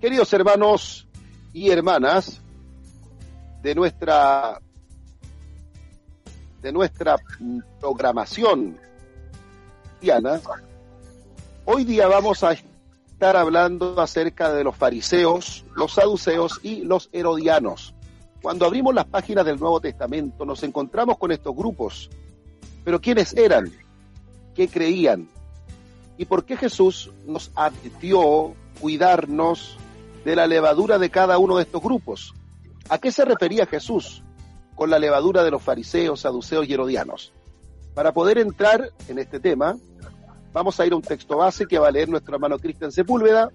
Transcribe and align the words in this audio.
Queridos 0.00 0.32
hermanos 0.32 1.08
y 1.52 1.70
hermanas 1.70 2.40
de 3.62 3.74
nuestra 3.74 4.60
de 6.62 6.70
nuestra 6.70 7.16
programación 7.80 8.78
cristiana, 9.82 10.40
hoy 11.64 11.82
día 11.82 12.06
vamos 12.06 12.44
a 12.44 12.52
estar 12.52 13.36
hablando 13.36 14.00
acerca 14.00 14.52
de 14.52 14.62
los 14.62 14.76
fariseos, 14.76 15.64
los 15.74 15.94
saduceos 15.94 16.60
y 16.62 16.84
los 16.84 17.08
herodianos. 17.10 17.92
Cuando 18.40 18.66
abrimos 18.66 18.94
las 18.94 19.06
páginas 19.06 19.44
del 19.44 19.58
Nuevo 19.58 19.80
Testamento 19.80 20.44
nos 20.46 20.62
encontramos 20.62 21.18
con 21.18 21.32
estos 21.32 21.56
grupos. 21.56 22.08
Pero 22.84 23.00
¿quiénes 23.00 23.36
eran? 23.36 23.72
¿Qué 24.54 24.68
creían? 24.68 25.28
¿Y 26.16 26.24
por 26.24 26.44
qué 26.44 26.56
Jesús 26.56 27.10
nos 27.26 27.50
advirtió 27.56 28.54
cuidarnos 28.80 29.76
de 30.24 30.36
la 30.36 30.46
levadura 30.46 30.98
de 30.98 31.10
cada 31.10 31.38
uno 31.38 31.56
de 31.56 31.62
estos 31.62 31.82
grupos? 31.82 32.34
¿A 32.88 32.98
qué 32.98 33.12
se 33.12 33.24
refería 33.24 33.66
Jesús 33.66 34.22
con 34.74 34.90
la 34.90 34.98
levadura 34.98 35.44
de 35.44 35.50
los 35.50 35.62
fariseos, 35.62 36.20
saduceos 36.20 36.68
y 36.68 36.72
herodianos? 36.72 37.32
Para 37.94 38.12
poder 38.12 38.38
entrar 38.38 38.90
en 39.08 39.18
este 39.18 39.40
tema, 39.40 39.76
vamos 40.52 40.78
a 40.80 40.86
ir 40.86 40.92
a 40.92 40.96
un 40.96 41.02
texto 41.02 41.36
base 41.36 41.66
que 41.66 41.78
va 41.78 41.88
a 41.88 41.90
leer 41.90 42.08
nuestro 42.08 42.34
hermano 42.34 42.58
Cristian 42.58 42.92
Sepúlveda 42.92 43.50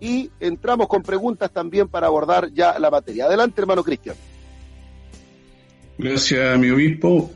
y 0.00 0.30
entramos 0.40 0.88
con 0.88 1.02
preguntas 1.02 1.50
también 1.50 1.88
para 1.88 2.06
abordar 2.06 2.50
ya 2.52 2.78
la 2.78 2.90
materia. 2.90 3.26
Adelante, 3.26 3.60
hermano 3.60 3.84
Cristian. 3.84 4.16
Gracias, 5.98 6.58
mi 6.58 6.70
obispo. 6.70 7.30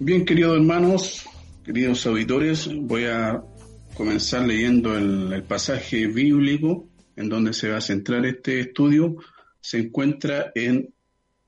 Bien, 0.00 0.24
queridos 0.24 0.56
hermanos, 0.56 1.24
queridos 1.64 2.04
auditores, 2.06 2.68
voy 2.72 3.04
a 3.04 3.40
comenzar 3.94 4.42
leyendo 4.42 4.96
el, 4.96 5.32
el, 5.32 5.44
pasaje 5.44 6.08
bíblico 6.08 6.88
en 7.16 7.28
donde 7.28 7.52
se 7.52 7.70
va 7.70 7.78
a 7.78 7.80
centrar 7.80 8.24
este 8.26 8.60
estudio. 8.60 9.16
Se 9.60 9.78
encuentra 9.78 10.52
en 10.54 10.94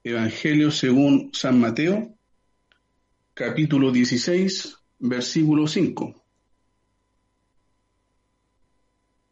Evangelio 0.03 0.71
según 0.71 1.31
San 1.33 1.59
Mateo, 1.59 2.15
capítulo 3.35 3.91
16, 3.91 4.77
versículo 4.99 5.67
5. 5.67 6.23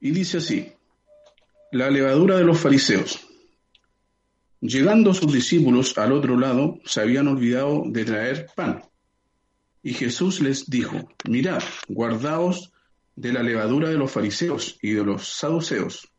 Y 0.00 0.10
dice 0.10 0.38
así, 0.38 0.72
la 1.70 1.91
levadura 1.91 2.36
de 2.36 2.44
los 2.44 2.58
fariseos. 2.58 3.20
Llegando 4.60 5.14
sus 5.14 5.33
discípulos 5.33 5.97
al 5.98 6.12
otro 6.12 6.38
lado, 6.38 6.78
se 6.84 7.00
habían 7.00 7.28
olvidado 7.28 7.84
de 7.86 8.05
traer 8.05 8.47
pan. 8.55 8.83
Y 9.83 9.94
Jesús 9.94 10.41
les 10.41 10.70
dijo, 10.70 11.08
mirad, 11.28 11.62
guardaos 11.88 12.72
de 13.16 13.33
la 13.33 13.42
levadura 13.42 13.88
de 13.88 13.97
los 13.97 14.10
fariseos 14.10 14.78
y 14.80 14.92
de 14.92 15.05
los 15.05 15.28
saduceos. 15.28 16.11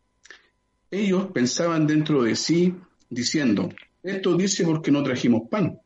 Ellos 0.93 1.31
pensaban 1.33 1.87
dentro 1.87 2.21
de 2.21 2.35
sí, 2.35 2.75
diciendo, 3.09 3.69
esto 4.03 4.37
dice 4.37 4.63
porque 4.63 4.91
no 4.91 5.01
trajimos 5.01 5.49
pan. 5.49 5.79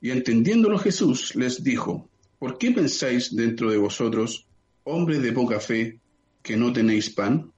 Y 0.00 0.10
entendiéndolo 0.10 0.80
Jesús 0.80 1.36
les 1.36 1.62
dijo, 1.62 2.10
¿por 2.40 2.58
qué 2.58 2.72
pensáis 2.72 3.36
dentro 3.36 3.70
de 3.70 3.76
vosotros, 3.76 4.48
hombres 4.82 5.22
de 5.22 5.30
poca 5.30 5.60
fe, 5.60 6.00
que 6.42 6.56
no 6.56 6.72
tenéis 6.72 7.10
pan? 7.10 7.52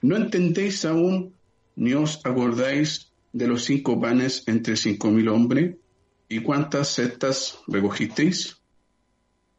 ¿No 0.00 0.14
entendéis 0.16 0.84
aún 0.84 1.34
ni 1.74 1.92
os 1.92 2.20
acordáis 2.24 3.10
de 3.32 3.48
los 3.48 3.64
cinco 3.64 4.00
panes 4.00 4.44
entre 4.46 4.76
cinco 4.76 5.10
mil 5.10 5.28
hombres? 5.28 5.74
¿Y 6.28 6.38
cuántas 6.38 6.94
cestas 6.94 7.58
recogisteis? 7.66 8.58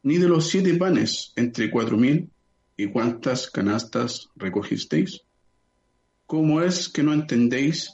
Ni 0.03 0.17
de 0.17 0.29
los 0.29 0.47
siete 0.47 0.75
panes 0.75 1.33
entre 1.35 1.69
cuatro 1.69 1.97
mil, 1.97 2.29
¿y 2.77 2.87
cuántas 2.87 3.49
canastas 3.49 4.29
recogisteis? 4.37 5.25
¿Cómo 6.25 6.61
es 6.61 6.89
que 6.89 7.03
no 7.03 7.13
entendéis 7.13 7.93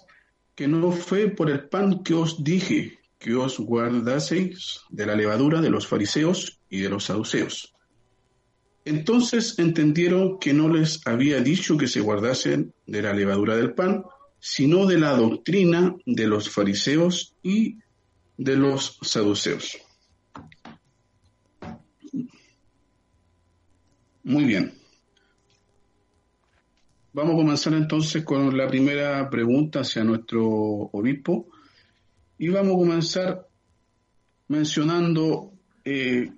que 0.56 0.68
no 0.68 0.92
fue 0.92 1.28
por 1.30 1.50
el 1.50 1.68
pan 1.68 2.04
que 2.04 2.14
os 2.14 2.44
dije 2.44 3.00
que 3.20 3.36
os 3.36 3.60
guardaseis 3.60 4.82
de 4.90 5.06
la 5.06 5.16
levadura 5.16 5.62
de 5.62 5.70
los 5.70 5.86
fariseos 5.86 6.60
y 6.70 6.80
de 6.80 6.90
los 6.90 7.06
saduceos? 7.06 7.74
Entonces 8.86 9.60
entendieron 9.60 10.40
que 10.40 10.54
no 10.54 10.70
les 10.70 11.06
había 11.06 11.40
dicho 11.42 11.78
que 11.78 11.88
se 11.88 12.02
guardasen 12.02 12.74
de 12.88 13.02
la 13.02 13.14
levadura 13.14 13.56
del 13.56 13.74
pan, 13.74 14.04
sino 14.40 14.88
de 14.88 14.98
la 14.98 15.16
doctrina 15.16 15.96
de 16.06 16.28
los 16.28 16.50
fariseos 16.50 17.36
y 17.44 17.78
de 18.38 18.56
los 18.56 18.98
saduceos. 19.04 19.78
Muy 24.24 24.46
bien. 24.46 24.81
Vamos 27.14 27.34
a 27.34 27.38
comenzar 27.38 27.74
entonces 27.74 28.24
con 28.24 28.56
la 28.58 28.68
primera 28.68 29.30
pregunta 29.30 29.82
hacia 29.82 30.04
nuestro 30.04 30.46
obispo 30.46 31.48
y 32.38 32.50
vamos 32.50 32.74
a 32.74 32.78
comenzar 32.78 33.48
mencionando 34.48 35.52
eh, 35.84 36.32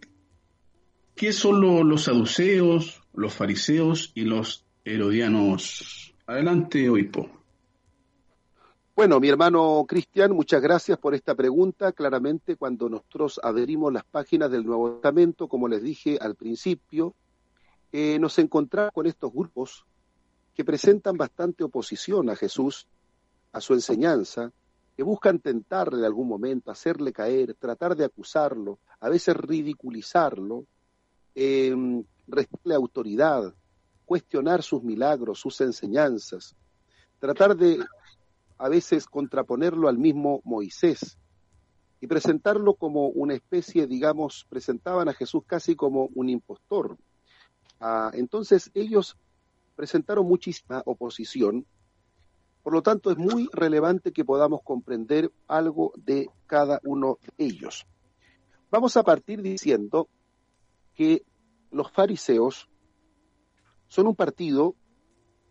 ¿Qué 1.15 1.31
son 1.31 1.61
lo, 1.61 1.83
los 1.83 2.05
saduceos, 2.05 3.03
los 3.13 3.33
fariseos 3.33 4.11
y 4.15 4.21
los 4.21 4.65
herodianos? 4.83 6.15
Adelante, 6.25 6.89
obispo. 6.89 7.29
Bueno, 8.95 9.19
mi 9.19 9.29
hermano 9.29 9.85
Cristian, 9.87 10.31
muchas 10.31 10.61
gracias 10.61 10.97
por 10.97 11.13
esta 11.13 11.35
pregunta. 11.35 11.91
Claramente, 11.91 12.55
cuando 12.55 12.89
nosotros 12.89 13.39
adherimos 13.43 13.93
las 13.93 14.03
páginas 14.05 14.49
del 14.49 14.65
Nuevo 14.65 14.93
Testamento, 14.93 15.47
como 15.47 15.67
les 15.67 15.83
dije 15.83 16.17
al 16.19 16.35
principio, 16.35 17.13
eh, 17.91 18.17
nos 18.19 18.39
encontramos 18.39 18.91
con 18.91 19.05
estos 19.05 19.31
grupos 19.31 19.85
que 20.53 20.63
presentan 20.63 21.17
bastante 21.17 21.63
oposición 21.63 22.29
a 22.29 22.35
Jesús, 22.35 22.87
a 23.51 23.61
su 23.61 23.73
enseñanza, 23.73 24.51
que 24.95 25.03
buscan 25.03 25.39
tentarle 25.39 25.99
en 25.99 26.05
algún 26.05 26.27
momento, 26.27 26.69
hacerle 26.69 27.11
caer, 27.11 27.55
tratar 27.55 27.95
de 27.95 28.05
acusarlo, 28.05 28.79
a 28.99 29.09
veces 29.09 29.35
ridiculizarlo, 29.35 30.65
eh, 31.33 31.75
restarle 32.27 32.75
autoridad, 32.75 33.53
cuestionar 34.05 34.61
sus 34.61 34.83
milagros, 34.83 35.39
sus 35.39 35.59
enseñanzas, 35.61 36.55
tratar 37.19 37.55
de 37.55 37.83
a 38.57 38.69
veces 38.69 39.07
contraponerlo 39.07 39.87
al 39.87 39.97
mismo 39.97 40.41
Moisés 40.43 41.17
y 41.99 42.07
presentarlo 42.07 42.75
como 42.75 43.07
una 43.07 43.33
especie, 43.33 43.87
digamos, 43.87 44.45
presentaban 44.47 45.09
a 45.09 45.13
Jesús 45.13 45.43
casi 45.47 45.75
como 45.75 46.09
un 46.13 46.29
impostor. 46.29 46.97
Ah, 47.79 48.11
entonces 48.13 48.69
ellos 48.73 49.17
presentaron 49.75 50.27
muchísima 50.27 50.81
oposición, 50.85 51.65
por 52.61 52.73
lo 52.73 52.81
tanto 52.81 53.11
es 53.11 53.17
muy 53.17 53.49
relevante 53.51 54.13
que 54.13 54.25
podamos 54.25 54.61
comprender 54.63 55.31
algo 55.47 55.93
de 55.97 56.29
cada 56.47 56.79
uno 56.83 57.17
de 57.21 57.45
ellos. 57.45 57.85
Vamos 58.71 58.95
a 58.97 59.03
partir 59.03 59.41
diciendo 59.41 60.07
que 60.95 61.23
los 61.71 61.91
fariseos 61.91 62.69
son 63.87 64.07
un 64.07 64.15
partido 64.15 64.75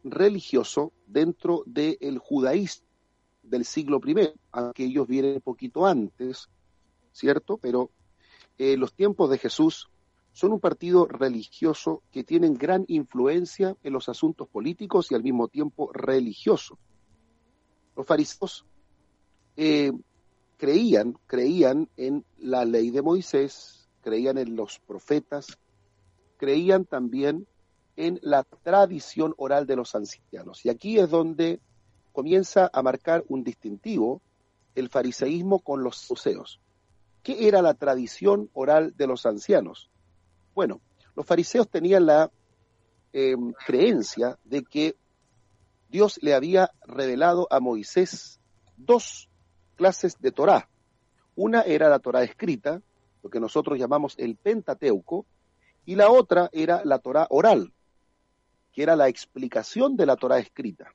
religioso 0.04 0.92
dentro 1.06 1.62
del 1.66 2.18
judaísmo 2.18 2.92
del 3.42 3.64
siglo 3.64 4.00
I, 4.04 4.32
aunque 4.52 4.84
ellos 4.84 5.06
vienen 5.06 5.40
poquito 5.40 5.86
antes, 5.86 6.48
¿cierto? 7.12 7.58
Pero 7.58 7.90
eh, 8.58 8.76
los 8.76 8.94
tiempos 8.94 9.30
de 9.30 9.38
Jesús 9.38 9.90
son 10.32 10.53
un 10.53 10.60
partido 10.60 11.06
religioso 11.06 12.03
que 12.10 12.25
tienen 12.25 12.54
gran 12.54 12.84
influencia 12.88 13.76
en 13.82 13.93
los 13.93 14.09
asuntos 14.09 14.48
políticos 14.48 15.10
y 15.10 15.15
al 15.15 15.22
mismo 15.22 15.48
tiempo 15.48 15.93
religioso. 15.93 16.78
Los 17.94 18.06
fariseos 18.06 18.65
eh, 19.56 19.93
creían, 20.56 21.19
creían 21.26 21.88
en 21.97 22.25
la 22.38 22.65
ley 22.65 22.91
de 22.91 23.03
Moisés, 23.03 23.88
creían 24.00 24.38
en 24.38 24.56
los 24.56 24.78
profetas, 24.78 25.59
creían 26.38 26.87
también 26.87 27.47
en 27.97 28.19
la 28.22 28.43
tradición 28.43 29.34
oral 29.37 29.66
de 29.66 29.76
los 29.76 29.94
ancianos. 29.94 30.64
Y 30.64 30.70
aquí 30.70 30.99
es 30.99 31.11
donde 31.11 31.61
comienza 32.12 32.70
a 32.73 32.82
marcar 32.82 33.23
un 33.28 33.44
distintivo 33.44 34.23
el 34.75 34.88
fariseísmo 34.88 35.58
con 35.58 35.85
los 35.85 35.99
saduceos. 35.99 36.58
¿Qué 37.23 37.46
era 37.46 37.61
la 37.61 37.75
tradición 37.75 38.50
oral 38.55 38.94
de 38.96 39.06
los 39.06 39.26
ancianos? 39.26 39.91
Bueno, 40.54 40.81
los 41.14 41.26
fariseos 41.26 41.69
tenían 41.69 42.06
la 42.06 42.31
eh, 43.12 43.37
creencia 43.66 44.38
de 44.44 44.62
que 44.62 44.96
Dios 45.88 46.19
le 46.22 46.34
había 46.34 46.70
revelado 46.87 47.46
a 47.50 47.60
Moisés 47.60 48.40
dos 48.76 49.28
clases 49.76 50.19
de 50.20 50.32
Torá. 50.32 50.69
Una 51.34 51.62
era 51.62 51.88
la 51.88 51.99
Torá 51.99 52.22
escrita, 52.22 52.82
lo 53.22 53.31
que 53.31 53.40
nosotros 53.40 53.78
llamamos 53.78 54.14
el 54.19 54.37
Pentateuco, 54.37 55.26
y 55.84 55.96
la 55.96 56.10
otra 56.10 56.49
era 56.52 56.82
la 56.84 56.99
Torá 56.99 57.26
oral, 57.31 57.72
que 58.72 58.82
era 58.82 58.96
la 58.96 59.08
explicación 59.08 59.96
de 59.96 60.06
la 60.06 60.16
Torá 60.16 60.38
escrita. 60.38 60.94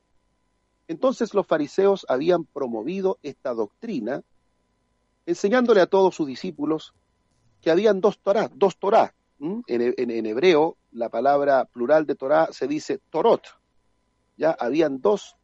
Entonces 0.88 1.34
los 1.34 1.46
fariseos 1.46 2.06
habían 2.08 2.46
promovido 2.46 3.20
esta 3.22 3.54
doctrina, 3.54 4.24
enseñándole 5.26 5.82
a 5.82 5.88
todos 5.88 6.16
sus 6.16 6.28
discípulos 6.28 6.94
que 7.62 7.72
habían 7.72 8.00
dos 8.00 8.20
Torá, 8.20 8.50
dos 8.54 8.78
Torá. 8.78 9.14
En, 9.40 10.26
hebreo 10.26 10.78
la 10.92 11.10
palabra 11.10 11.66
plural 11.66 12.06
de 12.06 12.16
Torá 12.16 12.50
se 12.52 12.68
dice 12.68 13.00
Torot. 13.10 13.44
Ya 14.36 14.52
habían 14.52 15.00
dos 15.00 15.36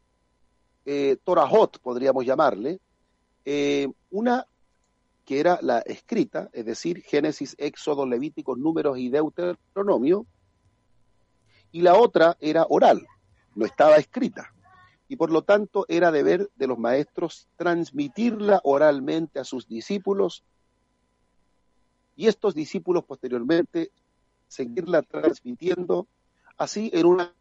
eh, 0.84 1.16
Torahot, 1.24 1.78
podríamos 1.80 2.24
llamarle, 2.26 2.80
eh, 3.44 3.88
una 4.10 4.46
que 5.24 5.40
era 5.40 5.58
la 5.62 5.78
escrita, 5.80 6.50
es 6.52 6.66
decir, 6.66 7.02
Génesis, 7.02 7.54
Éxodo, 7.58 8.06
Levíticos, 8.06 8.58
Números 8.58 8.98
y 8.98 9.08
Deuteronomio, 9.08 10.26
y 11.72 11.80
la 11.80 11.96
otra 11.96 12.36
era 12.40 12.66
oral, 12.68 13.06
no 13.54 13.64
estaba 13.64 13.96
escrita. 13.96 14.52
Y 15.08 15.16
por 15.16 15.30
lo 15.30 15.42
tanto 15.42 15.86
era 15.88 16.10
deber 16.10 16.50
de 16.56 16.66
los 16.66 16.78
maestros 16.78 17.48
transmitirla 17.56 18.60
oralmente 18.64 19.38
a 19.38 19.44
sus 19.44 19.66
discípulos 19.66 20.44
y 22.16 22.28
estos 22.28 22.54
discípulos 22.54 23.04
posteriormente 23.04 23.90
seguirla 24.48 25.02
transmitiendo 25.02 26.06
así 26.56 26.90
en 26.92 27.06
una 27.06 27.34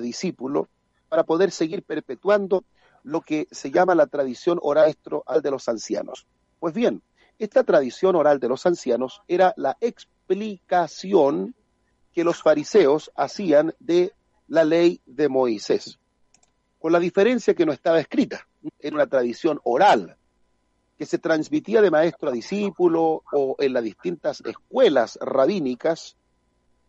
discípulo 0.00 0.68
para 1.08 1.22
poder 1.22 1.52
seguir 1.52 1.84
perpetuando 1.84 2.64
lo 3.04 3.20
que 3.20 3.46
se 3.50 3.70
llama 3.70 3.94
la 3.94 4.06
tradición 4.06 4.58
oral 4.62 4.96
de 5.42 5.50
los 5.50 5.68
ancianos. 5.68 6.26
Pues 6.58 6.74
bien, 6.74 7.02
esta 7.38 7.64
tradición 7.64 8.16
oral 8.16 8.40
de 8.40 8.48
los 8.48 8.66
ancianos 8.66 9.22
era 9.28 9.54
la 9.56 9.76
explicación 9.80 11.54
que 12.12 12.24
los 12.24 12.42
fariseos 12.42 13.10
hacían 13.14 13.74
de 13.78 14.12
la 14.48 14.64
ley 14.64 15.00
de 15.06 15.28
Moisés, 15.28 15.98
con 16.80 16.92
la 16.92 16.98
diferencia 16.98 17.54
que 17.54 17.64
no 17.64 17.72
estaba 17.72 18.00
escrita, 18.00 18.46
era 18.80 18.96
una 18.96 19.06
tradición 19.06 19.60
oral, 19.62 20.16
que 21.00 21.06
se 21.06 21.16
transmitía 21.16 21.80
de 21.80 21.90
maestro 21.90 22.28
a 22.28 22.32
discípulo 22.32 23.22
o 23.32 23.56
en 23.58 23.72
las 23.72 23.82
distintas 23.82 24.42
escuelas 24.42 25.18
rabínicas, 25.22 26.14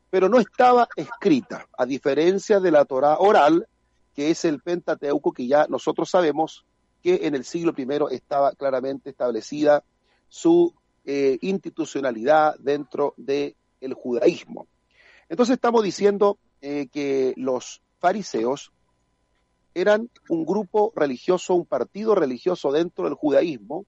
pero 0.09 0.27
no 0.27 0.37
estaba 0.37 0.89
escrita, 0.97 1.69
a 1.77 1.85
diferencia 1.85 2.59
de 2.59 2.71
la 2.71 2.83
Torah 2.83 3.15
oral, 3.19 3.69
que 4.13 4.29
es 4.29 4.43
el 4.43 4.59
Pentateuco 4.59 5.31
que 5.31 5.47
ya 5.47 5.65
nosotros 5.69 6.09
sabemos 6.09 6.65
que 7.01 7.21
en 7.23 7.35
el 7.35 7.45
siglo 7.45 7.73
I 7.77 8.13
estaba 8.13 8.51
claramente 8.51 9.11
establecida 9.11 9.81
su 10.27 10.73
eh, 11.05 11.37
institucionalidad 11.39 12.57
dentro 12.59 13.13
del 13.15 13.55
judaísmo. 13.95 14.67
Entonces 15.29 15.53
estamos 15.53 15.85
diciendo 15.85 16.37
eh, 16.59 16.89
que 16.91 17.33
los 17.37 17.81
fariseos 17.99 18.73
eran 19.73 20.09
un 20.27 20.45
grupo 20.45 20.91
religioso, 20.97 21.55
un 21.55 21.65
partido 21.65 22.13
religioso 22.13 22.73
dentro 22.73 23.05
del 23.05 23.13
judaísmo, 23.13 23.85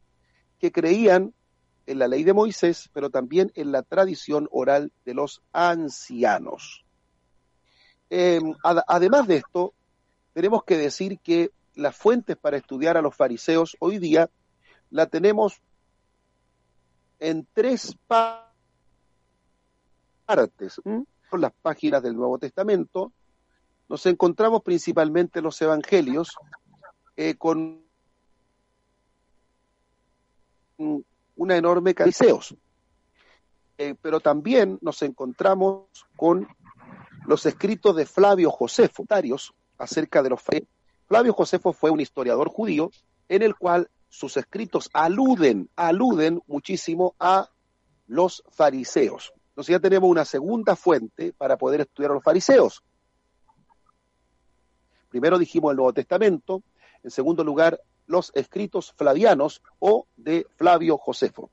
que 0.63 0.71
creían 0.71 1.33
en 1.87 1.99
la 1.99 2.07
ley 2.07 2.23
de 2.23 2.31
Moisés, 2.31 2.89
pero 2.93 3.09
también 3.09 3.51
en 3.55 3.73
la 3.73 3.83
tradición 3.83 4.47
oral 4.49 4.93
de 5.03 5.13
los 5.13 5.41
ancianos. 5.51 6.85
Em, 8.09 8.53
además 8.63 9.27
de 9.27 9.35
esto, 9.35 9.73
tenemos 10.31 10.63
que 10.63 10.77
decir 10.77 11.19
que 11.19 11.51
las 11.75 11.97
fuentes 11.97 12.37
para 12.37 12.55
estudiar 12.55 12.95
a 12.95 13.01
los 13.01 13.13
fariseos 13.13 13.75
hoy 13.81 13.97
día 13.97 14.29
la 14.89 15.07
tenemos 15.07 15.61
en 17.19 17.45
tres 17.53 17.97
partes. 18.07 18.55
Son 20.81 21.41
las 21.41 21.51
páginas 21.61 22.01
del 22.01 22.15
Nuevo 22.15 22.39
Testamento. 22.39 23.11
Nos 23.89 24.05
encontramos 24.05 24.63
principalmente 24.63 25.39
en 25.39 25.43
los 25.43 25.61
evangelios 25.61 26.29
eh, 27.17 27.35
con 27.35 27.83
una 30.77 31.57
enorme 31.57 31.93
fariseos. 31.93 32.55
Eh, 33.77 33.95
pero 34.01 34.19
también 34.19 34.77
nos 34.81 35.01
encontramos 35.01 35.87
con 36.15 36.47
los 37.25 37.45
escritos 37.45 37.95
de 37.95 38.05
Flavio 38.05 38.51
Josefo, 38.51 39.05
acerca 39.77 40.21
de 40.21 40.29
los. 40.29 40.41
Flavio 41.07 41.33
Josefo 41.33 41.73
fue 41.73 41.89
un 41.89 41.99
historiador 41.99 42.49
judío 42.49 42.91
en 43.29 43.41
el 43.41 43.55
cual 43.55 43.89
sus 44.09 44.37
escritos 44.37 44.89
aluden, 44.93 45.69
aluden 45.75 46.41
muchísimo 46.47 47.15
a 47.19 47.49
los 48.07 48.43
fariseos. 48.51 49.33
Entonces 49.49 49.73
ya 49.73 49.79
tenemos 49.79 50.09
una 50.09 50.25
segunda 50.25 50.75
fuente 50.75 51.33
para 51.33 51.57
poder 51.57 51.81
estudiar 51.81 52.11
a 52.11 52.15
los 52.15 52.23
fariseos. 52.23 52.83
Primero 55.09 55.37
dijimos 55.37 55.71
el 55.71 55.77
Nuevo 55.77 55.93
Testamento, 55.93 56.63
en 57.03 57.11
segundo 57.11 57.43
lugar 57.43 57.79
los 58.05 58.31
escritos 58.35 58.93
flavianos 58.93 59.61
o 59.79 60.07
de 60.17 60.45
Flavio 60.55 60.97
Josefo. 60.97 61.49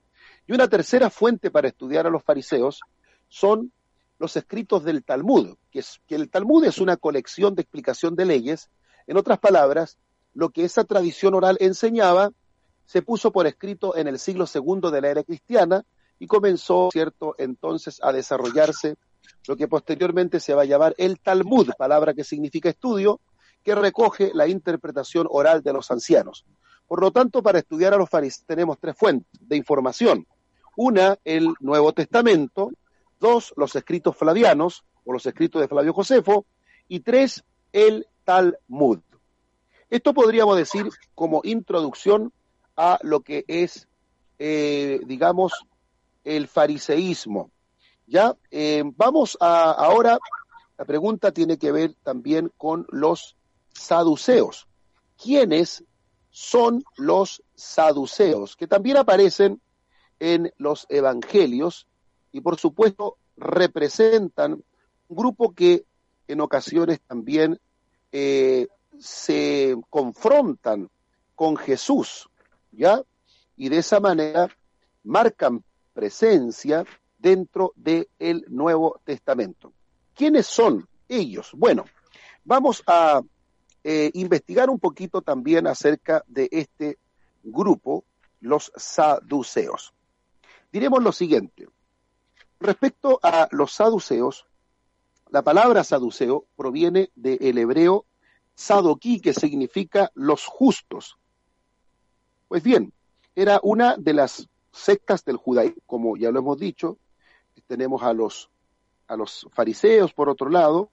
Y 0.46 0.52
una 0.52 0.68
tercera 0.68 1.10
fuente 1.10 1.50
para 1.50 1.68
estudiar 1.68 2.06
a 2.06 2.10
los 2.10 2.22
fariseos 2.22 2.80
son 3.28 3.72
los 4.18 4.36
escritos 4.36 4.84
del 4.84 5.02
Talmud, 5.04 5.56
que, 5.70 5.78
es, 5.78 6.00
que 6.06 6.14
el 6.14 6.28
Talmud 6.28 6.64
es 6.64 6.78
una 6.78 6.96
colección 6.96 7.54
de 7.54 7.62
explicación 7.62 8.16
de 8.16 8.26
leyes. 8.26 8.68
En 9.06 9.16
otras 9.16 9.38
palabras, 9.38 9.96
lo 10.34 10.50
que 10.50 10.64
esa 10.64 10.84
tradición 10.84 11.34
oral 11.34 11.56
enseñaba 11.60 12.30
se 12.84 13.02
puso 13.02 13.30
por 13.30 13.46
escrito 13.46 13.96
en 13.96 14.08
el 14.08 14.18
siglo 14.18 14.46
segundo 14.46 14.90
de 14.90 15.00
la 15.00 15.08
era 15.08 15.22
cristiana 15.22 15.84
y 16.18 16.26
comenzó, 16.26 16.90
cierto, 16.92 17.34
entonces 17.38 18.00
a 18.02 18.12
desarrollarse 18.12 18.96
lo 19.46 19.56
que 19.56 19.68
posteriormente 19.68 20.40
se 20.40 20.54
va 20.54 20.62
a 20.62 20.66
llamar 20.66 20.94
el 20.98 21.18
Talmud, 21.18 21.70
palabra 21.78 22.12
que 22.12 22.24
significa 22.24 22.68
estudio, 22.68 23.20
que 23.62 23.74
recoge 23.74 24.30
la 24.34 24.46
interpretación 24.46 25.26
oral 25.30 25.62
de 25.62 25.72
los 25.72 25.90
ancianos. 25.90 26.44
Por 26.86 27.00
lo 27.00 27.12
tanto, 27.12 27.42
para 27.42 27.58
estudiar 27.58 27.94
a 27.94 27.96
los 27.96 28.10
fariseos 28.10 28.44
tenemos 28.46 28.78
tres 28.80 28.96
fuentes 28.96 29.30
de 29.40 29.56
información. 29.56 30.26
Una, 30.76 31.16
el 31.24 31.54
Nuevo 31.60 31.92
Testamento. 31.92 32.72
Dos, 33.20 33.52
los 33.56 33.76
escritos 33.76 34.16
flavianos 34.16 34.84
o 35.04 35.12
los 35.12 35.24
escritos 35.26 35.60
de 35.60 35.68
Flavio 35.68 35.92
Josefo. 35.92 36.46
Y 36.88 37.00
tres, 37.00 37.44
el 37.72 38.06
Talmud. 38.24 38.98
Esto 39.88 40.14
podríamos 40.14 40.56
decir 40.56 40.88
como 41.14 41.40
introducción 41.44 42.32
a 42.76 42.98
lo 43.02 43.20
que 43.20 43.44
es, 43.46 43.88
eh, 44.38 45.00
digamos, 45.06 45.52
el 46.24 46.48
fariseísmo. 46.48 47.50
Ya, 48.06 48.36
eh, 48.50 48.82
vamos 48.96 49.36
a 49.40 49.70
ahora, 49.70 50.18
la 50.76 50.84
pregunta 50.84 51.30
tiene 51.30 51.58
que 51.58 51.70
ver 51.70 51.94
también 52.02 52.50
con 52.56 52.86
los 52.90 53.36
saduceos. 53.80 54.68
¿Quiénes 55.16 55.84
son 56.30 56.84
los 56.96 57.42
saduceos? 57.54 58.56
Que 58.56 58.66
también 58.66 58.98
aparecen 58.98 59.60
en 60.18 60.52
los 60.58 60.86
evangelios 60.88 61.86
y 62.30 62.40
por 62.40 62.58
supuesto 62.58 63.16
representan 63.36 64.62
un 65.08 65.16
grupo 65.16 65.54
que 65.54 65.84
en 66.28 66.40
ocasiones 66.40 67.00
también 67.00 67.58
eh, 68.12 68.68
se 68.98 69.76
confrontan 69.88 70.88
con 71.34 71.56
Jesús, 71.56 72.28
¿ya? 72.70 73.02
Y 73.56 73.70
de 73.70 73.78
esa 73.78 73.98
manera 73.98 74.48
marcan 75.02 75.64
presencia 75.94 76.84
dentro 77.18 77.72
del 77.76 78.44
Nuevo 78.48 79.00
Testamento. 79.04 79.72
¿Quiénes 80.14 80.46
son 80.46 80.86
ellos? 81.08 81.50
Bueno, 81.54 81.86
vamos 82.44 82.82
a 82.86 83.22
eh, 83.84 84.10
investigar 84.14 84.70
un 84.70 84.78
poquito 84.78 85.22
también 85.22 85.66
acerca 85.66 86.22
de 86.26 86.48
este 86.52 86.98
grupo, 87.42 88.04
los 88.40 88.72
saduceos. 88.76 89.92
Diremos 90.72 91.02
lo 91.02 91.12
siguiente. 91.12 91.68
Respecto 92.58 93.18
a 93.22 93.48
los 93.50 93.72
saduceos, 93.72 94.46
la 95.30 95.42
palabra 95.42 95.84
saduceo 95.84 96.46
proviene 96.56 97.10
del 97.14 97.58
hebreo 97.58 98.04
sadoquí, 98.54 99.20
que 99.20 99.32
significa 99.32 100.10
los 100.14 100.44
justos. 100.44 101.16
Pues 102.48 102.62
bien, 102.62 102.92
era 103.34 103.60
una 103.62 103.96
de 103.96 104.12
las 104.12 104.48
sectas 104.72 105.24
del 105.24 105.36
judaísmo, 105.36 105.80
como 105.86 106.16
ya 106.16 106.30
lo 106.30 106.40
hemos 106.40 106.58
dicho. 106.58 106.98
Tenemos 107.66 108.02
a 108.02 108.12
los, 108.12 108.50
a 109.06 109.16
los 109.16 109.46
fariseos, 109.52 110.12
por 110.12 110.28
otro 110.28 110.50
lado. 110.50 110.90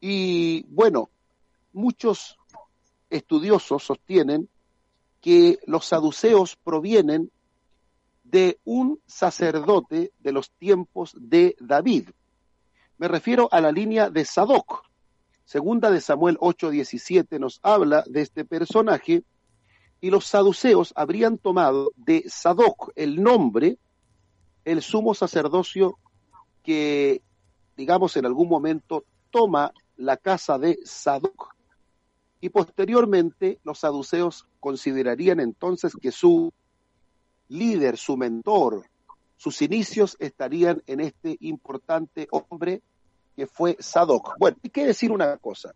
Y 0.00 0.64
bueno, 0.68 1.10
muchos 1.74 2.38
estudiosos 3.10 3.84
sostienen 3.84 4.48
que 5.20 5.58
los 5.66 5.86
saduceos 5.86 6.56
provienen 6.56 7.30
de 8.22 8.58
un 8.64 9.00
sacerdote 9.06 10.12
de 10.18 10.32
los 10.32 10.50
tiempos 10.52 11.14
de 11.18 11.56
David. 11.60 12.10
Me 12.96 13.08
refiero 13.08 13.48
a 13.52 13.60
la 13.60 13.70
línea 13.70 14.08
de 14.08 14.24
Sadoc. 14.24 14.82
Segunda 15.44 15.90
de 15.90 16.00
Samuel 16.00 16.38
8:17 16.40 17.38
nos 17.38 17.60
habla 17.62 18.02
de 18.06 18.22
este 18.22 18.44
personaje 18.44 19.24
y 20.00 20.10
los 20.10 20.26
saduceos 20.26 20.92
habrían 20.96 21.38
tomado 21.38 21.92
de 21.96 22.24
Sadoc 22.28 22.92
el 22.94 23.22
nombre, 23.22 23.78
el 24.64 24.82
sumo 24.82 25.14
sacerdocio 25.14 25.98
que, 26.62 27.22
digamos, 27.76 28.16
en 28.16 28.26
algún 28.26 28.48
momento 28.48 29.04
toma 29.30 29.72
la 29.96 30.16
casa 30.16 30.58
de 30.58 30.78
Sadoc 30.84 31.53
y 32.44 32.50
posteriormente 32.50 33.58
los 33.64 33.78
saduceos 33.78 34.46
considerarían 34.60 35.40
entonces 35.40 35.94
que 35.98 36.12
su 36.12 36.52
líder, 37.48 37.96
su 37.96 38.18
mentor, 38.18 38.84
sus 39.38 39.62
inicios 39.62 40.14
estarían 40.20 40.82
en 40.86 41.00
este 41.00 41.38
importante 41.40 42.28
hombre 42.30 42.82
que 43.34 43.46
fue 43.46 43.78
Sadoc. 43.80 44.36
Bueno, 44.38 44.58
hay 44.62 44.68
que 44.68 44.84
decir 44.84 45.10
una 45.10 45.38
cosa. 45.38 45.74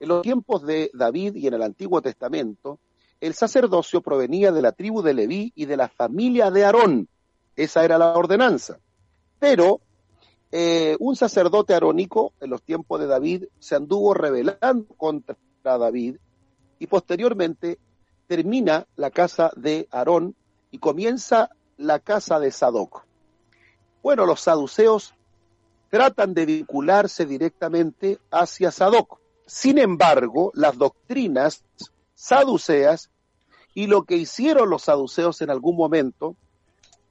En 0.00 0.08
los 0.08 0.22
tiempos 0.22 0.66
de 0.66 0.90
David 0.92 1.36
y 1.36 1.46
en 1.46 1.54
el 1.54 1.62
Antiguo 1.62 2.02
Testamento, 2.02 2.80
el 3.20 3.34
sacerdocio 3.34 4.00
provenía 4.00 4.50
de 4.50 4.62
la 4.62 4.72
tribu 4.72 5.02
de 5.02 5.14
Leví 5.14 5.52
y 5.54 5.66
de 5.66 5.76
la 5.76 5.88
familia 5.88 6.50
de 6.50 6.64
Aarón. 6.64 7.08
Esa 7.54 7.84
era 7.84 7.96
la 7.96 8.16
ordenanza. 8.16 8.80
Pero 9.38 9.80
eh, 10.50 10.96
un 10.98 11.14
sacerdote 11.14 11.74
arónico 11.74 12.32
en 12.40 12.50
los 12.50 12.60
tiempos 12.62 12.98
de 12.98 13.06
David 13.06 13.44
se 13.60 13.76
anduvo 13.76 14.14
rebelando 14.14 14.92
contra 14.96 15.36
David 15.62 16.16
y 16.78 16.86
posteriormente 16.86 17.78
termina 18.26 18.86
la 18.96 19.10
casa 19.10 19.50
de 19.56 19.88
Aarón 19.90 20.34
y 20.70 20.78
comienza 20.78 21.50
la 21.76 21.98
casa 21.98 22.38
de 22.38 22.50
Sadoc. 22.50 23.04
Bueno, 24.02 24.26
los 24.26 24.40
saduceos 24.40 25.14
tratan 25.90 26.34
de 26.34 26.46
vincularse 26.46 27.26
directamente 27.26 28.18
hacia 28.30 28.70
Sadoc. 28.70 29.18
Sin 29.46 29.78
embargo, 29.78 30.50
las 30.54 30.76
doctrinas 30.76 31.64
saduceas 32.14 33.10
y 33.74 33.86
lo 33.86 34.02
que 34.04 34.16
hicieron 34.16 34.68
los 34.70 34.82
saduceos 34.82 35.40
en 35.40 35.50
algún 35.50 35.76
momento, 35.76 36.36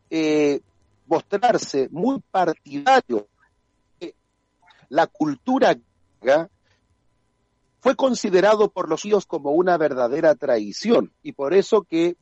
eh, 0.10 0.62
mostrarse 1.08 1.88
muy 1.92 2.20
partidario 2.32 3.28
de 4.00 4.14
la 4.90 5.08
cultura 5.08 5.76
griega, 6.22 6.50
fue 7.88 7.96
considerado 7.96 8.68
por 8.68 8.90
los 8.90 9.04
judíos 9.04 9.26
como 9.26 9.52
una 9.52 9.78
verdadera 9.78 10.36
traición 10.36 11.14
y 11.24 11.32
por 11.32 11.54
eso 11.54 11.84
que 11.84 12.18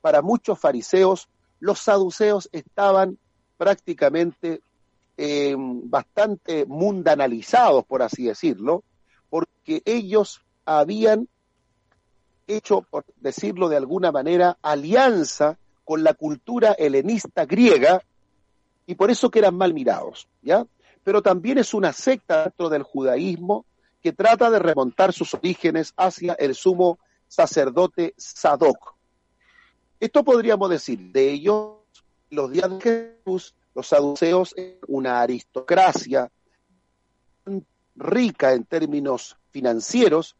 para 0.00 0.22
muchos 0.22 0.58
fariseos 0.58 1.28
los 1.60 1.78
saduceos 1.78 2.48
estaban 2.50 3.16
prácticamente 3.56 4.60
eh, 5.16 5.54
bastante 5.56 6.66
mundanalizados, 6.66 7.84
por 7.84 8.02
así 8.02 8.24
decirlo, 8.24 8.82
porque 9.30 9.82
ellos 9.84 10.40
habían 10.64 11.28
hecho, 12.48 12.82
por 12.82 13.04
decirlo 13.20 13.68
de 13.68 13.76
alguna 13.76 14.10
manera, 14.10 14.58
alianza 14.62 15.58
con 15.84 16.02
la 16.02 16.14
cultura 16.14 16.72
helenista 16.72 17.46
griega 17.46 18.02
y 18.84 18.96
por 18.96 19.12
eso 19.12 19.30
que 19.30 19.38
eran 19.38 19.54
mal 19.54 19.74
mirados, 19.74 20.26
¿ya? 20.42 20.66
Pero 21.04 21.22
también 21.22 21.58
es 21.58 21.72
una 21.72 21.92
secta 21.92 22.42
dentro 22.42 22.68
del 22.68 22.82
judaísmo 22.82 23.64
que 24.04 24.12
trata 24.12 24.50
de 24.50 24.58
remontar 24.58 25.14
sus 25.14 25.32
orígenes 25.32 25.94
hacia 25.96 26.34
el 26.34 26.54
sumo 26.54 26.98
sacerdote 27.26 28.12
Sadoc. 28.18 28.96
Esto 29.98 30.22
podríamos 30.22 30.68
decir, 30.68 31.10
de 31.10 31.30
ellos, 31.30 31.78
los 32.28 32.52
días 32.52 32.68
de 32.68 33.16
Jesús, 33.24 33.54
los 33.74 33.88
saduceos, 33.88 34.54
una 34.88 35.22
aristocracia 35.22 36.30
rica 37.96 38.52
en 38.52 38.64
términos 38.64 39.38
financieros, 39.50 40.36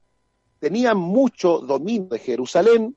tenían 0.58 0.98
mucho 0.98 1.60
dominio 1.60 2.10
de 2.10 2.18
Jerusalén, 2.18 2.94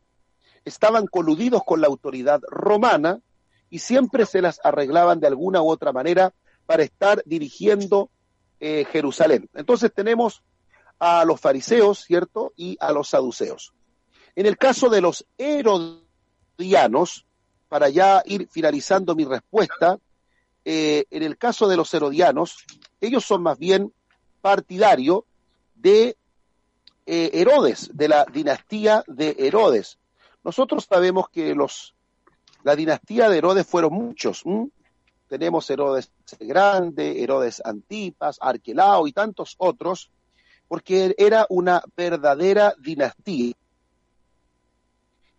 estaban 0.65 1.07
coludidos 1.07 1.63
con 1.63 1.79
la 1.79 1.87
autoridad 1.87 2.41
romana 2.49 3.21
y 3.69 3.79
siempre 3.79 4.25
se 4.25 4.41
las 4.41 4.59
arreglaban 4.65 5.21
de 5.21 5.27
alguna 5.27 5.61
u 5.61 5.69
otra 5.69 5.93
manera 5.93 6.33
para 6.65 6.83
estar 6.83 7.23
dirigiendo 7.25 8.09
eh, 8.59 8.83
Jerusalén. 8.91 9.49
Entonces 9.53 9.93
tenemos 9.93 10.43
a 10.99 11.25
los 11.25 11.39
fariseos, 11.39 12.03
¿cierto? 12.03 12.53
Y 12.55 12.77
a 12.79 12.91
los 12.91 13.09
saduceos. 13.09 13.73
En 14.35 14.45
el 14.45 14.57
caso 14.57 14.89
de 14.89 15.01
los 15.01 15.25
herodianos, 15.37 17.25
para 17.69 17.89
ya 17.89 18.21
ir 18.25 18.47
finalizando 18.49 19.15
mi 19.15 19.25
respuesta, 19.25 19.99
eh, 20.63 21.05
en 21.11 21.23
el 21.23 21.37
caso 21.37 21.67
de 21.67 21.77
los 21.77 21.93
herodianos, 21.93 22.57
ellos 22.99 23.25
son 23.25 23.41
más 23.41 23.57
bien 23.57 23.93
partidarios 24.41 25.21
de 25.75 26.17
eh, 27.05 27.31
Herodes, 27.33 27.89
de 27.93 28.09
la 28.09 28.25
dinastía 28.25 29.03
de 29.07 29.35
Herodes. 29.39 29.97
Nosotros 30.43 30.87
sabemos 30.89 31.29
que 31.29 31.55
los, 31.55 31.95
la 32.63 32.75
dinastía 32.75 33.29
de 33.29 33.37
Herodes 33.37 33.65
fueron 33.65 33.93
muchos. 33.93 34.43
Tenemos 35.27 35.69
Herodes 35.69 36.11
Grande, 36.39 37.23
Herodes 37.23 37.61
Antipas, 37.63 38.37
Arquelao 38.41 39.07
y 39.07 39.13
tantos 39.13 39.55
otros, 39.57 40.09
porque 40.67 41.15
era 41.17 41.45
una 41.49 41.81
verdadera 41.95 42.73
dinastía. 42.79 43.53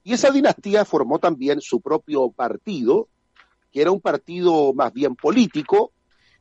Y 0.03 0.13
esa 0.13 0.31
dinastía 0.31 0.85
formó 0.85 1.19
también 1.19 1.61
su 1.61 1.81
propio 1.81 2.31
partido, 2.31 3.09
que 3.71 3.83
era 3.83 3.91
un 3.91 4.01
partido 4.01 4.73
más 4.73 4.93
bien 4.93 5.15
político, 5.15 5.93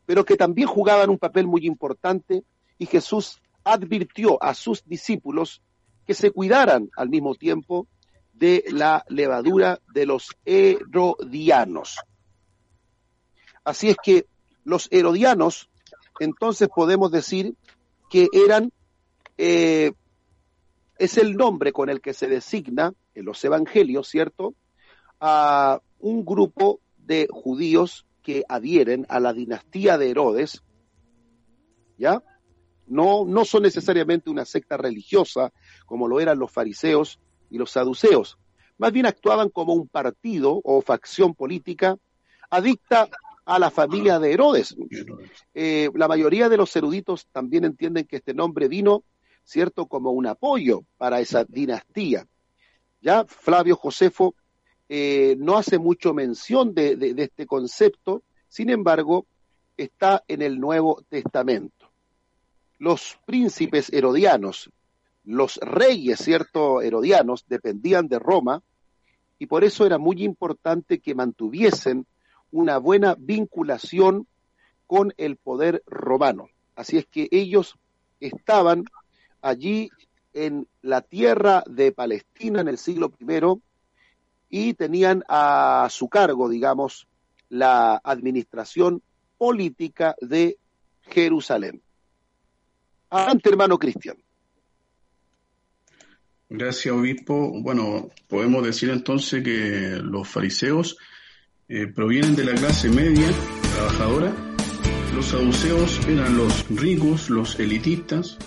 pero 0.05 0.23
que 0.23 0.37
también 0.37 0.67
jugaban 0.67 1.09
un 1.09 1.17
papel 1.17 1.47
muy 1.47 1.65
importante 1.65 2.43
y 2.77 2.85
Jesús 2.85 3.41
advirtió 3.63 4.41
a 4.41 4.53
sus 4.53 4.85
discípulos 4.85 5.61
que 6.05 6.13
se 6.13 6.31
cuidaran 6.31 6.89
al 6.95 7.09
mismo 7.09 7.35
tiempo 7.35 7.87
de 8.33 8.63
la 8.69 9.03
levadura 9.09 9.79
de 9.93 10.05
los 10.05 10.29
herodianos. 10.45 11.97
Así 13.65 13.89
es 13.89 13.97
que 14.01 14.25
los 14.63 14.87
herodianos, 14.91 15.69
entonces 16.19 16.69
podemos 16.73 17.11
decir 17.11 17.55
que 18.09 18.27
eran, 18.31 18.71
eh, 19.37 19.91
es 20.97 21.17
el 21.17 21.35
nombre 21.35 21.71
con 21.71 21.89
el 21.89 22.01
que 22.01 22.13
se 22.13 22.27
designa 22.27 22.93
en 23.13 23.25
los 23.25 23.43
evangelios, 23.43 24.07
¿cierto? 24.07 24.55
A 25.19 25.81
un 25.99 26.25
grupo 26.25 26.79
de 26.97 27.27
judíos 27.31 28.05
que 28.21 28.43
adhieren 28.49 29.05
a 29.09 29.19
la 29.19 29.33
dinastía 29.33 29.97
de 29.97 30.09
Herodes, 30.09 30.63
¿ya? 31.97 32.21
No, 32.87 33.25
no 33.25 33.45
son 33.45 33.63
necesariamente 33.63 34.29
una 34.29 34.45
secta 34.45 34.77
religiosa 34.77 35.51
como 35.85 36.07
lo 36.07 36.19
eran 36.19 36.39
los 36.39 36.51
fariseos 36.51 37.19
y 37.49 37.57
los 37.57 37.71
saduceos. 37.71 38.37
Más 38.77 38.91
bien 38.91 39.05
actuaban 39.05 39.49
como 39.49 39.73
un 39.73 39.87
partido 39.87 40.61
o 40.63 40.81
facción 40.81 41.33
política 41.33 41.97
adicta 42.49 43.09
a 43.45 43.59
la 43.59 43.71
familia 43.71 44.19
de 44.19 44.33
Herodes. 44.33 44.75
Eh, 45.53 45.89
la 45.95 46.07
mayoría 46.07 46.49
de 46.49 46.57
los 46.57 46.75
eruditos 46.75 47.27
también 47.31 47.65
entienden 47.65 48.05
que 48.05 48.17
este 48.17 48.33
nombre 48.33 48.67
vino, 48.67 49.03
cierto, 49.47 49.87
como 49.87 50.11
un 50.11 50.27
apoyo 50.27 50.83
para 50.97 51.19
esa 51.19 51.43
dinastía. 51.45 52.27
Ya 53.01 53.25
Flavio 53.25 53.75
Josefo 53.75 54.35
eh, 54.89 55.35
no 55.39 55.57
hace 55.57 55.79
mucho 55.79 56.13
mención 56.13 56.73
de 56.73 57.13
este 57.17 57.45
concepto, 57.45 58.23
sin 58.47 58.69
embargo, 58.69 59.25
está 59.75 60.23
en 60.27 60.41
el 60.41 60.59
Nuevo 60.59 61.03
Testamento 61.09 61.77
los 62.79 63.17
príncipes 63.25 63.91
herodianos, 63.91 64.69
los 65.23 65.57
reyes, 65.57 66.19
cierto, 66.19 66.81
herodianos, 66.81 67.45
dependían 67.47 68.07
de 68.07 68.19
Roma 68.19 68.61
y 69.39 69.47
por 69.47 69.63
eso 69.63 69.85
era 69.85 69.97
muy 69.97 70.23
importante 70.23 70.99
que 70.99 71.15
mantuviesen 71.15 72.05
una 72.51 72.77
buena 72.77 73.15
vinculación 73.17 74.27
con 74.85 75.13
el 75.17 75.35
poder 75.35 75.83
romano. 75.85 76.49
Así 76.75 76.97
es 76.97 77.05
que 77.07 77.27
ellos 77.31 77.75
estaban 78.19 78.85
allí 79.41 79.89
en 80.33 80.67
la 80.81 81.01
tierra 81.01 81.63
de 81.67 81.91
Palestina 81.91 82.61
en 82.61 82.67
el 82.67 82.77
siglo 82.77 83.11
I 83.19 83.61
y 84.49 84.73
tenían 84.75 85.23
a 85.27 85.87
su 85.89 86.07
cargo, 86.09 86.47
digamos, 86.47 87.07
la 87.49 87.99
administración 88.03 89.01
política 89.37 90.15
de 90.21 90.57
Jerusalén. 91.01 91.81
Adelante, 93.09 93.49
hermano 93.49 93.77
Cristian. 93.77 94.17
Gracias, 96.49 96.93
obispo. 96.93 97.61
Bueno, 97.61 98.09
podemos 98.27 98.65
decir 98.65 98.89
entonces 98.89 99.43
que 99.43 99.99
los 100.01 100.27
fariseos 100.27 100.97
eh, 101.67 101.87
provienen 101.87 102.35
de 102.35 102.45
la 102.45 102.53
clase 102.53 102.89
media, 102.89 103.27
trabajadora. 103.75 104.33
Los 105.13 105.25
saduceos 105.25 106.07
eran 106.07 106.37
los 106.37 106.69
ricos, 106.69 107.29
los 107.29 107.59
elitistas, 107.59 108.37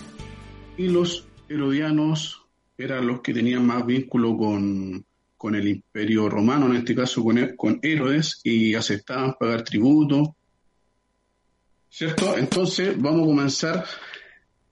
y 0.77 0.87
los 0.87 1.27
herodianos 1.49 2.41
eran 2.77 3.07
los 3.07 3.21
que 3.21 3.33
tenían 3.33 3.65
más 3.65 3.85
vínculo 3.85 4.37
con, 4.37 5.05
con 5.37 5.55
el 5.55 5.67
imperio 5.67 6.29
romano, 6.29 6.67
en 6.67 6.77
este 6.77 6.95
caso 6.95 7.23
con, 7.23 7.55
con 7.55 7.79
Herodes, 7.81 8.41
y 8.43 8.75
aceptaban 8.75 9.35
pagar 9.39 9.63
tributo. 9.63 10.35
¿Cierto? 11.89 12.37
Entonces 12.37 12.99
vamos 12.99 13.23
a 13.23 13.25
comenzar 13.25 13.85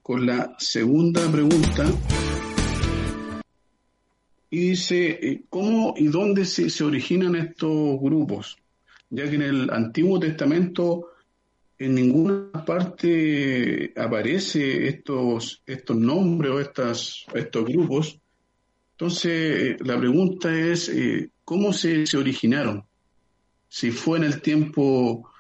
con 0.01 0.25
la 0.25 0.55
segunda 0.57 1.29
pregunta. 1.31 1.85
Y 4.49 4.69
dice, 4.69 5.19
eh, 5.21 5.43
¿cómo 5.49 5.93
y 5.95 6.07
dónde 6.07 6.45
se, 6.45 6.83
originan 6.83 7.35
estos 7.35 7.99
grupos? 7.99 8.57
Ya 9.11 9.29
que 9.29 9.35
en 9.35 9.43
el 9.43 9.69
Antiguo 9.69 10.19
Testamento 10.19 11.11
en 11.79 11.95
ninguna 11.95 12.65
parte 12.65 13.93
aparece 13.95 14.89
estos, 14.89 15.63
estos 15.65 15.95
nombres 15.95 16.51
o 16.51 16.59
estas, 16.59 17.25
estos 17.33 17.65
grupos. 17.65 18.19
Entonces, 18.91 19.77
la 19.79 19.98
pregunta 19.98 20.53
es, 20.53 20.89
eh, 20.89 21.29
¿cómo 21.45 21.71
se, 21.71 22.05
se, 22.05 22.17
originaron? 22.17 22.83
Si 23.69 23.91
fue 23.91 24.17
en 24.17 24.25
el 24.25 24.41
tiempo 24.41 25.31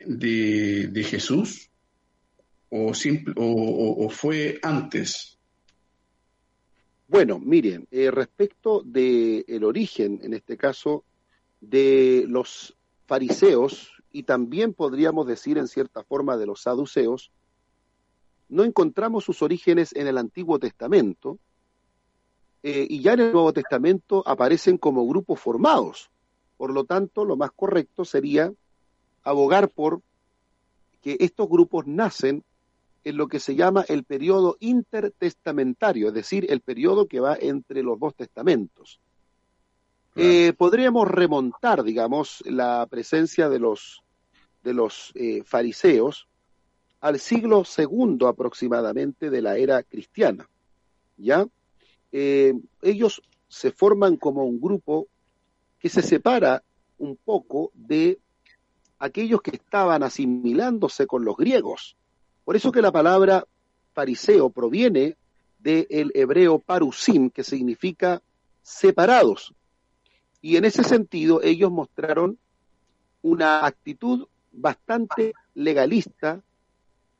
de, 0.00 0.88
de 0.88 1.04
Jesús 1.04 1.68
o, 2.70 2.94
simple, 2.94 3.34
o, 3.36 4.08
fue 4.08 4.58
antes? 4.62 5.38
Bueno, 7.06 7.38
miren, 7.38 7.86
eh, 7.90 8.10
respecto 8.10 8.82
del 8.82 9.44
el 9.46 9.64
origen, 9.64 10.20
en 10.22 10.32
este 10.32 10.56
caso, 10.56 11.04
de 11.60 12.24
los 12.26 12.74
fariseos 13.06 13.92
y 14.12 14.24
también 14.24 14.74
podríamos 14.74 15.26
decir 15.26 15.58
en 15.58 15.68
cierta 15.68 16.04
forma 16.04 16.36
de 16.36 16.46
los 16.46 16.62
saduceos, 16.62 17.30
no 18.48 18.64
encontramos 18.64 19.24
sus 19.24 19.42
orígenes 19.42 19.94
en 19.94 20.06
el 20.06 20.18
Antiguo 20.18 20.58
Testamento 20.58 21.38
eh, 22.62 22.86
y 22.88 23.00
ya 23.00 23.14
en 23.14 23.20
el 23.20 23.32
Nuevo 23.32 23.52
Testamento 23.52 24.22
aparecen 24.26 24.76
como 24.76 25.06
grupos 25.06 25.40
formados. 25.40 26.10
Por 26.56 26.72
lo 26.72 26.84
tanto, 26.84 27.24
lo 27.24 27.36
más 27.36 27.50
correcto 27.52 28.04
sería 28.04 28.52
abogar 29.24 29.68
por 29.70 30.02
que 31.00 31.16
estos 31.18 31.48
grupos 31.48 31.86
nacen 31.86 32.44
en 33.04 33.16
lo 33.16 33.26
que 33.26 33.40
se 33.40 33.56
llama 33.56 33.84
el 33.88 34.04
periodo 34.04 34.56
intertestamentario, 34.60 36.08
es 36.08 36.14
decir, 36.14 36.46
el 36.50 36.60
periodo 36.60 37.08
que 37.08 37.20
va 37.20 37.36
entre 37.40 37.82
los 37.82 37.98
dos 37.98 38.14
testamentos. 38.14 39.00
Eh, 40.14 40.52
podríamos 40.52 41.08
remontar, 41.08 41.82
digamos, 41.82 42.42
la 42.46 42.86
presencia 42.88 43.48
de 43.48 43.58
los, 43.58 44.01
de 44.62 44.74
los 44.74 45.12
eh, 45.14 45.42
fariseos 45.44 46.28
al 47.00 47.18
siglo 47.18 47.64
segundo 47.64 48.28
aproximadamente 48.28 49.28
de 49.28 49.42
la 49.42 49.56
era 49.56 49.82
cristiana. 49.82 50.48
¿Ya? 51.16 51.46
Eh, 52.12 52.54
ellos 52.80 53.22
se 53.48 53.70
forman 53.72 54.16
como 54.16 54.44
un 54.44 54.60
grupo 54.60 55.08
que 55.78 55.88
se 55.88 56.02
separa 56.02 56.62
un 56.98 57.16
poco 57.16 57.72
de 57.74 58.18
aquellos 58.98 59.42
que 59.42 59.56
estaban 59.56 60.04
asimilándose 60.04 61.06
con 61.06 61.24
los 61.24 61.36
griegos. 61.36 61.96
Por 62.44 62.54
eso 62.54 62.70
que 62.70 62.82
la 62.82 62.92
palabra 62.92 63.44
fariseo 63.92 64.50
proviene 64.50 65.16
del 65.58 66.12
hebreo 66.14 66.58
parusim, 66.60 67.30
que 67.30 67.44
significa 67.44 68.22
separados. 68.62 69.54
Y 70.40 70.56
en 70.56 70.64
ese 70.64 70.84
sentido 70.84 71.42
ellos 71.42 71.70
mostraron 71.70 72.38
una 73.22 73.66
actitud 73.66 74.26
bastante 74.52 75.32
legalista 75.54 76.42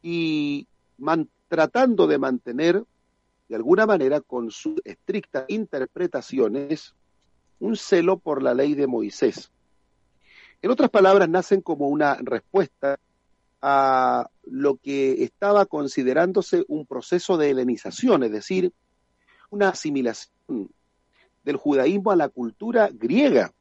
y 0.02 0.66
tratando 1.48 2.06
de 2.06 2.18
mantener, 2.18 2.84
de 3.48 3.56
alguna 3.56 3.86
manera, 3.86 4.20
con 4.20 4.50
sus 4.50 4.80
estrictas 4.84 5.44
interpretaciones, 5.48 6.94
un 7.60 7.76
celo 7.76 8.18
por 8.18 8.42
la 8.42 8.54
ley 8.54 8.74
de 8.74 8.86
Moisés. 8.86 9.50
En 10.62 10.70
otras 10.70 10.90
palabras, 10.90 11.28
nacen 11.28 11.60
como 11.60 11.88
una 11.88 12.14
respuesta 12.22 12.98
a 13.60 14.28
lo 14.44 14.76
que 14.76 15.22
estaba 15.22 15.66
considerándose 15.66 16.64
un 16.68 16.86
proceso 16.86 17.36
de 17.36 17.50
helenización, 17.50 18.24
es 18.24 18.32
decir, 18.32 18.72
una 19.50 19.68
asimilación 19.68 20.70
del 21.44 21.56
judaísmo 21.56 22.10
a 22.10 22.16
la 22.16 22.28
cultura 22.28 22.88
griega. 22.92 23.52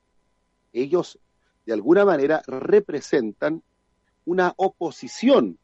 Ellos, 0.73 1.19
de 1.65 1.73
alguna 1.73 2.05
manera, 2.05 2.41
representan 2.47 3.63
una 4.25 4.53
oposición, 4.57 5.57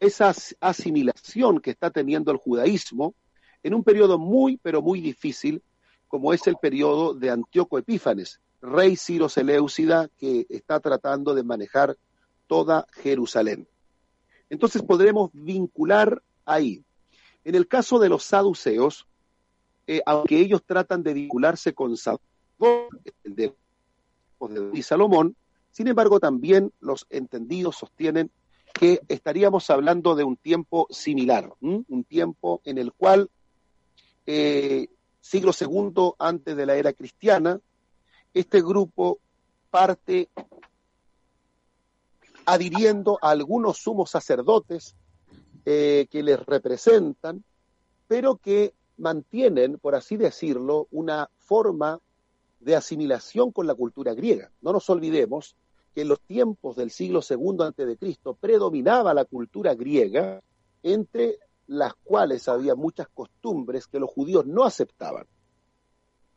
esa 0.00 0.32
asimilación 0.60 1.60
que 1.60 1.70
está 1.70 1.90
teniendo 1.90 2.30
el 2.30 2.38
judaísmo 2.38 3.14
en 3.62 3.74
un 3.74 3.82
periodo 3.82 4.18
muy, 4.18 4.56
pero 4.58 4.82
muy 4.82 5.00
difícil, 5.00 5.62
como 6.06 6.32
es 6.32 6.46
el 6.46 6.56
periodo 6.56 7.14
de 7.14 7.30
Antíoco 7.30 7.78
Epífanes, 7.78 8.40
rey 8.62 8.96
Ciro 8.96 9.28
Seleucida, 9.28 10.08
que 10.16 10.46
está 10.48 10.80
tratando 10.80 11.34
de 11.34 11.42
manejar 11.42 11.96
toda 12.46 12.86
Jerusalén. 12.92 13.68
Entonces 14.50 14.82
podremos 14.82 15.30
vincular 15.32 16.22
ahí. 16.44 16.84
En 17.44 17.54
el 17.54 17.68
caso 17.68 17.98
de 17.98 18.08
los 18.08 18.24
saduceos, 18.24 19.06
eh, 19.86 20.02
aunque 20.06 20.38
ellos 20.38 20.62
tratan 20.64 21.02
de 21.02 21.14
vincularse 21.14 21.74
con 21.74 21.94
el 23.24 23.34
de, 23.34 23.54
y 24.72 24.82
Salomón, 24.82 25.36
sin 25.70 25.88
embargo 25.88 26.20
también 26.20 26.72
los 26.80 27.06
entendidos 27.10 27.76
sostienen 27.76 28.30
que 28.72 29.00
estaríamos 29.08 29.70
hablando 29.70 30.14
de 30.14 30.24
un 30.24 30.36
tiempo 30.36 30.86
similar, 30.90 31.52
un 31.60 32.04
tiempo 32.04 32.60
en 32.64 32.78
el 32.78 32.92
cual, 32.92 33.30
eh, 34.26 34.88
siglo 35.20 35.52
segundo 35.52 36.14
antes 36.18 36.56
de 36.56 36.66
la 36.66 36.76
era 36.76 36.92
cristiana, 36.92 37.60
este 38.34 38.62
grupo 38.62 39.18
parte 39.70 40.28
adhiriendo 42.46 43.18
a 43.20 43.30
algunos 43.30 43.78
sumos 43.78 44.10
sacerdotes 44.10 44.94
eh, 45.66 46.06
que 46.10 46.22
les 46.22 46.38
representan, 46.46 47.44
pero 48.06 48.36
que 48.36 48.72
mantienen, 48.96 49.78
por 49.78 49.94
así 49.94 50.16
decirlo, 50.16 50.88
una 50.90 51.28
forma 51.36 52.00
de 52.60 52.76
asimilación 52.76 53.52
con 53.52 53.66
la 53.66 53.74
cultura 53.74 54.14
griega. 54.14 54.50
No 54.60 54.72
nos 54.72 54.88
olvidemos 54.90 55.56
que 55.94 56.02
en 56.02 56.08
los 56.08 56.20
tiempos 56.20 56.76
del 56.76 56.90
siglo 56.90 57.20
II 57.28 57.96
Cristo 57.96 58.34
predominaba 58.34 59.14
la 59.14 59.24
cultura 59.24 59.74
griega, 59.74 60.42
entre 60.82 61.38
las 61.66 61.94
cuales 61.94 62.48
había 62.48 62.74
muchas 62.74 63.08
costumbres 63.08 63.86
que 63.86 64.00
los 64.00 64.10
judíos 64.10 64.46
no 64.46 64.64
aceptaban. 64.64 65.26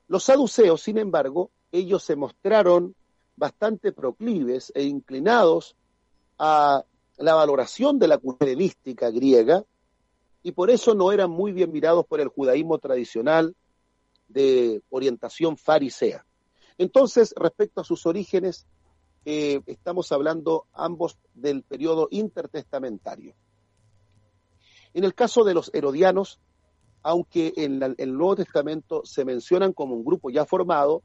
Los 0.07 0.25
saduceos, 0.25 0.81
sin 0.81 0.97
embargo, 0.97 1.51
ellos 1.71 2.03
se 2.03 2.15
mostraron 2.15 2.95
bastante 3.37 3.91
proclives 3.91 4.71
e 4.75 4.83
inclinados 4.83 5.75
a 6.37 6.83
la 7.17 7.33
valoración 7.35 7.97
de 7.97 8.07
la 8.07 8.17
cultura 8.17 8.51
griega 9.11 9.63
y 10.43 10.51
por 10.51 10.69
eso 10.69 10.95
no 10.95 11.11
eran 11.11 11.29
muy 11.29 11.51
bien 11.51 11.71
mirados 11.71 12.05
por 12.05 12.19
el 12.19 12.27
judaísmo 12.27 12.79
tradicional 12.79 13.55
de 14.31 14.81
orientación 14.89 15.57
farisea. 15.57 16.25
Entonces, 16.77 17.33
respecto 17.37 17.81
a 17.81 17.83
sus 17.83 18.05
orígenes, 18.05 18.65
eh, 19.25 19.61
estamos 19.65 20.11
hablando 20.11 20.65
ambos 20.73 21.17
del 21.33 21.63
periodo 21.63 22.07
intertestamentario. 22.11 23.35
En 24.93 25.03
el 25.03 25.13
caso 25.13 25.43
de 25.43 25.53
los 25.53 25.69
herodianos, 25.73 26.39
aunque 27.03 27.53
en, 27.55 27.81
en 27.81 27.95
el 27.97 28.13
Nuevo 28.13 28.35
Testamento 28.37 29.01
se 29.05 29.25
mencionan 29.25 29.73
como 29.73 29.95
un 29.95 30.03
grupo 30.03 30.29
ya 30.29 30.45
formado, 30.45 31.03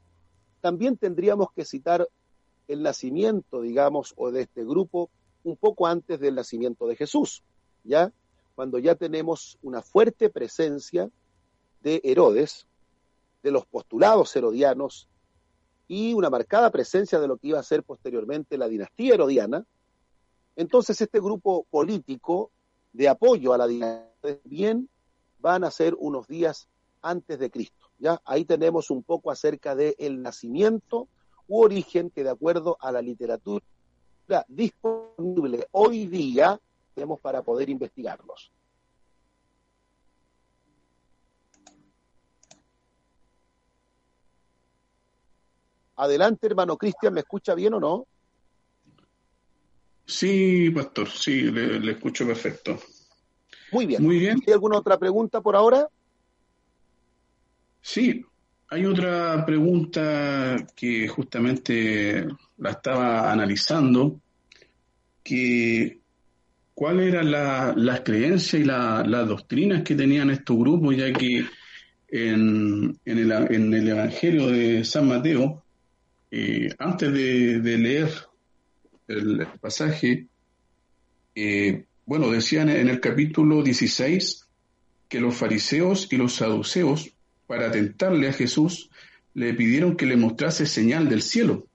también 0.61 0.97
tendríamos 0.97 1.51
que 1.51 1.65
citar 1.65 2.07
el 2.67 2.83
nacimiento, 2.83 3.61
digamos, 3.61 4.13
o 4.17 4.31
de 4.31 4.41
este 4.41 4.63
grupo 4.63 5.09
un 5.43 5.55
poco 5.55 5.87
antes 5.87 6.19
del 6.19 6.35
nacimiento 6.35 6.87
de 6.87 6.95
Jesús, 6.95 7.43
¿ya? 7.83 8.11
cuando 8.57 8.79
ya 8.79 8.95
tenemos 8.95 9.59
una 9.61 9.83
fuerte 9.83 10.31
presencia 10.31 11.11
de 11.81 12.01
Herodes, 12.03 12.65
de 13.43 13.51
los 13.51 13.65
postulados 13.65 14.35
herodianos 14.35 15.07
y 15.87 16.13
una 16.13 16.29
marcada 16.29 16.69
presencia 16.69 17.19
de 17.19 17.27
lo 17.27 17.37
que 17.37 17.47
iba 17.47 17.59
a 17.59 17.63
ser 17.63 17.83
posteriormente 17.83 18.57
la 18.57 18.67
dinastía 18.67 19.13
herodiana, 19.13 19.65
entonces 20.55 20.99
este 20.99 21.19
grupo 21.19 21.65
político 21.69 22.51
de 22.91 23.07
apoyo 23.07 23.53
a 23.53 23.57
la 23.57 23.67
dinastía 23.67 24.07
bien 24.43 24.89
van 25.39 25.63
a 25.63 25.71
ser 25.71 25.95
unos 25.97 26.27
días 26.27 26.67
antes 27.01 27.39
de 27.39 27.49
Cristo. 27.49 27.91
¿ya? 27.99 28.21
Ahí 28.25 28.43
tenemos 28.43 28.89
un 28.89 29.03
poco 29.03 29.31
acerca 29.31 29.75
del 29.75 30.21
nacimiento 30.21 31.07
u 31.47 31.61
origen 31.61 32.09
que 32.09 32.23
de 32.23 32.31
acuerdo 32.31 32.77
a 32.81 32.91
la 32.91 33.01
literatura 33.01 33.63
disponible 34.47 35.67
hoy 35.71 36.07
día 36.07 36.59
tenemos 36.93 37.19
para 37.19 37.43
poder 37.43 37.69
investigarlos. 37.69 38.51
Adelante, 45.97 46.47
hermano 46.47 46.77
Cristian, 46.77 47.13
¿me 47.13 47.21
escucha 47.21 47.55
bien 47.55 47.73
o 47.73 47.79
no? 47.79 48.07
Sí, 50.05 50.69
pastor, 50.69 51.09
sí, 51.09 51.51
le, 51.51 51.91
escucho 51.91 52.25
perfecto. 52.25 52.79
Muy 53.71 53.85
bien. 53.85 54.01
Muy 54.01 54.19
bien. 54.19 54.39
¿Hay 54.47 54.53
alguna 54.53 54.77
otra 54.77 54.97
pregunta 54.97 55.41
por 55.41 55.55
ahora? 55.55 55.87
Sí, 57.81 58.23
hay 58.69 58.85
otra 58.85 59.45
pregunta 59.45 60.55
que 60.75 61.07
justamente 61.07 62.25
la 62.57 62.71
estaba 62.71 63.31
analizando, 63.31 64.19
que 65.23 65.99
cuáles 66.73 67.13
eran 67.13 67.31
las 67.31 68.01
creencias 68.01 68.61
y 68.61 68.65
las 68.65 69.27
doctrinas 69.27 69.83
que 69.83 69.95
tenían 69.95 70.29
estos 70.29 70.57
grupos, 70.57 70.95
ya 70.95 71.11
que 71.11 71.43
en, 72.09 72.97
el, 73.03 73.31
en, 73.31 73.73
el, 73.73 73.87
Evangelio 73.89 74.47
de 74.47 74.85
San 74.85 75.07
Mateo, 75.07 75.63
eh, 76.39 76.69
antes 76.77 77.11
de, 77.11 77.77
leer 77.79 78.11
el, 79.07 79.47
pasaje, 79.59 80.27
eh, 81.33 81.85
bueno, 82.05 82.29
decían 82.29 82.69
en 82.69 82.89
el 82.89 82.99
capítulo 82.99 83.63
16 83.63 84.47
que 85.09 85.19
los 85.19 85.35
fariseos 85.35 86.07
y 86.13 86.17
los 86.17 86.35
saduceos, 86.35 87.11
para 87.47 87.71
tentarle 87.71 88.29
a 88.29 88.33
Jesús, 88.33 88.91
le 89.33 89.55
pidieron 89.55 89.97
que 89.97 90.05
le 90.05 90.15
mostrase 90.15 90.67
señal 90.67 91.09
del 91.09 91.23
cielo. 91.23 91.65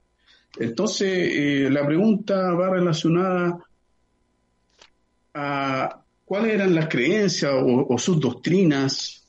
Entonces, 0.57 1.09
eh, 1.11 1.69
la 1.69 1.85
pregunta 1.85 2.53
va 2.53 2.71
relacionada 2.71 3.59
a 5.35 6.05
cuáles 6.25 6.55
eran 6.55 6.73
las 6.73 6.87
creencias 6.87 7.53
o, 7.53 7.99
sus 7.99 8.21
doctrinas 8.21 9.27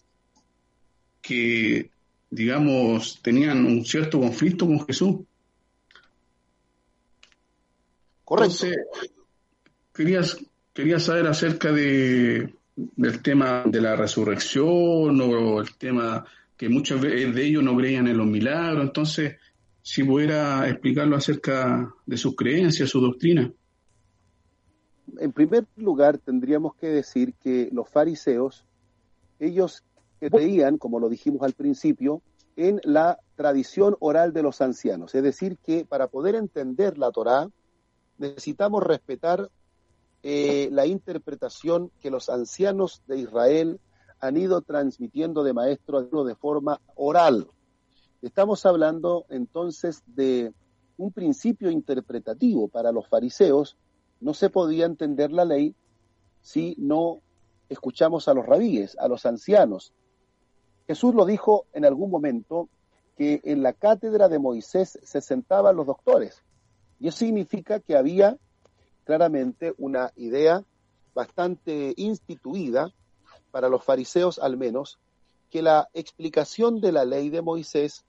que, 1.23 1.89
digamos, 2.33 3.19
tenían 3.21 3.65
un 3.65 3.85
cierto 3.85 4.19
conflicto 4.19 4.65
con 4.65 4.85
Jesús. 4.85 5.17
Correcto. 8.25 8.65
Entonces, 9.95 10.47
quería 10.73 10.99
saber 10.99 11.27
acerca 11.27 11.71
de, 11.71 12.55
del 12.75 13.21
tema 13.21 13.63
de 13.65 13.81
la 13.81 13.95
resurrección 13.95 15.21
o 15.21 15.61
el 15.61 15.75
tema 15.75 16.25
que 16.57 16.69
muchos 16.69 17.01
de 17.01 17.45
ellos 17.45 17.63
no 17.63 17.75
creían 17.77 18.07
en 18.07 18.17
los 18.17 18.27
milagros. 18.27 18.83
Entonces, 18.83 19.35
si 19.81 20.03
pudiera 20.03 20.67
explicarlo 20.67 21.15
acerca 21.15 21.93
de 22.05 22.17
sus 22.17 22.35
creencias, 22.35 22.89
su 22.89 23.01
doctrina. 23.01 23.51
En 25.19 25.31
primer 25.31 25.67
lugar, 25.75 26.17
tendríamos 26.17 26.75
que 26.75 26.87
decir 26.87 27.33
que 27.35 27.69
los 27.71 27.89
fariseos, 27.89 28.65
ellos 29.39 29.83
creían, 30.29 30.77
como 30.77 30.99
lo 30.99 31.09
dijimos 31.09 31.41
al 31.43 31.53
principio, 31.53 32.21
en 32.55 32.79
la 32.83 33.19
tradición 33.35 33.95
oral 33.99 34.33
de 34.33 34.43
los 34.43 34.61
ancianos. 34.61 35.15
Es 35.15 35.23
decir, 35.23 35.57
que 35.57 35.85
para 35.85 36.07
poder 36.07 36.35
entender 36.35 36.97
la 36.97 37.11
Torá, 37.11 37.49
necesitamos 38.17 38.83
respetar 38.83 39.49
eh, 40.21 40.69
la 40.71 40.85
interpretación 40.85 41.91
que 41.99 42.11
los 42.11 42.29
ancianos 42.29 43.01
de 43.07 43.19
Israel 43.19 43.79
han 44.19 44.37
ido 44.37 44.61
transmitiendo 44.61 45.43
de 45.43 45.53
maestro 45.53 45.97
a 45.97 46.07
uno 46.09 46.23
de 46.23 46.35
forma 46.35 46.79
oral. 46.95 47.47
Estamos 48.21 48.65
hablando 48.65 49.25
entonces 49.29 50.01
de 50.05 50.53
un 50.95 51.11
principio 51.11 51.69
interpretativo 51.69 52.69
para 52.69 52.93
los 52.93 53.07
fariseos. 53.07 53.75
No 54.21 54.33
se 54.33 54.49
podía 54.49 54.85
entender 54.85 55.31
la 55.31 55.43
ley 55.43 55.75
si 56.41 56.75
no 56.77 57.19
escuchamos 57.67 58.29
a 58.29 58.33
los 58.33 58.45
rabíes, 58.45 58.95
a 58.97 59.09
los 59.09 59.25
ancianos. 59.25 59.91
Jesús 60.87 61.15
lo 61.15 61.25
dijo 61.25 61.65
en 61.73 61.85
algún 61.85 62.11
momento 62.11 62.69
que 63.17 63.41
en 63.43 63.63
la 63.63 63.73
cátedra 63.73 64.27
de 64.27 64.39
Moisés 64.39 64.99
se 65.01 65.21
sentaban 65.21 65.75
los 65.75 65.85
doctores. 65.85 66.41
Y 66.99 67.07
eso 67.07 67.19
significa 67.19 67.79
que 67.79 67.95
había 67.95 68.37
claramente 69.05 69.73
una 69.77 70.11
idea 70.15 70.63
bastante 71.13 71.93
instituida, 71.97 72.91
para 73.51 73.69
los 73.69 73.83
fariseos 73.83 74.39
al 74.39 74.57
menos, 74.57 74.97
que 75.51 75.61
la 75.61 75.89
explicación 75.93 76.81
de 76.81 76.91
la 76.91 77.05
ley 77.05 77.29
de 77.29 77.43
Moisés 77.43 78.03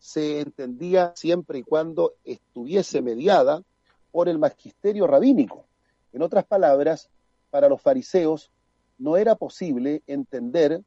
se 0.00 0.40
entendía 0.40 1.12
siempre 1.14 1.60
y 1.60 1.62
cuando 1.62 2.14
estuviese 2.24 3.00
mediada 3.00 3.62
por 4.10 4.28
el 4.28 4.38
magisterio 4.38 5.06
rabínico. 5.06 5.64
En 6.12 6.22
otras 6.22 6.44
palabras, 6.44 7.08
para 7.50 7.68
los 7.68 7.80
fariseos 7.80 8.50
no 8.98 9.16
era 9.16 9.36
posible 9.36 10.02
entender 10.06 10.82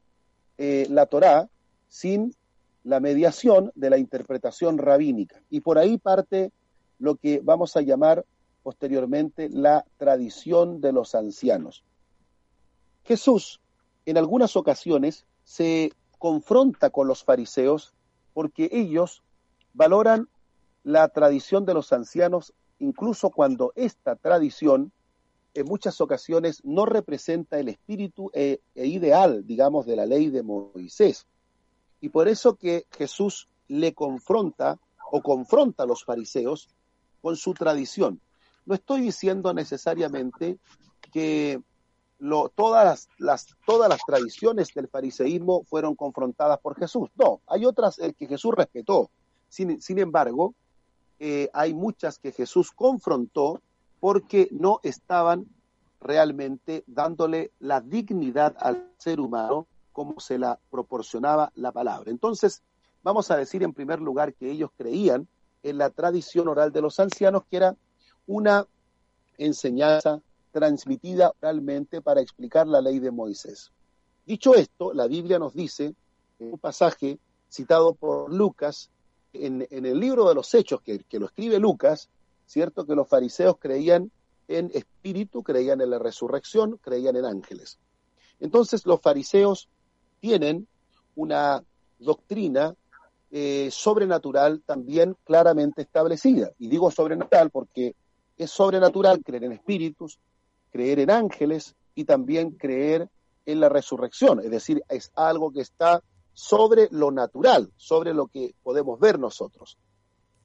eh, 0.58 0.86
la 0.90 1.06
Torá 1.06 1.48
sin 1.88 2.34
la 2.84 3.00
mediación 3.00 3.70
de 3.74 3.90
la 3.90 3.98
interpretación 3.98 4.78
rabínica. 4.78 5.40
Y 5.50 5.60
por 5.60 5.78
ahí 5.78 5.98
parte 5.98 6.50
lo 6.98 7.16
que 7.16 7.40
vamos 7.42 7.76
a 7.76 7.80
llamar 7.80 8.24
posteriormente 8.62 9.48
la 9.48 9.84
tradición 9.98 10.80
de 10.80 10.92
los 10.92 11.14
ancianos. 11.14 11.84
Jesús 13.04 13.60
en 14.06 14.18
algunas 14.18 14.56
ocasiones 14.56 15.26
se 15.44 15.92
confronta 16.18 16.90
con 16.90 17.08
los 17.08 17.24
fariseos 17.24 17.94
porque 18.32 18.68
ellos 18.72 19.22
valoran 19.74 20.28
la 20.84 21.08
tradición 21.08 21.64
de 21.64 21.74
los 21.74 21.92
ancianos 21.92 22.52
incluso 22.78 23.30
cuando 23.30 23.72
esta 23.76 24.16
tradición 24.16 24.92
en 25.54 25.66
muchas 25.66 26.00
ocasiones 26.00 26.60
no 26.64 26.86
representa 26.86 27.58
el 27.58 27.68
espíritu 27.68 28.30
e, 28.32 28.60
e, 28.74 28.86
ideal, 28.86 29.46
digamos, 29.46 29.86
de 29.86 29.96
la 29.96 30.06
ley 30.06 30.30
de 30.30 30.42
Moisés. 30.42 31.26
Y 32.00 32.08
por 32.08 32.28
eso 32.28 32.56
que 32.56 32.86
Jesús 32.90 33.48
le 33.68 33.94
confronta 33.94 34.78
o 35.10 35.22
confronta 35.22 35.82
a 35.82 35.86
los 35.86 36.04
fariseos 36.04 36.68
con 37.20 37.36
su 37.36 37.54
tradición. 37.54 38.20
No 38.64 38.74
estoy 38.74 39.02
diciendo 39.02 39.52
necesariamente 39.52 40.58
que 41.12 41.60
todas, 42.54 43.08
las, 43.18 43.48
todas 43.66 43.88
las 43.88 44.00
tradiciones 44.06 44.72
del 44.74 44.88
fariseísmo 44.88 45.64
fueron 45.64 45.94
confrontadas 45.94 46.58
por 46.60 46.78
Jesús. 46.78 47.10
No, 47.16 47.40
hay 47.46 47.64
otras 47.64 47.98
eh, 47.98 48.14
que 48.14 48.26
Jesús 48.26 48.54
respetó. 48.54 49.10
Sin, 49.48 49.80
sin 49.82 49.98
embargo, 49.98 50.54
eh, 51.18 51.50
hay 51.52 51.74
muchas 51.74 52.18
que 52.18 52.32
Jesús 52.32 52.70
confrontó 52.70 53.60
porque 54.02 54.48
no 54.50 54.80
estaban 54.82 55.46
realmente 56.00 56.82
dándole 56.88 57.52
la 57.60 57.80
dignidad 57.80 58.56
al 58.58 58.90
ser 58.98 59.20
humano 59.20 59.68
como 59.92 60.18
se 60.18 60.38
la 60.38 60.58
proporcionaba 60.72 61.52
la 61.54 61.70
palabra. 61.70 62.10
Entonces, 62.10 62.64
vamos 63.04 63.30
a 63.30 63.36
decir 63.36 63.62
en 63.62 63.72
primer 63.72 64.00
lugar 64.00 64.34
que 64.34 64.50
ellos 64.50 64.70
creían 64.76 65.28
en 65.62 65.78
la 65.78 65.90
tradición 65.90 66.48
oral 66.48 66.72
de 66.72 66.80
los 66.80 66.98
ancianos, 66.98 67.44
que 67.48 67.58
era 67.58 67.76
una 68.26 68.66
enseñanza 69.38 70.20
transmitida 70.50 71.32
oralmente 71.40 72.00
para 72.00 72.20
explicar 72.20 72.66
la 72.66 72.80
ley 72.80 72.98
de 72.98 73.12
Moisés. 73.12 73.70
Dicho 74.26 74.56
esto, 74.56 74.92
la 74.92 75.06
Biblia 75.06 75.38
nos 75.38 75.54
dice, 75.54 75.94
en 76.40 76.52
un 76.54 76.58
pasaje 76.58 77.20
citado 77.48 77.94
por 77.94 78.34
Lucas, 78.34 78.90
en, 79.32 79.64
el 79.70 80.00
libro 80.00 80.28
de 80.28 80.34
los 80.34 80.52
Hechos, 80.54 80.80
que, 80.82 81.04
que 81.04 81.20
lo 81.20 81.26
escribe 81.26 81.60
Lucas, 81.60 82.10
cierto 82.52 82.86
que 82.86 82.94
los 82.94 83.08
fariseos 83.08 83.56
creían 83.58 84.10
en 84.48 84.70
espíritu, 84.74 85.42
creían 85.42 85.80
en 85.80 85.90
la 85.90 85.98
resurrección, 85.98 86.78
creían 86.82 87.16
en 87.16 87.24
ángeles. 87.24 87.78
Entonces 88.40 88.86
los 88.86 89.00
fariseos 89.00 89.68
tienen 90.20 90.66
una 91.14 91.62
doctrina 91.98 92.74
eh, 93.30 93.68
sobrenatural 93.70 94.62
también 94.66 95.16
claramente 95.24 95.82
establecida. 95.82 96.50
Y 96.58 96.68
digo 96.68 96.90
sobrenatural 96.90 97.50
porque 97.50 97.94
es 98.36 98.50
sobrenatural 98.50 99.22
creer 99.22 99.44
en 99.44 99.52
espíritus, 99.52 100.18
creer 100.70 101.00
en 101.00 101.10
ángeles 101.10 101.74
y 101.94 102.04
también 102.04 102.50
creer 102.52 103.08
en 103.46 103.60
la 103.60 103.68
resurrección. 103.68 104.40
Es 104.40 104.50
decir, 104.50 104.82
es 104.88 105.10
algo 105.14 105.52
que 105.52 105.60
está 105.60 106.02
sobre 106.34 106.88
lo 106.90 107.10
natural, 107.10 107.70
sobre 107.76 108.14
lo 108.14 108.26
que 108.26 108.54
podemos 108.62 108.98
ver 108.98 109.18
nosotros. 109.18 109.78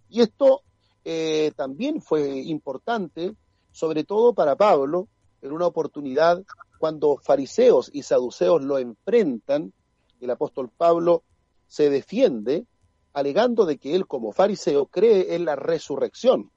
Y 0.09 0.21
esto 0.21 0.61
eh, 1.09 1.53
también 1.55 2.01
fue 2.01 2.41
importante, 2.41 3.33
sobre 3.71 4.03
todo 4.03 4.33
para 4.33 4.57
Pablo, 4.57 5.07
en 5.41 5.53
una 5.53 5.65
oportunidad 5.65 6.43
cuando 6.79 7.15
fariseos 7.15 7.89
y 7.93 8.03
saduceos 8.03 8.61
lo 8.61 8.77
enfrentan, 8.77 9.71
el 10.19 10.29
apóstol 10.29 10.69
Pablo 10.75 11.23
se 11.65 11.89
defiende 11.89 12.65
alegando 13.13 13.65
de 13.65 13.77
que 13.77 13.95
él 13.95 14.05
como 14.05 14.33
fariseo 14.33 14.87
cree 14.87 15.33
en 15.35 15.45
la 15.45 15.55
resurrección. 15.55 16.51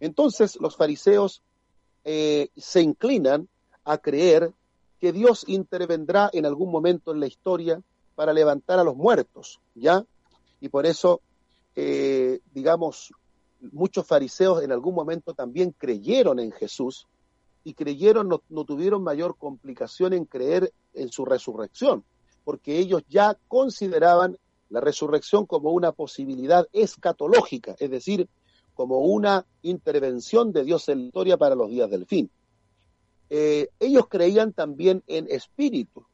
Entonces 0.00 0.56
los 0.60 0.76
fariseos 0.76 1.44
eh, 2.02 2.48
se 2.56 2.82
inclinan 2.82 3.48
a 3.84 3.98
creer 3.98 4.50
que 5.00 5.12
Dios 5.12 5.44
intervendrá 5.46 6.30
en 6.32 6.46
algún 6.46 6.72
momento 6.72 7.12
en 7.12 7.20
la 7.20 7.28
historia 7.28 7.80
para 8.16 8.32
levantar 8.32 8.80
a 8.80 8.84
los 8.84 8.96
muertos, 8.96 9.60
¿ya? 9.76 10.04
Y 10.60 10.68
por 10.68 10.84
eso, 10.84 11.20
eh, 11.76 12.40
digamos, 12.52 13.12
muchos 13.72 14.06
fariseos 14.06 14.62
en 14.62 14.72
algún 14.72 14.94
momento 14.94 15.34
también 15.34 15.74
creyeron 15.76 16.38
en 16.38 16.52
Jesús 16.52 17.06
y 17.64 17.74
creyeron, 17.74 18.28
no, 18.28 18.64
tuvieron 18.64 19.02
mayor 19.02 19.36
complicación 19.36 20.12
en 20.12 20.26
creer 20.26 20.72
en 20.92 21.10
su 21.10 21.24
resurrección, 21.24 22.04
porque 22.44 22.78
ellos 22.78 23.02
ya 23.08 23.38
consideraban 23.48 24.38
la 24.68 24.80
resurrección 24.80 25.46
como 25.46 25.70
una 25.70 25.92
posibilidad 25.92 26.66
escatológica, 26.72 27.74
es 27.78 27.90
decir, 27.90 28.28
como 28.74 28.98
una 28.98 29.46
intervención 29.62 30.52
de 30.52 30.64
Dios 30.64 30.88
en 30.88 30.98
la 30.98 31.04
historia 31.06 31.36
para 31.36 31.54
los 31.54 31.70
días 31.70 31.88
del 31.90 32.06
fin. 32.06 32.30
Eh, 33.30 33.68
ellos 33.80 34.08
creían 34.08 34.52
también 34.52 35.02
en 35.06 35.26
espíritu, 35.30 36.04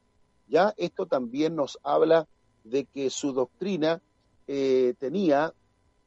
ya 0.47 0.73
esto 0.77 1.05
también 1.05 1.55
nos 1.55 1.79
habla 1.83 2.27
de 2.63 2.85
que 2.85 3.09
su 3.09 3.33
doctrina 3.33 4.01
eh, 4.47 4.93
tenía, 4.99 5.53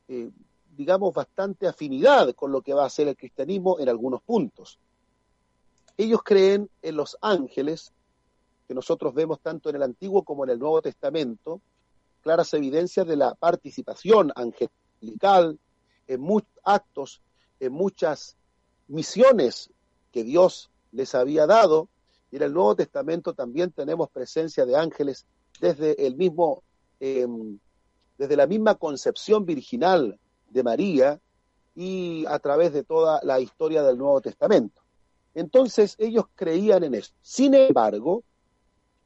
eh, 0.09 0.31
digamos, 0.77 1.13
bastante 1.13 1.67
afinidad 1.67 2.35
con 2.35 2.53
lo 2.53 2.63
que 2.63 2.75
va 2.75 2.85
a 2.85 2.91
ser 2.91 3.09
el 3.09 3.17
cristianismo 3.17 3.79
en 3.79 3.89
algunos 3.89 4.23
puntos. 4.23 4.79
Ellos 5.97 6.23
creen 6.25 6.69
en 6.83 6.97
los 6.97 7.17
ángeles, 7.21 7.93
que 8.67 8.75
nosotros 8.75 9.15
vemos 9.15 9.41
tanto 9.41 9.69
en 9.69 9.77
el 9.77 9.83
Antiguo 9.83 10.23
como 10.23 10.45
en 10.45 10.51
el 10.51 10.59
Nuevo 10.59 10.83
Testamento, 10.83 11.61
claras 12.23 12.53
evidencias 12.55 13.07
de 13.07 13.17
la 13.17 13.35
participación 13.35 14.33
angelical 14.35 15.59
en 16.09 16.21
muchos 16.21 16.51
actos, 16.65 17.23
en 17.61 17.73
muchas 17.73 18.37
misiones 18.89 19.71
que 20.11 20.25
Dios 20.25 20.71
les 20.93 21.15
había 21.15 21.47
dado. 21.47 21.89
Y 22.31 22.37
en 22.37 22.43
el 22.43 22.55
Nuevo 22.55 22.75
Testamento 22.75 23.35
también 23.35 23.71
tenemos 23.71 24.11
presencia 24.11 24.65
de 24.65 24.77
ángeles 24.77 25.27
desde 25.61 26.07
el 26.07 26.17
mismo, 26.17 26.63
em, 26.99 27.59
desde 28.19 28.37
la 28.37 28.47
misma 28.47 28.75
concepción 28.77 29.45
virginal 29.45 30.19
de 30.55 30.63
María 30.63 31.21
y 31.75 32.25
a 32.27 32.39
través 32.39 32.73
de 32.73 32.85
toda 32.85 33.21
la 33.25 33.41
historia 33.41 33.83
del 33.83 33.99
Nuevo 33.99 34.21
Testamento. 34.21 34.81
Entonces 35.35 35.97
ellos 35.99 36.27
creían 36.35 36.85
en 36.85 36.95
eso. 36.95 37.13
Sin 37.21 37.55
embargo, 37.55 38.23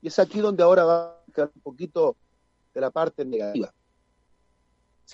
y 0.02 0.08
es 0.08 0.18
aquí 0.18 0.40
donde 0.40 0.62
ahora 0.62 0.84
va 0.84 1.22
a 1.36 1.42
un 1.42 1.62
poquito 1.62 2.16
de 2.74 2.80
la 2.80 2.90
parte 2.90 3.24
negativa. 3.24 3.72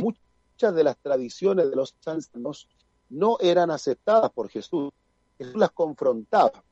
Muchas 0.00 0.74
de 0.74 0.84
las 0.84 0.98
tradiciones 0.98 1.70
de 1.70 1.76
los 1.76 1.94
ancianos 2.04 2.68
no 3.08 3.38
eran 3.40 3.70
aceptadas 3.70 4.30
por 4.32 4.48
Jesús. 4.48 4.90
Jesús 5.38 5.54
las 5.54 5.70
confrontaba. 5.70 6.64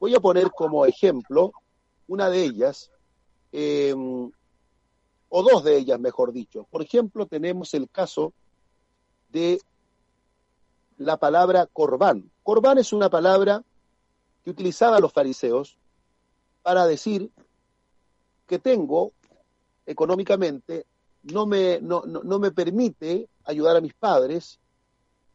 Voy 0.00 0.14
a 0.14 0.20
poner 0.20 0.50
como 0.50 0.84
ejemplo 0.84 1.52
una 2.08 2.28
de 2.28 2.42
ellas, 2.42 2.90
eh, 3.52 3.94
o 5.28 5.42
dos 5.42 5.62
de 5.62 5.76
ellas, 5.76 6.00
mejor 6.00 6.32
dicho. 6.32 6.66
Por 6.70 6.82
ejemplo, 6.82 7.26
tenemos 7.26 7.72
el 7.74 7.88
caso 7.88 8.34
de 9.32 9.60
la 10.98 11.16
palabra 11.16 11.66
corbán. 11.66 12.30
Corbán 12.42 12.78
es 12.78 12.92
una 12.92 13.08
palabra 13.08 13.64
que 14.44 14.50
utilizaban 14.50 15.00
los 15.00 15.12
fariseos 15.12 15.76
para 16.62 16.86
decir 16.86 17.30
que 18.46 18.58
tengo 18.58 19.12
económicamente, 19.86 20.86
no 21.22 21.46
me, 21.46 21.80
no, 21.80 22.02
no, 22.02 22.38
me 22.38 22.50
permite 22.50 23.28
ayudar 23.44 23.76
a 23.76 23.80
mis 23.80 23.94
padres 23.94 24.58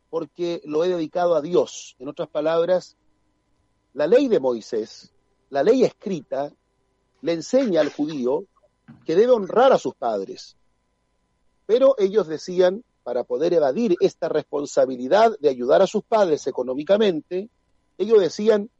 porque 0.09 0.61
lo 0.65 0.83
he 0.83 0.89
dedicado 0.89 1.35
a 1.35 1.41
Dios. 1.41 1.95
En 1.99 2.07
otras 2.07 2.29
palabras, 2.29 2.95
la 3.93 4.07
ley 4.07 4.27
de 4.27 4.39
Moisés, 4.39 5.11
la 5.49 5.63
ley 5.63 5.83
escrita, 5.83 6.51
le 7.21 7.33
enseña 7.33 7.81
al 7.81 7.91
judío 7.91 8.45
que 9.05 9.15
debe 9.15 9.33
honrar 9.33 9.73
a 9.73 9.79
sus 9.79 9.95
padres. 9.95 10.57
Pero 11.65 11.95
ellos 11.97 12.27
decían, 12.27 12.83
para 13.05 13.23
poder 13.23 13.53
evadir 13.53 13.95
esta 13.99 14.29
responsabilidad 14.29 15.37
de 15.39 15.49
ayudar 15.49 15.83
a 15.83 15.87
sus 15.87 16.03
padres 16.03 16.47
económicamente, 16.47 17.51
ellos 17.99 18.19
decían, 18.19 18.71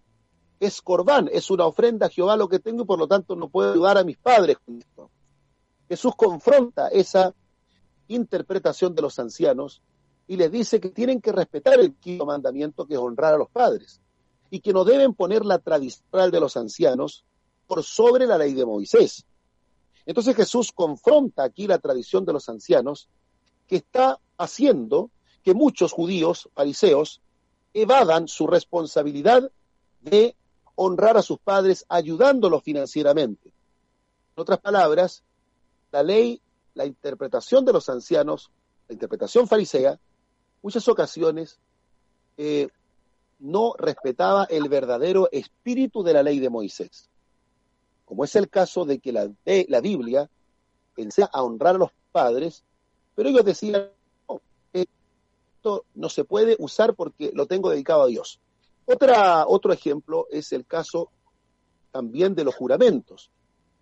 es 0.60 0.82
corbán, 0.82 1.30
es 1.32 1.52
una 1.52 1.68
ofrenda 1.68 2.08
a 2.08 2.10
Jehová 2.10 2.36
lo 2.36 2.50
que 2.50 2.58
tengo 2.58 2.82
y 2.82 2.86
por 2.88 2.98
lo 2.98 3.08
tanto 3.08 3.36
no 3.36 3.50
puedo 3.50 3.74
ayudar 3.74 4.00
a 4.00 4.04
mis 4.04 4.18
padres 4.18 4.58
con 4.66 4.80
esto. 4.80 5.12
Jesús 5.88 6.14
confronta 6.18 6.88
esa 6.88 7.36
interpretación 8.08 8.96
de 8.96 9.04
los 9.04 9.20
ancianos 9.20 9.84
y 10.28 10.38
les 10.38 10.52
dice 10.52 10.80
que 10.80 10.90
tienen 10.90 11.22
que 11.22 11.32
respetar 11.32 11.80
el 11.80 11.94
quinto 11.94 12.26
mandamiento 12.26 12.88
que 12.88 12.96
es 12.96 13.00
honrar 13.00 13.36
a 13.36 13.38
los 13.38 13.52
padres 13.52 14.02
y 14.50 14.60
que 14.60 14.74
no 14.74 14.86
deben 14.86 15.14
poner 15.14 15.46
la 15.46 15.60
tradicional 15.60 16.32
de 16.32 16.40
los 16.40 16.58
ancianos 16.58 17.26
por 17.68 17.84
sobre 17.84 18.26
la 18.26 18.40
ley 18.40 18.56
de 18.56 18.66
Moisés. 18.66 19.24
Entonces 20.08 20.36
Jesús 20.36 20.72
confronta 20.72 21.44
aquí 21.44 21.68
la 21.68 21.78
tradición 21.78 22.26
de 22.26 22.34
los 22.34 22.50
ancianos 22.50 23.08
que 23.68 23.78
está 23.78 24.20
haciendo 24.38 25.10
que 25.44 25.54
muchos 25.54 25.92
judíos, 25.92 26.50
fariseos, 26.54 27.22
evadan 27.74 28.28
su 28.28 28.48
responsabilidad 28.48 29.52
de 30.02 30.36
honrar 30.76 31.18
a 31.18 31.22
sus 31.22 31.40
padres 31.40 31.86
ayudándolos 31.90 32.64
financieramente. 32.64 33.50
En 34.36 34.42
otras 34.42 34.60
palabras, 34.60 35.24
la 35.92 36.04
ley, 36.04 36.42
la 36.74 36.86
interpretación 36.86 37.64
de 37.66 37.74
los 37.74 37.90
ancianos, 37.90 38.52
la 38.88 38.94
interpretación 38.94 39.48
farisea, 39.48 40.00
muchas 40.62 40.88
ocasiones 40.88 41.60
eh, 42.38 42.68
no 43.40 43.74
respetaba 43.78 44.46
el 44.46 44.68
verdadero 44.70 45.30
espíritu 45.32 46.04
de 46.04 46.14
la 46.14 46.24
ley 46.24 46.40
de 46.40 46.50
Moisés. 46.50 47.10
Como 48.06 48.24
es 48.24 48.36
el 48.36 48.50
caso 48.50 48.86
de 48.86 49.00
que 49.00 49.12
la, 49.12 49.30
de, 49.46 49.66
la 49.70 49.82
Biblia 49.82 50.30
enseña 50.98 51.30
a 51.32 51.44
honrar 51.44 51.76
a 51.76 51.80
los 51.80 51.92
padres 52.12 52.64
pero 53.16 53.30
ellos 53.30 53.46
decían, 53.46 53.90
no, 54.30 54.42
esto 54.74 55.86
no 55.96 56.10
se 56.10 56.24
puede 56.24 56.56
usar 56.60 56.94
porque 56.94 57.32
lo 57.34 57.48
tengo 57.48 57.70
dedicado 57.70 58.04
a 58.04 58.08
Dios. 58.08 58.40
Otra, 58.86 59.48
otro 59.48 59.74
ejemplo 59.74 60.28
es 60.30 60.52
el 60.52 60.66
caso 60.66 61.10
también 61.92 62.36
de 62.36 62.44
los 62.44 62.54
juramentos. 62.54 63.32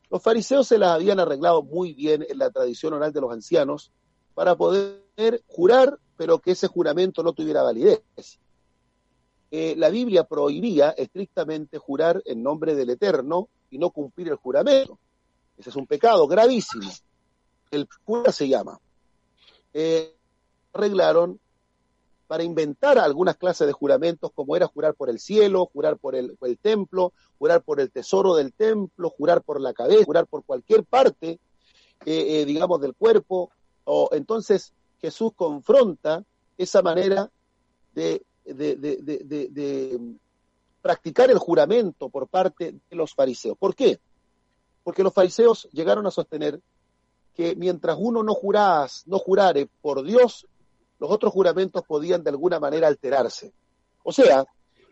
Los 0.10 0.22
fariseos 0.22 0.68
se 0.68 0.78
las 0.78 0.92
habían 0.92 1.20
arreglado 1.20 1.64
muy 1.64 1.94
bien 1.94 2.26
en 2.30 2.38
la 2.38 2.52
tradición 2.52 2.94
oral 2.94 3.12
de 3.12 3.22
los 3.22 3.34
ancianos 3.34 3.92
para 4.36 4.56
poder 4.56 5.44
jurar, 5.48 5.98
pero 6.16 6.40
que 6.40 6.52
ese 6.52 6.68
juramento 6.68 7.24
no 7.24 7.34
tuviera 7.34 7.64
validez. 7.64 8.02
Eh, 9.50 9.76
la 9.78 9.90
Biblia 9.90 10.24
prohibía 10.24 10.92
estrictamente 10.92 11.78
jurar 11.78 12.22
en 12.26 12.42
nombre 12.42 12.76
del 12.76 12.92
Eterno 12.92 13.50
y 13.70 13.78
no 13.78 13.90
cumplir 13.90 14.30
el 14.30 14.36
juramento. 14.36 15.00
Ese 15.58 15.70
es 15.70 15.76
un 15.76 15.88
pecado 15.88 16.28
gravísimo. 16.28 16.90
El 17.72 17.88
cura 18.04 18.32
se 18.32 18.48
llama 18.48 18.80
eh, 19.74 20.16
arreglaron 20.74 21.40
para 22.28 22.44
inventar 22.44 22.98
algunas 22.98 23.38
clases 23.38 23.68
de 23.68 23.74
juramentos, 23.74 24.32
como 24.34 24.56
era 24.56 24.68
jurar 24.68 24.96
por 24.96 25.10
el 25.10 25.20
cielo, 25.20 25.70
jurar 25.72 25.98
por 25.98 26.16
el, 26.16 26.36
templo, 26.62 27.14
jurar 27.38 27.62
por 27.62 27.80
el 27.80 27.92
tesoro 27.92 28.36
del 28.36 28.54
templo, 28.54 29.10
jurar 29.12 29.44
por 29.44 29.62
la 29.62 29.74
cabeza, 29.74 30.06
jurar 30.06 30.26
por 30.26 30.44
cualquier 30.44 30.84
parte, 30.84 31.40
eh, 32.06 32.42
eh, 32.42 32.46
digamos, 32.46 32.82
del 32.82 32.96
cuerpo. 32.96 33.52
O, 33.84 34.10
entonces 34.14 34.74
Jesús 35.00 35.34
confronta 35.36 36.24
esa 36.58 36.82
manera 36.82 37.30
de, 37.94 38.26
de, 38.46 40.00
practicar 40.82 41.30
el 41.30 41.38
juramento 41.38 42.10
por 42.10 42.28
parte 42.28 42.74
de 42.90 42.96
los 42.96 43.14
fariseos. 43.14 43.58
¿Por 43.58 43.76
qué? 43.76 44.00
Porque 44.84 45.04
los 45.04 45.14
fariseos 45.14 45.70
llegaron 45.72 46.08
a 46.08 46.12
sostener 46.12 46.60
que 47.36 47.56
mientras 47.56 47.98
uno 48.00 48.24
no 48.24 48.34
jurás, 48.34 49.04
no 49.08 49.20
jurare 49.20 49.68
por 49.82 50.04
Dios, 50.04 50.48
los 51.00 51.12
otros 51.12 51.34
juramentos 51.34 51.84
podían 51.84 52.24
de 52.24 52.30
alguna 52.30 52.60
manera 52.60 52.88
alterarse. 52.88 53.52
O 54.04 54.12
sea, 54.12 54.46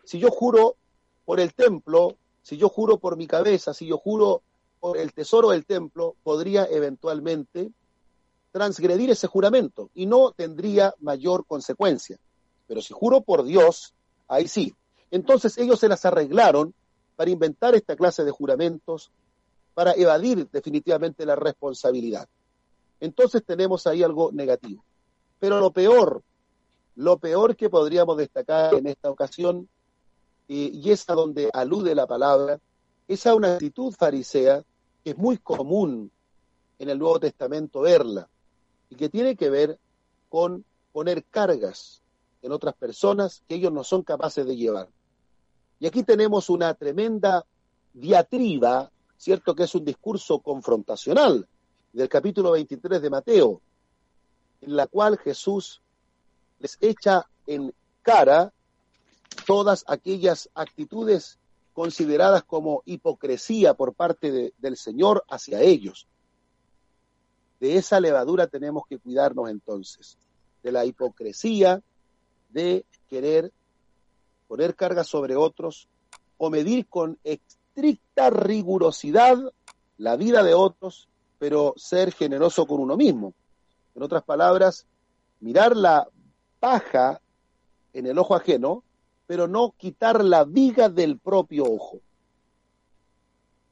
si 0.04 0.18
yo 0.18 0.30
juro 0.30 0.76
por 1.24 1.40
el 1.40 1.54
templo, 1.54 2.16
si 2.42 2.56
yo 2.56 2.68
juro 2.68 2.98
por 2.98 3.16
mi 3.16 3.26
cabeza, 3.26 3.72
si 3.72 3.86
yo 3.86 3.98
juro 3.98 4.42
por 4.80 4.98
el 4.98 5.12
tesoro 5.12 5.50
del 5.50 5.64
templo, 5.64 6.16
podría 6.22 6.66
eventualmente 6.66 7.70
transgredir 8.50 9.10
ese 9.10 9.28
juramento 9.28 9.90
y 9.94 10.06
no 10.06 10.32
tendría 10.32 10.94
mayor 11.00 11.46
consecuencia. 11.46 12.18
Pero 12.66 12.82
si 12.82 12.92
juro 12.92 13.22
por 13.22 13.44
Dios, 13.44 13.94
ahí 14.28 14.48
sí. 14.48 14.74
Entonces 15.10 15.56
ellos 15.58 15.78
se 15.78 15.88
las 15.88 16.04
arreglaron 16.04 16.74
para 17.16 17.30
inventar 17.30 17.74
esta 17.74 17.96
clase 17.96 18.24
de 18.24 18.30
juramentos 18.30 19.10
para 19.74 19.92
evadir 19.92 20.48
definitivamente 20.50 21.24
la 21.24 21.36
responsabilidad. 21.36 22.28
Entonces 23.00 23.42
tenemos 23.44 23.86
ahí 23.86 24.02
algo 24.02 24.30
negativo. 24.32 24.84
Pero 25.38 25.58
lo 25.58 25.72
peor, 25.72 26.22
lo 26.96 27.18
peor 27.18 27.56
que 27.56 27.70
podríamos 27.70 28.16
destacar 28.16 28.74
en 28.74 28.86
esta 28.86 29.10
ocasión, 29.10 29.68
y 30.46 30.90
es 30.90 31.08
a 31.08 31.14
donde 31.14 31.50
alude 31.52 31.94
la 31.94 32.06
palabra, 32.06 32.60
es 33.08 33.26
a 33.26 33.34
una 33.34 33.54
actitud 33.54 33.92
farisea 33.92 34.62
que 35.02 35.10
es 35.10 35.18
muy 35.18 35.38
común 35.38 36.10
en 36.78 36.88
el 36.88 36.98
Nuevo 36.98 37.18
Testamento 37.18 37.80
verla, 37.80 38.28
y 38.90 38.96
que 38.96 39.08
tiene 39.08 39.36
que 39.36 39.50
ver 39.50 39.78
con 40.28 40.64
poner 40.92 41.24
cargas 41.24 42.02
en 42.42 42.52
otras 42.52 42.74
personas 42.74 43.42
que 43.48 43.54
ellos 43.54 43.72
no 43.72 43.84
son 43.84 44.02
capaces 44.02 44.46
de 44.46 44.56
llevar. 44.56 44.88
Y 45.80 45.86
aquí 45.86 46.02
tenemos 46.02 46.50
una 46.50 46.74
tremenda 46.74 47.44
diatriba 47.94 48.90
cierto 49.22 49.54
que 49.54 49.62
es 49.62 49.74
un 49.76 49.84
discurso 49.84 50.40
confrontacional 50.40 51.46
del 51.92 52.08
capítulo 52.08 52.50
23 52.50 53.00
de 53.00 53.08
Mateo, 53.08 53.60
en 54.60 54.74
la 54.74 54.88
cual 54.88 55.16
Jesús 55.16 55.80
les 56.58 56.76
echa 56.80 57.28
en 57.46 57.72
cara 58.02 58.52
todas 59.46 59.84
aquellas 59.86 60.50
actitudes 60.54 61.38
consideradas 61.72 62.42
como 62.42 62.82
hipocresía 62.84 63.74
por 63.74 63.94
parte 63.94 64.54
del 64.58 64.76
Señor 64.76 65.24
hacia 65.30 65.60
ellos. 65.60 66.08
De 67.60 67.76
esa 67.76 68.00
levadura 68.00 68.48
tenemos 68.48 68.88
que 68.88 68.98
cuidarnos 68.98 69.48
entonces, 69.50 70.18
de 70.64 70.72
la 70.72 70.84
hipocresía 70.84 71.80
de 72.50 72.84
querer 73.08 73.52
poner 74.48 74.74
carga 74.74 75.04
sobre 75.04 75.36
otros 75.36 75.86
o 76.38 76.50
medir 76.50 76.88
con 76.88 77.20
estricta 77.74 78.28
rigurosidad 78.28 79.38
la 79.96 80.16
vida 80.16 80.42
de 80.42 80.52
otros, 80.52 81.08
pero 81.38 81.72
ser 81.76 82.12
generoso 82.12 82.66
con 82.66 82.80
uno 82.80 82.96
mismo. 82.96 83.32
En 83.94 84.02
otras 84.02 84.22
palabras, 84.24 84.86
mirar 85.40 85.76
la 85.76 86.06
paja 86.60 87.20
en 87.94 88.06
el 88.06 88.18
ojo 88.18 88.34
ajeno, 88.34 88.84
pero 89.26 89.48
no 89.48 89.74
quitar 89.76 90.22
la 90.22 90.44
viga 90.44 90.88
del 90.88 91.18
propio 91.18 91.64
ojo. 91.64 92.00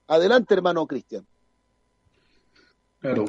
Adelante, 0.09 0.55
hermano 0.55 0.87
Cristian. 0.87 1.27
Claro. 3.01 3.27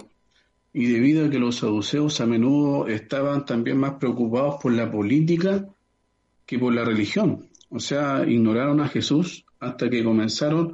Y 0.74 0.86
debido 0.86 1.26
a 1.26 1.30
que 1.30 1.40
los 1.40 1.58
saduceos 1.58 2.22
a 2.22 2.26
menudo 2.26 2.88
estaban 2.88 3.46
también 3.46 3.78
más 3.78 3.96
preocupados 3.96 4.56
por 4.62 4.72
la 4.72 4.90
política 4.90 5.68
que 6.46 6.58
por 6.58 6.74
la 6.74 6.86
religión. 6.86 7.50
O 7.70 7.80
sea, 7.80 8.24
ignoraron 8.26 8.80
a 8.80 8.88
Jesús 8.88 9.46
hasta 9.62 9.90
que 9.90 10.04
comenzaron 10.04 10.74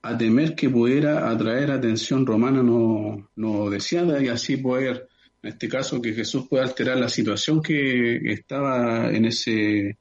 a 0.00 0.16
temer 0.16 0.54
que 0.54 0.70
pudiera 0.70 1.28
atraer 1.30 1.70
atención 1.70 2.24
romana 2.24 2.62
no, 2.62 3.28
no 3.36 3.68
deseada 3.68 4.22
y 4.22 4.28
así 4.28 4.56
poder, 4.56 5.08
en 5.42 5.50
este 5.50 5.68
caso, 5.68 6.00
que 6.00 6.14
Jesús 6.14 6.46
pueda 6.48 6.64
alterar 6.64 6.98
la 6.98 7.08
situación 7.08 7.60
que 7.60 8.16
estaba 8.32 9.10
en 9.10 9.26
ese, 9.26 9.98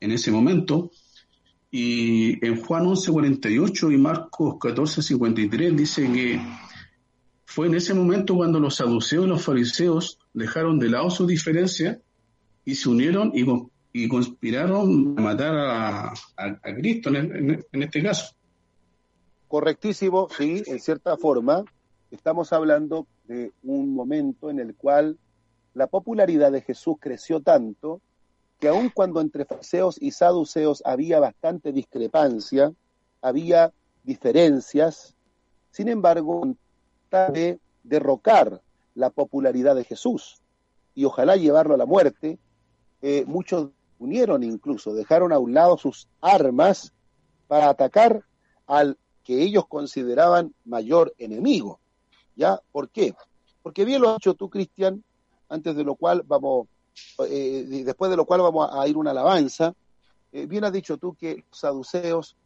en 0.00 0.10
ese 0.10 0.30
momento. 0.30 0.90
Y 1.70 2.44
en 2.44 2.56
Juan 2.60 2.84
11:48 2.84 3.92
y 3.92 3.98
Marcos 3.98 4.54
14:53 4.54 5.74
dice 5.74 6.10
que 6.12 6.40
fue 7.44 7.66
en 7.66 7.74
ese 7.74 7.94
momento 7.94 8.36
cuando 8.36 8.58
los 8.58 8.76
saduceos 8.76 9.26
y 9.26 9.28
los 9.28 9.44
fariseos 9.44 10.18
dejaron 10.32 10.78
de 10.78 10.90
lado 10.90 11.10
su 11.10 11.26
diferencia 11.26 12.00
y 12.64 12.74
se 12.74 12.88
unieron 12.88 13.32
y, 13.34 13.44
y 13.96 14.08
conspiraron 14.08 15.14
a 15.16 15.22
matar 15.22 15.54
a, 15.56 16.12
Cristo 16.74 17.10
en, 17.10 17.64
este 17.72 18.02
caso. 18.02 18.34
Correctísimo, 19.46 20.28
sí, 20.36 20.64
en 20.66 20.80
cierta 20.80 21.16
forma. 21.16 21.64
Estamos 22.10 22.52
hablando 22.52 23.06
de 23.28 23.52
un 23.62 23.94
momento 23.94 24.50
en 24.50 24.58
el 24.58 24.74
cual 24.74 25.16
la 25.74 25.86
popularidad 25.86 26.50
de 26.50 26.60
Jesús 26.60 26.96
creció 26.98 27.40
tanto 27.40 28.00
que 28.58 28.66
aun 28.66 28.90
cuando 28.90 29.20
entre 29.20 29.44
fariseos 29.44 29.96
y 30.02 30.10
saduceos 30.10 30.82
había 30.84 31.20
bastante 31.20 31.70
discrepancia, 31.70 32.72
había 33.22 33.72
diferencias, 34.02 35.14
sin 35.70 35.86
embargo, 35.86 36.56
de 37.32 37.60
derrocar 37.84 38.60
la 38.96 39.10
popularidad 39.10 39.76
de 39.76 39.84
Jesús 39.84 40.40
y 40.96 41.04
ojalá 41.04 41.36
llevarlo 41.36 41.74
a 41.74 41.78
la 41.78 41.86
muerte, 41.86 42.38
eh, 43.02 43.24
muchos 43.26 43.70
unieron 43.98 44.42
incluso, 44.42 44.94
dejaron 44.94 45.32
a 45.32 45.38
un 45.38 45.54
lado 45.54 45.78
sus 45.78 46.08
armas 46.20 46.92
para 47.46 47.68
atacar 47.68 48.24
al 48.66 48.98
que 49.22 49.42
ellos 49.42 49.66
consideraban 49.66 50.54
mayor 50.64 51.14
enemigo. 51.18 51.80
¿Ya? 52.36 52.60
¿Por 52.72 52.90
qué? 52.90 53.14
Porque 53.62 53.84
bien 53.84 54.02
lo 54.02 54.10
has 54.10 54.16
dicho 54.16 54.34
tú, 54.34 54.50
Cristian, 54.50 55.02
antes 55.48 55.76
de 55.76 55.84
lo 55.84 55.94
cual 55.94 56.22
vamos, 56.26 56.68
eh, 57.28 57.82
después 57.84 58.10
de 58.10 58.16
lo 58.16 58.26
cual 58.26 58.42
vamos 58.42 58.68
a 58.72 58.86
ir 58.86 58.96
una 58.96 59.12
alabanza, 59.12 59.74
eh, 60.32 60.46
bien 60.46 60.64
has 60.64 60.72
dicho 60.72 60.96
tú 60.98 61.14
que 61.14 61.44
los 61.48 61.58
saduceos, 61.58 62.36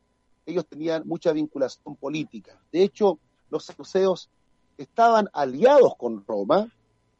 ellos 0.45 0.67
tenían 0.67 1.03
mucha 1.07 1.33
vinculación 1.33 1.97
política. 1.97 2.61
De 2.71 2.83
hecho, 2.83 3.19
los 3.51 3.65
saduceos 3.65 4.31
estaban 4.77 5.29
aliados 5.33 5.97
con 5.97 6.25
Roma 6.27 6.71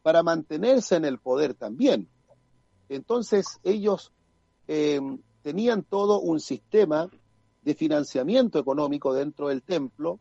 para 0.03 0.23
mantenerse 0.23 0.97
en 0.97 1.05
el 1.05 1.19
poder 1.19 1.55
también. 1.55 2.09
Entonces 2.89 3.59
ellos 3.65 4.13
eh, 4.69 5.01
tenían 5.43 5.83
todo 5.83 6.21
un 6.21 6.41
sistema 6.41 7.11
de 7.63 7.75
financiamiento 7.75 8.59
económico 8.59 9.13
dentro 9.13 9.49
del 9.49 9.63
templo, 9.63 10.21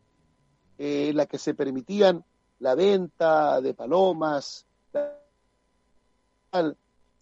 en 0.76 1.16
la 1.16 1.26
que 1.26 1.38
se 1.38 1.54
permitían 1.54 2.24
la 2.60 2.74
venta 2.74 3.60
de 3.60 3.74
palomas, 3.74 4.66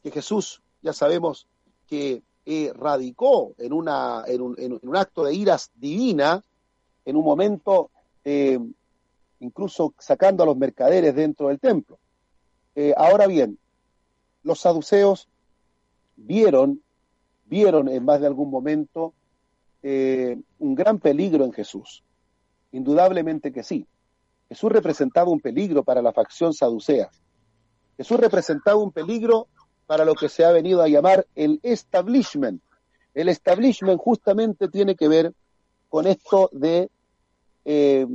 que 0.03 0.11
Jesús, 0.11 0.63
ya 0.83 0.93
sabemos 0.93 1.47
que 1.87 2.23
eh, 2.45 2.73
radicó 2.75 3.55
en, 3.59 3.73
una, 3.73 4.23
en, 4.27 4.41
un, 4.41 4.55
en, 4.59 4.79
un, 4.81 4.97
acto 4.97 5.25
de 5.25 5.35
iras 5.35 5.71
divina, 5.75 6.45
en 7.05 7.17
un 7.17 7.25
momento 7.25 7.91
eh, 8.25 8.59
incluso 9.41 9.95
sacando 9.99 10.43
a 10.43 10.47
los 10.47 10.57
mercaderes 10.57 11.15
dentro 11.15 11.49
del 11.49 11.59
templo. 11.59 11.99
Eh, 12.75 12.95
ahora 12.97 13.27
bien, 13.27 13.59
los 14.43 14.61
saduceos 14.61 15.29
vieron, 16.17 16.83
vieron 17.47 17.89
en 17.89 18.05
más 18.05 18.21
de 18.21 18.27
algún 18.27 18.51
momento 18.51 19.15
un 19.83 20.75
gran 20.75 20.99
peligro 20.99 21.45
en 21.45 21.53
Jesús. 21.53 22.03
Indudablemente 22.73 23.53
que 23.53 23.63
sí. 23.63 23.87
Jesús 24.49 24.71
representaba 24.71 25.31
un 25.31 25.41
peligro 25.41 25.83
para 25.83 26.03
la 26.03 26.13
facción 26.13 26.53
saducea. 26.53 27.09
Jesús 27.97 28.19
representaba 28.19 28.77
un 28.77 28.93
peligro 28.93 29.49
para 29.87 30.05
lo 30.05 30.15
que 30.15 30.29
se 30.29 30.45
ha 30.45 30.51
venido 30.51 30.83
a 30.83 30.89
llamar 30.89 31.27
el 31.35 31.61
establishment. 31.63 32.63
El 33.15 33.29
establishment 33.29 33.99
justamente 33.99 34.69
tiene 34.69 34.95
que 34.95 35.09
ver 35.09 35.33
con 35.89 36.07
esto 36.07 36.51
de 36.53 36.91
eh, 37.65 38.07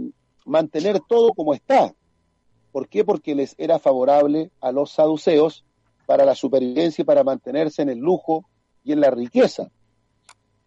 mantener 0.45 0.99
todo 1.07 1.33
como 1.33 1.53
está. 1.53 1.93
¿Por 2.71 2.87
qué? 2.87 3.03
Porque 3.03 3.35
les 3.35 3.55
era 3.57 3.79
favorable 3.79 4.51
a 4.61 4.71
los 4.71 4.91
saduceos 4.91 5.65
para 6.05 6.25
la 6.25 6.35
supervivencia 6.35 7.01
y 7.01 7.05
para 7.05 7.23
mantenerse 7.23 7.81
en 7.81 7.89
el 7.89 7.97
lujo 7.97 8.45
y 8.83 8.93
en 8.93 9.01
la 9.01 9.11
riqueza. 9.11 9.69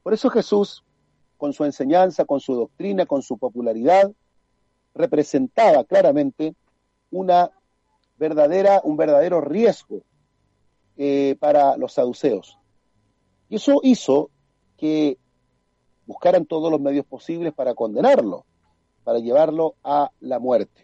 Por 0.03 0.15
eso 0.15 0.31
Jesús, 0.31 0.85
con 1.37 1.53
su 1.53 1.65
enseñanza, 1.65 2.25
con 2.25 2.41
su 2.41 2.55
doctrina, 2.55 3.07
con 3.07 3.23
su 3.23 3.39
popularidad, 3.39 4.13
representaba 4.95 5.85
claramente 5.85 6.55
una 7.11 7.51
verdadera, 8.17 8.81
un 8.85 8.97
verdadero 8.97 9.41
riesgo 9.41 10.03
eh, 10.97 11.37
para 11.41 11.77
los 11.77 11.93
saduceos. 11.95 12.59
Y 13.49 13.57
eso 13.57 13.81
hizo 13.83 14.31
que 14.77 15.19
buscaran 16.07 16.47
todos 16.47 16.71
los 16.71 16.81
medios 16.81 17.07
posibles 17.07 17.53
para 17.53 17.75
condenarlo, 17.75 18.45
para 19.03 19.19
llevarlo 19.19 19.75
a 19.83 20.11
la 20.21 20.39
muerte. 20.39 20.83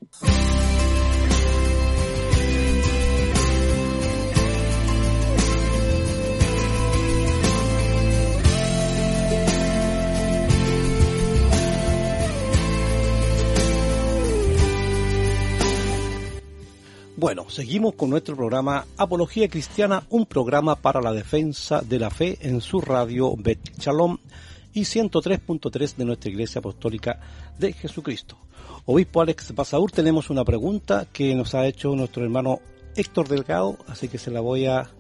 Bueno, 17.21 17.51
seguimos 17.51 17.97
con 17.97 18.09
nuestro 18.09 18.35
programa 18.35 18.87
Apología 18.97 19.47
Cristiana, 19.47 20.05
un 20.09 20.25
programa 20.25 20.77
para 20.77 21.03
la 21.03 21.13
defensa 21.13 21.83
de 21.83 21.99
la 21.99 22.09
fe 22.09 22.39
en 22.41 22.63
su 22.63 22.81
radio 22.81 23.37
Bet 23.37 23.77
Shalom 23.77 24.17
y 24.73 24.85
103.3 24.85 25.97
de 25.97 26.07
nuestra 26.07 26.31
Iglesia 26.31 26.61
Apostólica 26.61 27.21
de 27.59 27.75
Jesucristo. 27.75 28.39
Obispo 28.87 29.21
Alex 29.21 29.55
Basaur, 29.55 29.93
tenemos 29.93 30.31
una 30.31 30.47
pregunta 30.47 31.09
que 31.13 31.35
nos 31.35 31.55
ha 31.55 31.67
hecho 31.67 31.95
nuestro 31.95 32.25
hermano 32.25 32.61
Héctor 32.97 33.29
Delgado, 33.29 33.77
así 33.87 34.09
que 34.09 34.17
se 34.17 34.31
la 34.31 34.41
voy 34.41 34.65
a, 34.65 34.91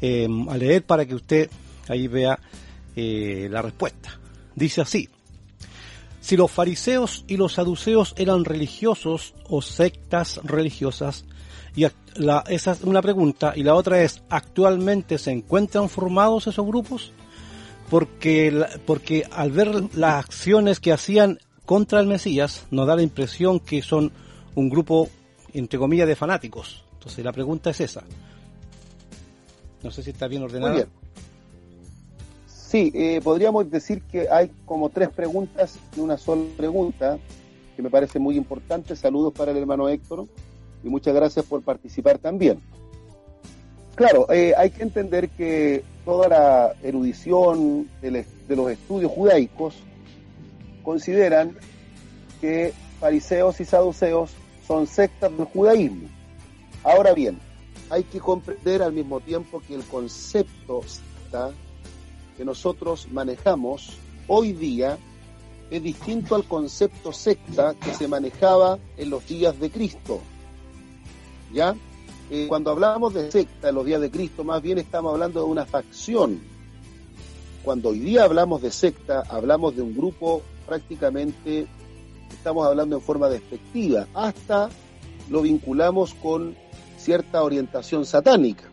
em, 0.00 0.48
leer 0.58 0.84
para 0.84 1.06
que 1.06 1.14
usted 1.14 1.48
ahí 1.86 2.08
vea 2.08 2.40
eh, 2.96 3.46
la 3.48 3.62
respuesta. 3.62 4.18
Dice 4.56 4.80
así, 4.80 5.08
si 6.20 6.36
los 6.36 6.50
fariseos 6.50 7.24
y 7.28 7.36
los 7.36 7.52
saduceos 7.52 8.14
eran 8.16 8.44
religiosos 8.44 9.32
o 9.48 9.62
sectas 9.62 10.40
religiosas, 10.42 11.24
y 11.74 11.86
la, 12.16 12.44
esa 12.48 12.72
es 12.72 12.82
una 12.82 13.02
pregunta. 13.02 13.52
Y 13.56 13.62
la 13.62 13.74
otra 13.74 14.02
es, 14.02 14.22
¿actualmente 14.28 15.18
se 15.18 15.30
encuentran 15.30 15.88
formados 15.88 16.46
esos 16.46 16.66
grupos? 16.66 17.12
Porque, 17.88 18.66
porque 18.86 19.24
al 19.30 19.52
ver 19.52 19.96
las 19.96 20.24
acciones 20.24 20.80
que 20.80 20.92
hacían 20.92 21.38
contra 21.64 22.00
el 22.00 22.06
Mesías, 22.06 22.66
nos 22.70 22.86
da 22.86 22.96
la 22.96 23.02
impresión 23.02 23.60
que 23.60 23.82
son 23.82 24.12
un 24.54 24.68
grupo, 24.68 25.08
entre 25.54 25.78
comillas, 25.78 26.08
de 26.08 26.16
fanáticos. 26.16 26.84
Entonces 26.94 27.24
la 27.24 27.32
pregunta 27.32 27.70
es 27.70 27.80
esa. 27.80 28.02
No 29.82 29.90
sé 29.90 30.02
si 30.02 30.10
está 30.10 30.28
bien 30.28 30.42
ordenado. 30.42 30.72
Muy 30.72 30.82
bien. 30.82 30.88
Sí, 32.46 32.90
eh, 32.94 33.20
podríamos 33.22 33.70
decir 33.70 34.02
que 34.02 34.30
hay 34.30 34.50
como 34.64 34.88
tres 34.88 35.10
preguntas 35.10 35.78
y 35.96 36.00
una 36.00 36.16
sola 36.16 36.44
pregunta, 36.56 37.18
que 37.76 37.82
me 37.82 37.90
parece 37.90 38.18
muy 38.18 38.36
importante. 38.36 38.96
Saludos 38.96 39.32
para 39.34 39.50
el 39.50 39.58
hermano 39.58 39.88
Héctor 39.88 40.26
y 40.82 40.88
muchas 40.88 41.14
gracias 41.14 41.44
por 41.44 41.62
participar 41.62 42.18
también. 42.18 42.60
Claro, 43.94 44.30
eh, 44.32 44.54
hay 44.56 44.70
que 44.70 44.82
entender 44.82 45.28
que 45.28 45.84
toda 46.04 46.28
la 46.28 46.74
erudición 46.82 47.88
de, 48.00 48.24
los 48.48 48.70
estudios 48.70 49.12
judaicos 49.12 49.74
consideran 50.82 51.56
que 52.40 52.72
fariseos 52.98 53.60
y 53.60 53.64
saduceos 53.64 54.30
son 54.66 54.86
sectas 54.86 55.36
del 55.36 55.46
judaísmo. 55.46 56.08
Ahora 56.82 57.12
bien, 57.12 57.38
hay 57.90 58.02
que 58.04 58.18
comprender 58.18 58.82
al 58.82 58.92
mismo 58.92 59.20
tiempo 59.20 59.62
que 59.66 59.74
el 59.74 59.84
concepto 59.84 60.80
que 62.36 62.44
nosotros 62.44 63.08
manejamos 63.10 63.96
hoy 64.26 64.52
día 64.52 64.98
es 65.70 65.82
distinto 65.82 66.34
al 66.34 66.44
concepto 66.44 67.12
secta 67.12 67.74
que 67.74 67.94
se 67.94 68.06
manejaba 68.06 68.78
en 68.98 69.08
los 69.08 69.26
días 69.26 69.58
de 69.58 69.70
Cristo. 69.70 70.20
¿Ya? 71.52 71.74
Eh, 72.30 72.46
cuando 72.48 72.70
hablamos 72.70 73.12
de 73.12 73.30
secta 73.30 73.68
en 73.68 73.74
los 73.74 73.84
días 73.84 74.00
de 74.00 74.10
Cristo, 74.10 74.42
más 74.44 74.62
bien 74.62 74.78
estamos 74.78 75.12
hablando 75.12 75.44
de 75.44 75.50
una 75.50 75.66
facción. 75.66 76.40
Cuando 77.62 77.90
hoy 77.90 77.98
día 77.98 78.24
hablamos 78.24 78.62
de 78.62 78.70
secta, 78.70 79.22
hablamos 79.28 79.76
de 79.76 79.82
un 79.82 79.94
grupo 79.94 80.42
prácticamente, 80.66 81.66
estamos 82.30 82.66
hablando 82.66 82.96
en 82.96 83.02
forma 83.02 83.28
despectiva, 83.28 84.06
hasta 84.14 84.70
lo 85.28 85.42
vinculamos 85.42 86.14
con 86.14 86.56
cierta 86.96 87.42
orientación 87.42 88.06
satánica. 88.06 88.64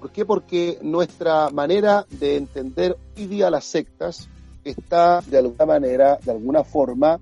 ¿Por 0.00 0.12
qué? 0.12 0.24
Porque 0.24 0.78
nuestra 0.82 1.50
manera 1.50 2.06
de 2.10 2.36
entender 2.36 2.96
hoy 3.16 3.26
día 3.26 3.50
las 3.50 3.64
sectas 3.64 4.28
está 4.62 5.20
de 5.22 5.38
alguna 5.38 5.66
manera, 5.66 6.18
de 6.22 6.30
alguna 6.30 6.62
forma, 6.62 7.18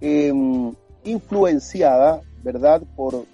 em, 0.00 0.72
influenciada, 1.04 2.20
¿verdad?, 2.42 2.82
por 2.96 3.24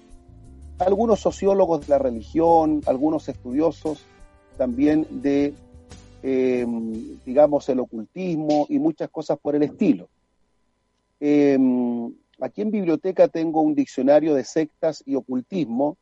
algunos 0.79 1.19
sociólogos 1.19 1.81
de 1.81 1.87
la 1.89 1.99
religión, 1.99 2.81
algunos 2.85 3.27
estudiosos 3.29 4.05
también 4.57 5.07
de 5.21 5.53
em, 6.23 7.19
digamos, 7.25 7.69
el 7.69 7.79
ocultismo 7.79 8.65
y 8.69 8.79
muchas 8.79 9.09
cosas 9.09 9.37
por 9.39 9.55
el 9.55 9.63
estilo. 9.63 10.09
Em, 11.19 12.13
aquí 12.41 12.61
en 12.61 12.71
biblioteca 12.71 13.27
tengo 13.27 13.61
un 13.61 13.75
diccionario 13.75 14.33
de 14.33 14.43
sectas 14.43 15.03
y 15.05 15.15
ocultismo, 15.15 15.97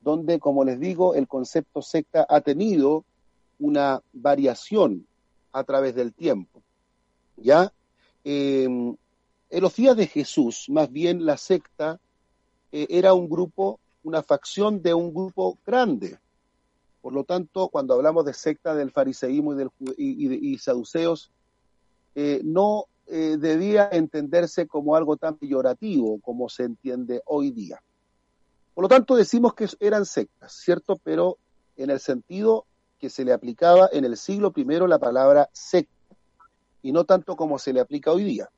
donde, 0.00 0.38
como 0.38 0.64
les 0.64 0.80
digo, 0.80 1.14
el 1.14 1.28
concepto 1.28 1.82
secta 1.82 2.26
ha 2.28 2.40
tenido 2.40 3.04
una 3.58 4.02
variación 4.12 5.06
a 5.52 5.62
través 5.64 5.94
del 5.94 6.14
tiempo. 6.14 6.62
¿Ya? 7.36 7.72
Em, 8.24 8.96
en 9.50 9.60
los 9.62 9.76
días 9.76 9.96
de 9.96 10.06
Jesús, 10.06 10.66
más 10.68 10.90
bien 10.90 11.26
la 11.26 11.36
secta 11.36 12.00
eh, 12.72 12.86
era 12.90 13.14
un 13.14 13.28
grupo, 13.28 13.80
una 14.02 14.22
facción 14.22 14.82
de 14.82 14.94
un 14.94 15.12
grupo 15.12 15.58
grande. 15.66 16.18
Por 17.00 17.12
lo 17.12 17.24
tanto, 17.24 17.68
cuando 17.68 17.94
hablamos 17.94 18.24
de 18.24 18.34
secta 18.34 18.74
del 18.74 18.90
fariseísmo 18.90 19.54
y, 19.54 19.56
del, 19.56 19.70
y, 19.96 20.58
saduceos, 20.58 21.30
eh, 22.14 22.40
no 22.44 22.86
eh, 23.06 23.36
debía 23.38 23.88
entenderse 23.92 24.66
como 24.66 24.96
algo 24.96 25.16
tan 25.16 25.36
peyorativo 25.36 26.20
como 26.20 26.48
se 26.48 26.64
entiende 26.64 27.22
hoy 27.26 27.50
día. 27.50 27.82
Por 28.74 28.82
lo 28.82 28.88
tanto, 28.88 29.16
decimos 29.16 29.54
que 29.54 29.68
eran 29.80 30.06
sectas, 30.06 30.52
¿cierto? 30.52 30.96
Pero 31.02 31.38
en 31.76 31.90
el 31.90 32.00
sentido 32.00 32.66
que 32.98 33.10
se 33.10 33.24
le 33.24 33.32
aplicaba 33.32 33.88
en 33.92 34.04
el 34.04 34.16
siglo 34.16 34.52
I 34.54 34.64
la 34.86 34.98
palabra 34.98 35.48
secta, 35.52 35.92
y 36.82 36.92
no 36.92 37.04
tanto 37.04 37.34
como 37.36 37.58
se 37.58 37.72
le 37.72 37.80
aplica 37.80 38.12
hoy 38.12 38.24
día. 38.24 38.50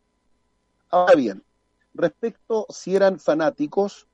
Ahora 0.90 1.14
bien, 1.14 1.42
respecto 1.94 2.66
si 2.68 2.94
eran 2.94 3.18
fanáticos, 3.18 4.06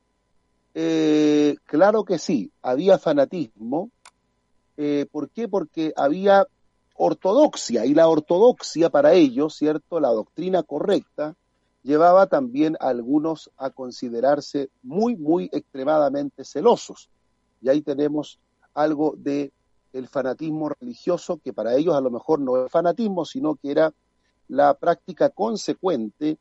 eh, 0.81 1.57
claro 1.65 2.05
que 2.05 2.21
sí, 2.21 2.53
había 2.63 2.99
fanatismo. 2.99 3.91
Eh, 4.77 5.07
¿Por 5.11 5.29
qué? 5.29 5.49
Porque 5.49 5.93
había 5.97 6.47
ortodoxia 6.95 7.85
y 7.85 7.95
la 7.95 8.07
ortodoxia 8.09 8.89
para 8.89 9.13
ellos, 9.13 9.57
¿cierto? 9.57 9.99
La 9.99 10.11
doctrina 10.11 10.63
correcta 10.63 11.35
llevaba 11.83 12.29
también 12.29 12.77
a 12.79 12.91
algunos 12.91 13.51
a 13.57 13.71
considerarse 13.71 14.71
muy, 14.85 15.17
muy 15.17 15.51
extremadamente 15.53 16.45
celosos. 16.45 17.09
Y 17.61 17.71
ahí 17.71 17.83
tenemos 17.83 18.39
algo 18.73 19.15
de 19.17 19.51
el 19.93 20.07
fanatismo 20.07 20.69
religioso, 20.69 21.41
que 21.43 21.53
para 21.53 21.75
ellos 21.75 21.97
a 21.97 22.01
lo 22.01 22.13
mejor 22.13 22.39
no 22.39 22.65
es 22.65 22.71
fanatismo, 22.71 23.25
sino 23.25 23.57
que 23.57 23.73
era 23.73 23.93
la 24.47 24.75
práctica 24.75 25.29
consecuente 25.31 26.39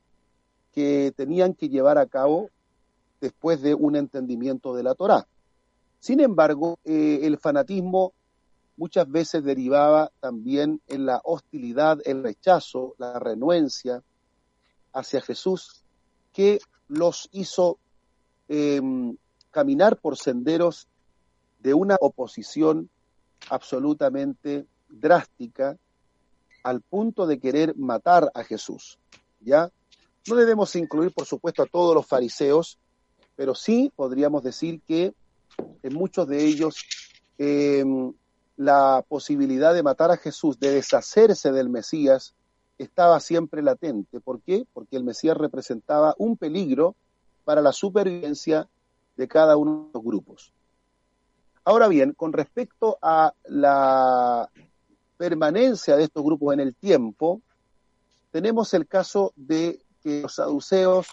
que 0.73 1.11
tenían 1.17 1.55
que 1.55 1.69
llevar 1.69 1.97
a 1.97 2.05
cabo 2.05 2.51
después 3.19 3.61
de 3.61 3.73
un 3.73 3.95
entendimiento 3.95 4.75
de 4.75 4.83
la 4.83 4.95
Torá. 4.95 5.27
Sin 5.99 6.19
embargo, 6.19 6.79
eh, 6.83 7.21
el 7.23 7.37
fanatismo 7.37 8.13
muchas 8.77 9.09
veces 9.09 9.43
derivaba 9.43 10.11
también 10.19 10.81
en 10.87 11.05
la 11.05 11.19
hostilidad, 11.23 11.99
el 12.05 12.23
rechazo, 12.23 12.95
la 12.97 13.19
renuencia 13.19 14.03
hacia 14.93 15.21
Jesús, 15.21 15.83
que 16.31 16.59
los 16.87 17.27
hizo 17.31 17.79
em, 18.47 19.17
caminar 19.51 19.97
por 19.97 20.17
senderos 20.17 20.87
de 21.59 21.73
una 21.73 21.97
oposición 21.99 22.89
absolutamente 23.49 24.67
drástica 24.87 25.77
al 26.63 26.81
punto 26.81 27.25
de 27.25 27.39
querer 27.39 27.75
matar 27.75 28.31
a 28.33 28.43
Jesús. 28.43 28.99
¿Ya? 29.39 29.71
No 30.27 30.35
debemos 30.35 30.75
incluir, 30.75 31.13
por 31.13 31.25
supuesto, 31.25 31.63
a 31.63 31.67
todos 31.67 31.95
los 31.95 32.05
fariseos, 32.05 32.77
pero 33.37 33.55
sí 33.55 33.93
podríamos 33.95 34.43
decir 34.43 34.81
que 34.85 35.13
en 35.83 35.93
muchos 35.93 36.27
de 36.27 36.43
ellos 36.43 36.83
em, 37.37 38.11
la 38.57 39.05
posibilidad 39.07 39.73
de 39.73 39.83
matar 39.83 40.11
a 40.11 40.17
Jesús, 40.17 40.59
de 40.59 40.71
deshacerse 40.71 41.51
del 41.51 41.69
Mesías, 41.69 42.33
estaba 42.79 43.19
siempre 43.19 43.61
latente. 43.61 44.19
¿Por 44.19 44.41
qué? 44.41 44.65
Porque 44.73 44.97
el 44.97 45.03
Mesías 45.03 45.37
representaba 45.37 46.15
un 46.17 46.35
peligro 46.35 46.95
para 47.45 47.61
la 47.61 47.71
supervivencia 47.71 48.67
de 49.15 49.27
cada 49.27 49.55
uno 49.55 49.85
de 49.85 49.91
los 49.93 50.03
grupos. 50.03 50.51
Ahora 51.63 51.87
bien, 51.87 52.13
con 52.13 52.33
respecto 52.33 52.97
a 53.01 53.33
la 53.45 54.49
permanencia 55.17 55.95
de 55.95 56.03
estos 56.03 56.23
grupos 56.23 56.53
en 56.53 56.61
el 56.61 56.73
tiempo, 56.73 57.41
tenemos 58.31 58.73
el 58.73 58.87
caso 58.87 59.31
de 59.35 59.79
los 60.03 60.35
saduceos, 60.35 61.07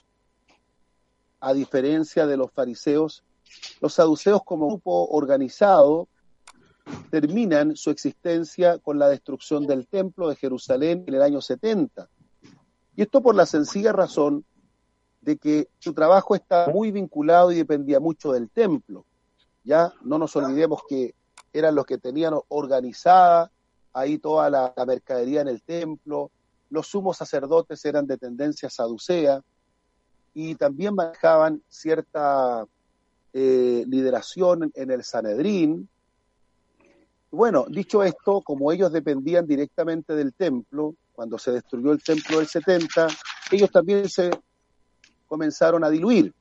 a 1.45 1.53
diferencia 1.53 2.27
de 2.27 2.39
los 2.39 2.51
fariseos, 2.51 3.23
los 3.81 3.93
saduceos 3.93 4.43
como 4.45 4.67
grupo 4.67 5.09
organizado 5.11 6.09
terminan 7.11 7.77
su 7.77 7.91
existencia 7.91 8.79
con 8.79 8.99
la 8.99 9.09
destrucción 9.09 9.67
del 9.67 9.87
templo 9.87 10.29
de 10.29 10.37
Jerusalén 10.37 11.05
en 11.07 11.15
el 11.15 11.23
año 11.23 11.43
70. 11.43 12.09
Y 12.97 13.03
esto 13.03 13.23
por 13.23 13.35
la 13.35 13.45
sencilla 13.45 13.93
razón 13.93 14.45
de 15.21 15.37
que 15.37 15.69
su 15.79 15.93
trabajo 15.93 16.35
está 16.35 16.69
muy 16.69 16.91
vinculado 16.91 17.53
y 17.53 17.57
dependía 17.57 18.01
mucho 18.01 18.33
del 18.33 18.49
templo. 18.49 19.05
Ya 19.65 19.93
no 20.03 20.19
nos 20.19 20.35
olvidemos 20.37 20.81
que 20.89 21.15
eran 21.53 21.75
los 21.75 21.85
que 21.85 21.99
tenían 21.99 22.35
organizada 22.49 23.51
ahí 23.93 24.19
toda 24.19 24.49
la 24.49 24.75
mercadería 24.87 25.43
en 25.43 25.49
el 25.49 25.63
templo, 25.63 26.31
los 26.71 26.89
sumos 26.89 27.19
sacerdotes 27.19 27.85
eran 27.85 28.07
de 28.07 28.17
tendencia 28.17 28.69
saducea 28.71 29.43
y 30.35 30.57
también 30.57 30.95
manejaban 30.95 31.63
cierta 31.69 32.67
eh, 33.33 33.85
lideración 33.87 34.71
en 34.75 34.91
el 34.91 35.05
Sanedrín. 35.05 35.89
Bueno, 37.31 37.67
dicho 37.69 38.03
esto, 38.03 38.43
como 38.43 38.71
ellos 38.73 38.93
dependían 38.93 39.47
directamente 39.47 40.15
del 40.15 40.35
templo, 40.35 40.95
cuando 41.13 41.39
se 41.39 41.53
destruyó 41.53 41.93
el 41.93 42.03
templo 42.03 42.39
del 42.39 42.49
70, 42.49 43.09
ellos 43.53 43.71
también 43.71 44.09
se 44.09 44.31
comenzaron 45.27 45.85
a 45.85 45.91
diluir. 45.91 46.35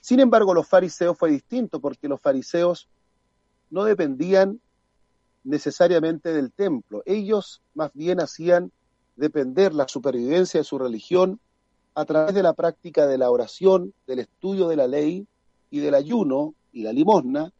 Sin 0.00 0.20
embargo, 0.20 0.52
los 0.54 0.66
fariseos 0.66 1.16
fue 1.16 1.30
distinto, 1.30 1.80
porque 1.80 2.08
los 2.08 2.20
fariseos 2.20 2.88
no 3.70 3.84
dependían 3.84 4.60
necesariamente 5.44 6.32
del 6.32 6.52
templo. 6.52 7.02
Ellos 7.06 7.62
más 7.74 7.92
bien 7.94 8.20
hacían 8.20 8.72
depender 9.16 9.74
la 9.74 9.88
supervivencia 9.88 10.60
de 10.60 10.64
su 10.64 10.78
religión 10.78 11.40
a 11.94 12.04
través 12.04 12.34
de 12.34 12.42
la 12.42 12.54
práctica 12.54 13.06
de 13.06 13.18
la 13.18 13.30
oración, 13.30 13.92
del 14.06 14.20
estudio 14.20 14.68
de 14.68 14.76
la 14.76 14.86
ley 14.86 15.26
y 15.70 15.80
del 15.80 15.94
ayuno 15.94 16.54
y 16.72 16.82
la 16.82 16.92
limosna, 16.92 17.52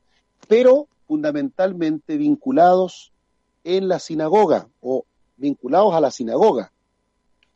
pero 0.49 0.89
fundamentalmente 1.07 2.17
vinculados 2.17 3.13
en 3.65 3.89
la 3.89 3.99
sinagoga 3.99 4.69
o 4.81 5.05
vinculados 5.37 5.95
a 5.95 6.01
la 6.01 6.11
sinagoga. 6.11 6.73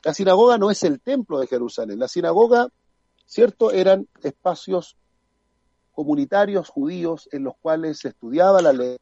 La 0.04 0.14
sinagoga 0.14 0.58
no 0.58 0.70
es 0.70 0.82
el 0.82 1.00
templo 1.00 1.38
de 1.40 1.46
Jerusalén, 1.46 1.98
la 1.98 2.08
sinagoga, 2.08 2.68
cierto, 3.24 3.72
eran 3.72 4.06
espacios 4.22 4.96
comunitarios 5.92 6.68
judíos 6.68 7.28
en 7.32 7.44
los 7.44 7.54
cuales 7.56 7.98
se 7.98 8.08
estudiaba 8.08 8.60
la 8.60 8.72
ley, 8.72 8.98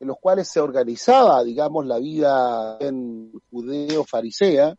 en 0.00 0.08
los 0.08 0.16
cuales 0.18 0.48
se 0.48 0.60
organizaba, 0.60 1.44
digamos, 1.44 1.86
la 1.86 1.98
vida 1.98 2.78
en 2.80 3.30
judeo-farisea, 3.50 4.74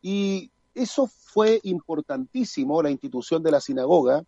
y 0.00 0.50
eso 0.74 1.06
fue 1.06 1.60
importantísimo, 1.64 2.82
la 2.82 2.90
institución 2.90 3.42
de 3.42 3.50
la 3.50 3.60
sinagoga, 3.60 4.24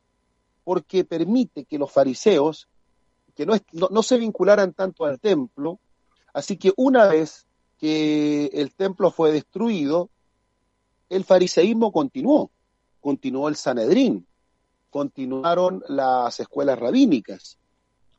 porque 0.65 1.05
permite 1.05 1.65
que 1.65 1.79
los 1.79 1.93
fariseos, 1.93 2.69
que 3.35 3.47
no, 3.47 3.55
no, 3.73 4.03
se 4.03 4.19
vincularan 4.19 4.73
tanto 4.73 5.05
al 5.05 5.21
templo, 5.21 5.79
así 6.33 6.57
que 6.57 6.73
una 6.77 7.07
vez 7.07 7.47
que 7.79 8.47
el 8.47 8.73
templo 8.75 9.11
fue 9.11 9.33
destruido, 9.33 10.09
el 11.11 11.25
fariseísmo 11.25 11.93
continuó, 11.93 12.51
continuó 13.01 13.49
el 13.49 13.57
Sanedrín, 13.57 14.27
continuaron 14.91 15.83
las 15.89 16.39
escuelas 16.41 16.79
rabínicas, 16.79 17.59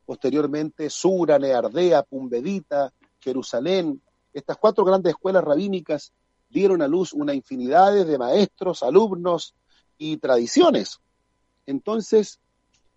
posteriormente 0.06 0.90
Sura, 0.90 1.40
Neardea, 1.40 2.04
Pumbedita, 2.04 2.94
Jerusalén. 3.20 4.02
Estas 4.34 4.58
cuatro 4.58 4.84
grandes 4.84 5.12
escuelas 5.12 5.44
rabínicas 5.44 6.12
dieron 6.56 6.82
a 6.82 6.88
luz 6.88 7.12
una 7.12 7.34
infinidad 7.34 7.94
de 7.94 8.18
maestros, 8.18 8.82
alumnos 8.82 9.54
y 9.98 10.16
tradiciones. 10.18 11.02
Entonces, 11.66 12.40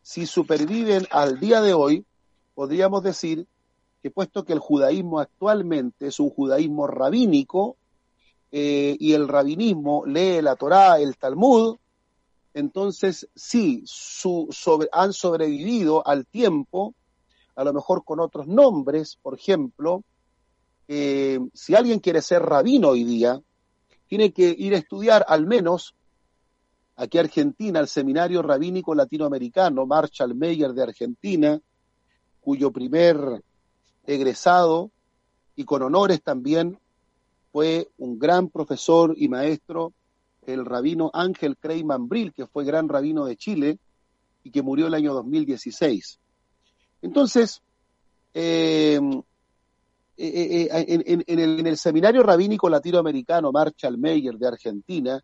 si 0.01 0.27
superviven 0.27 1.09
al 1.11 1.41
día 1.41 1.61
de 1.61 1.75
hoy, 1.75 2.07
podríamos 2.55 3.03
decir 3.03 3.49
que 4.01 4.13
puesto 4.13 4.45
que 4.45 4.53
el 4.53 4.61
judaísmo 4.61 5.19
actualmente 5.19 6.07
es 6.07 6.21
un 6.21 6.31
judaísmo 6.31 6.87
rabínico 6.87 7.77
eh, 8.53 8.97
y 9.01 9.15
el 9.15 9.27
rabinismo 9.27 10.07
lee 10.07 10.41
la 10.41 10.55
Torá, 10.55 11.01
el 11.01 11.17
Talmud, 11.17 11.79
entonces 12.55 13.29
sí, 13.35 13.85
han 14.93 15.13
sobrevivido 15.13 16.07
al 16.07 16.27
tiempo 16.27 16.95
a 17.57 17.65
lo 17.65 17.73
mejor 17.73 18.05
con 18.05 18.21
otros 18.21 18.47
nombres, 18.47 19.19
por 19.21 19.35
ejemplo, 19.35 20.05
eh, 20.89 21.39
si 21.53 21.75
alguien 21.75 22.01
quiere 22.01 22.23
ser 22.23 22.43
rabino 22.43 22.89
hoy 22.89 23.05
día, 23.05 23.41
tiene 24.09 24.33
que 24.33 24.55
ir 24.59 24.75
a 24.75 24.79
estudiar 24.79 25.25
al 25.29 25.47
menos 25.47 25.95
aquí 26.97 27.19
a 27.19 27.21
Argentina, 27.21 27.79
al 27.79 27.89
Seminario 27.89 28.43
Rabínico 28.43 28.95
Latinoamericano, 28.95 29.87
Marshall 29.87 30.35
Meyer 30.35 30.73
de 30.73 30.83
Argentina, 30.83 31.61
cuyo 32.41 32.73
primer 32.73 33.43
egresado 34.07 34.91
y 35.55 35.65
con 35.65 35.83
honores 35.83 36.23
también, 36.23 36.79
fue 37.53 37.89
un 37.99 38.19
gran 38.19 38.49
profesor 38.49 39.15
y 39.17 39.29
maestro, 39.29 39.93
el 40.47 40.65
rabino 40.65 41.11
Ángel 41.13 41.57
Crey 41.59 41.85
Mambril, 41.85 42.33
que 42.33 42.47
fue 42.47 42.65
gran 42.65 42.89
rabino 42.89 43.27
de 43.27 43.37
Chile 43.37 43.79
y 44.43 44.51
que 44.51 44.63
murió 44.63 44.87
el 44.87 44.95
año 44.95 45.13
2016. 45.13 46.19
Entonces, 47.03 47.63
eh, 48.35 49.01
eh, 50.21 50.69
eh, 50.73 51.23
en, 51.29 51.67
el, 51.67 51.77
seminario 51.77 52.25
rabínico 52.25 52.69
latinoamericano 52.69 53.53
Marshall 53.53 53.99
Meyer 53.99 54.37
de 54.37 54.49
Argentina, 54.49 55.23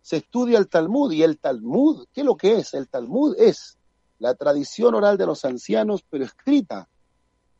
se 0.00 0.18
estudia 0.18 0.58
el 0.58 0.68
Talmud 0.68 1.10
y 1.10 1.24
el 1.24 1.40
Talmud, 1.40 2.06
¿qué 2.12 2.20
es 2.20 2.24
lo 2.24 2.36
que 2.36 2.58
es? 2.58 2.72
El 2.74 2.88
Talmud 2.88 3.34
es 3.36 3.76
la 4.20 4.36
tradición 4.36 4.94
oral 4.94 5.18
de 5.18 5.26
los 5.26 5.44
ancianos, 5.44 6.04
pero 6.08 6.24
escrita, 6.24 6.88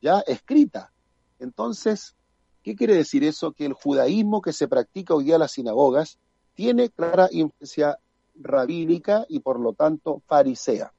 ya 0.01 0.21
escrita. 0.21 0.93
Entonces, 1.41 2.15
¿qué 2.63 2.77
quiere 2.77 2.95
decir 2.95 3.25
eso? 3.25 3.51
Que 3.51 3.67
el 3.67 3.73
judaísmo 3.73 4.41
que 4.41 4.53
se 4.53 4.69
practica 4.69 5.15
hoy 5.15 5.25
día 5.25 5.35
en 5.35 5.41
las 5.41 5.53
sinagogas 5.53 6.19
tiene 6.55 6.91
clara 6.91 7.29
influencia 7.33 7.99
rabínica 8.37 9.27
y 9.29 9.41
por 9.41 9.59
lo 9.59 9.73
tanto 9.73 10.23
farisea. 10.29 10.93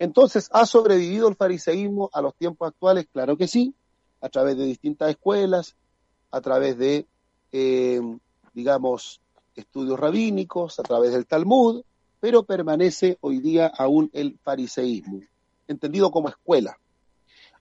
Entonces, 0.00 0.48
¿ha 0.52 0.66
sobrevivido 0.66 1.28
el 1.28 1.36
fariseísmo 1.36 2.10
a 2.12 2.20
los 2.20 2.34
tiempos 2.34 2.66
actuales? 2.66 3.06
Claro 3.12 3.36
que 3.36 3.46
sí, 3.46 3.72
a 4.22 4.28
través 4.28 4.56
de 4.56 4.64
distintas 4.64 5.10
escuelas, 5.10 5.76
a 6.30 6.40
través 6.40 6.78
de, 6.78 7.06
eh, 7.50 8.00
digamos, 8.54 9.20
estudios 9.54 9.98
rabínicos, 9.98 10.78
a 10.78 10.82
través 10.82 11.12
del 11.12 11.26
Talmud, 11.26 11.82
pero 12.20 12.44
permanece 12.44 13.18
hoy 13.20 13.40
día 13.40 13.66
aún 13.66 14.08
el 14.12 14.38
fariseísmo, 14.38 15.20
entendido 15.66 16.10
como 16.12 16.28
escuela. 16.28 16.78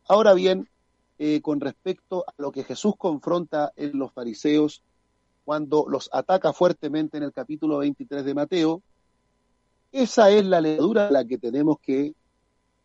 Ahora 0.07 0.33
bien, 0.33 0.69
eh, 1.17 1.41
con 1.41 1.59
respecto 1.59 2.23
a 2.27 2.33
lo 2.37 2.51
que 2.51 2.63
Jesús 2.63 2.93
confronta 2.95 3.73
en 3.75 3.97
los 3.97 4.13
fariseos 4.13 4.83
cuando 5.43 5.85
los 5.89 6.09
ataca 6.13 6.53
fuertemente 6.53 7.17
en 7.17 7.23
el 7.23 7.33
capítulo 7.33 7.79
23 7.79 8.23
de 8.23 8.33
Mateo, 8.35 8.81
esa 9.91 10.29
es 10.29 10.45
la 10.45 10.61
lectura 10.61 11.07
a 11.07 11.11
la 11.11 11.25
que 11.25 11.39
tenemos 11.39 11.79
que, 11.79 12.13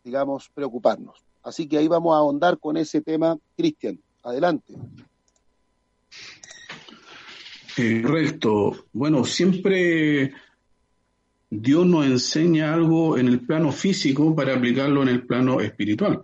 digamos, 0.02 0.48
preocuparnos. 0.48 1.25
Así 1.46 1.68
que 1.68 1.78
ahí 1.78 1.86
vamos 1.86 2.12
a 2.12 2.18
ahondar 2.18 2.58
con 2.58 2.76
ese 2.76 3.00
tema. 3.00 3.38
Cristian, 3.56 4.00
adelante. 4.24 4.74
Correcto. 7.76 8.84
Bueno, 8.92 9.24
siempre 9.24 10.32
Dios 11.48 11.86
nos 11.86 12.04
enseña 12.04 12.74
algo 12.74 13.16
en 13.16 13.28
el 13.28 13.38
plano 13.38 13.70
físico 13.70 14.34
para 14.34 14.56
aplicarlo 14.56 15.02
en 15.02 15.08
el 15.08 15.24
plano 15.24 15.60
espiritual. 15.60 16.22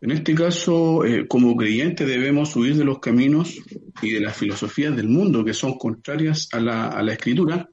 En 0.00 0.10
este 0.12 0.34
caso, 0.34 1.04
eh, 1.04 1.28
como 1.28 1.54
creyentes 1.54 2.08
debemos 2.08 2.56
huir 2.56 2.74
de 2.74 2.84
los 2.84 3.00
caminos 3.00 3.60
y 4.00 4.12
de 4.12 4.20
las 4.20 4.34
filosofías 4.34 4.96
del 4.96 5.08
mundo 5.08 5.44
que 5.44 5.52
son 5.52 5.76
contrarias 5.76 6.48
a 6.52 6.60
la, 6.60 6.88
a 6.88 7.02
la 7.02 7.12
escritura. 7.12 7.68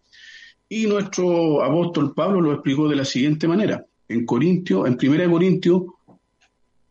Y 0.67 0.87
nuestro 0.87 1.63
apóstol 1.63 2.13
Pablo 2.13 2.41
lo 2.41 2.51
explicó 2.51 2.89
de 2.89 2.97
la 2.97 3.05
siguiente 3.05 3.47
manera. 3.47 3.85
En 4.09 4.25
Corintio, 4.25 4.85
en 4.85 4.97
1 5.01 5.31
Corintios 5.31 5.83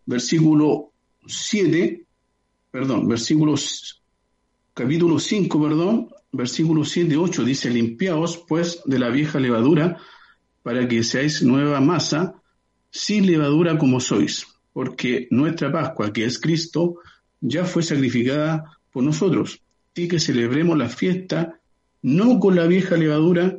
versículo 0.06 0.92
7, 1.26 2.04
perdón, 2.70 3.08
versículos, 3.08 4.02
capítulo 4.74 5.18
5, 5.18 5.62
perdón, 5.62 6.08
versículo 6.32 6.84
7, 6.84 7.16
8, 7.16 7.44
dice, 7.44 7.70
limpiaos 7.70 8.44
pues 8.48 8.80
de 8.84 8.98
la 8.98 9.10
vieja 9.10 9.38
levadura 9.38 9.98
para 10.62 10.86
que 10.88 11.02
seáis 11.02 11.42
nueva 11.42 11.80
masa, 11.80 12.34
sin 12.90 13.26
levadura 13.26 13.78
como 13.78 14.00
sois, 14.00 14.46
porque 14.72 15.28
nuestra 15.30 15.72
Pascua, 15.72 16.12
que 16.12 16.24
es 16.24 16.38
Cristo, 16.38 16.98
ya 17.40 17.64
fue 17.64 17.82
sacrificada 17.82 18.78
por 18.92 19.02
nosotros. 19.02 19.60
y 19.94 20.08
que 20.08 20.18
celebremos 20.18 20.78
la 20.78 20.88
fiesta 20.88 21.60
no 22.00 22.40
con 22.40 22.56
la 22.56 22.66
vieja 22.66 22.96
levadura, 22.96 23.58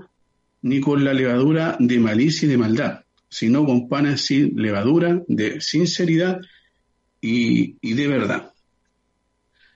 ni 0.64 0.82
con 0.82 1.04
la 1.04 1.14
levadura 1.14 1.78
de 1.80 2.00
malicia 2.00 2.48
y 2.48 2.50
de 2.50 2.58
maldad, 2.58 3.03
sino 3.34 3.66
con 3.66 3.90
panes 3.90 4.22
sin 4.22 4.56
levadura, 4.62 5.24
de 5.28 5.60
sinceridad 5.60 6.40
y, 7.20 7.96
de 7.96 8.08
verdad. 8.08 8.54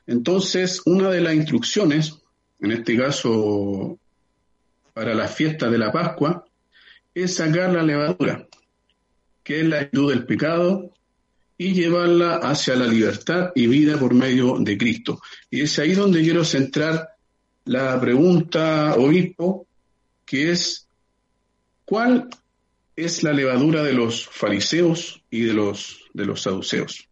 Entonces, 0.06 0.84
una 0.86 1.10
de 1.10 1.22
las 1.22 1.34
instrucciones, 1.34 2.20
en 2.60 2.72
este 2.72 2.96
caso 2.96 3.98
para 4.94 5.16
la 5.16 5.28
fiesta 5.28 5.72
de 5.72 5.80
la 5.80 5.92
Pascua, 5.92 6.46
es 7.16 7.34
sacar 7.34 7.74
la 7.74 7.82
levadura, 7.82 8.48
que 9.44 9.62
es 9.62 9.68
la 9.68 9.80
actitud 9.80 10.12
del 10.12 10.28
pecado, 10.28 10.92
y 11.58 11.74
llevarla 11.74 12.36
hacia 12.36 12.76
la 12.76 12.86
libertad 12.86 13.50
y 13.56 13.66
vida 13.66 13.98
por 13.98 14.14
medio 14.14 14.60
de 14.60 14.78
Cristo. 14.78 15.20
Y 15.50 15.62
es 15.62 15.80
ahí 15.80 15.94
donde 15.94 16.22
quiero 16.22 16.46
centrar 16.46 17.10
la 17.66 18.00
pregunta, 18.00 18.94
obispo, 18.96 19.66
que 20.28 20.52
es, 20.52 20.88
¿cuál 21.86 22.30
es 22.98 23.22
la 23.22 23.32
levadura 23.32 23.84
de 23.84 23.94
los 23.94 24.28
fariseos 24.28 25.24
y 25.30 25.44
de 25.44 25.54
los, 25.54 26.00
de 26.14 26.26
los 26.26 26.42
saduceos. 26.42 27.08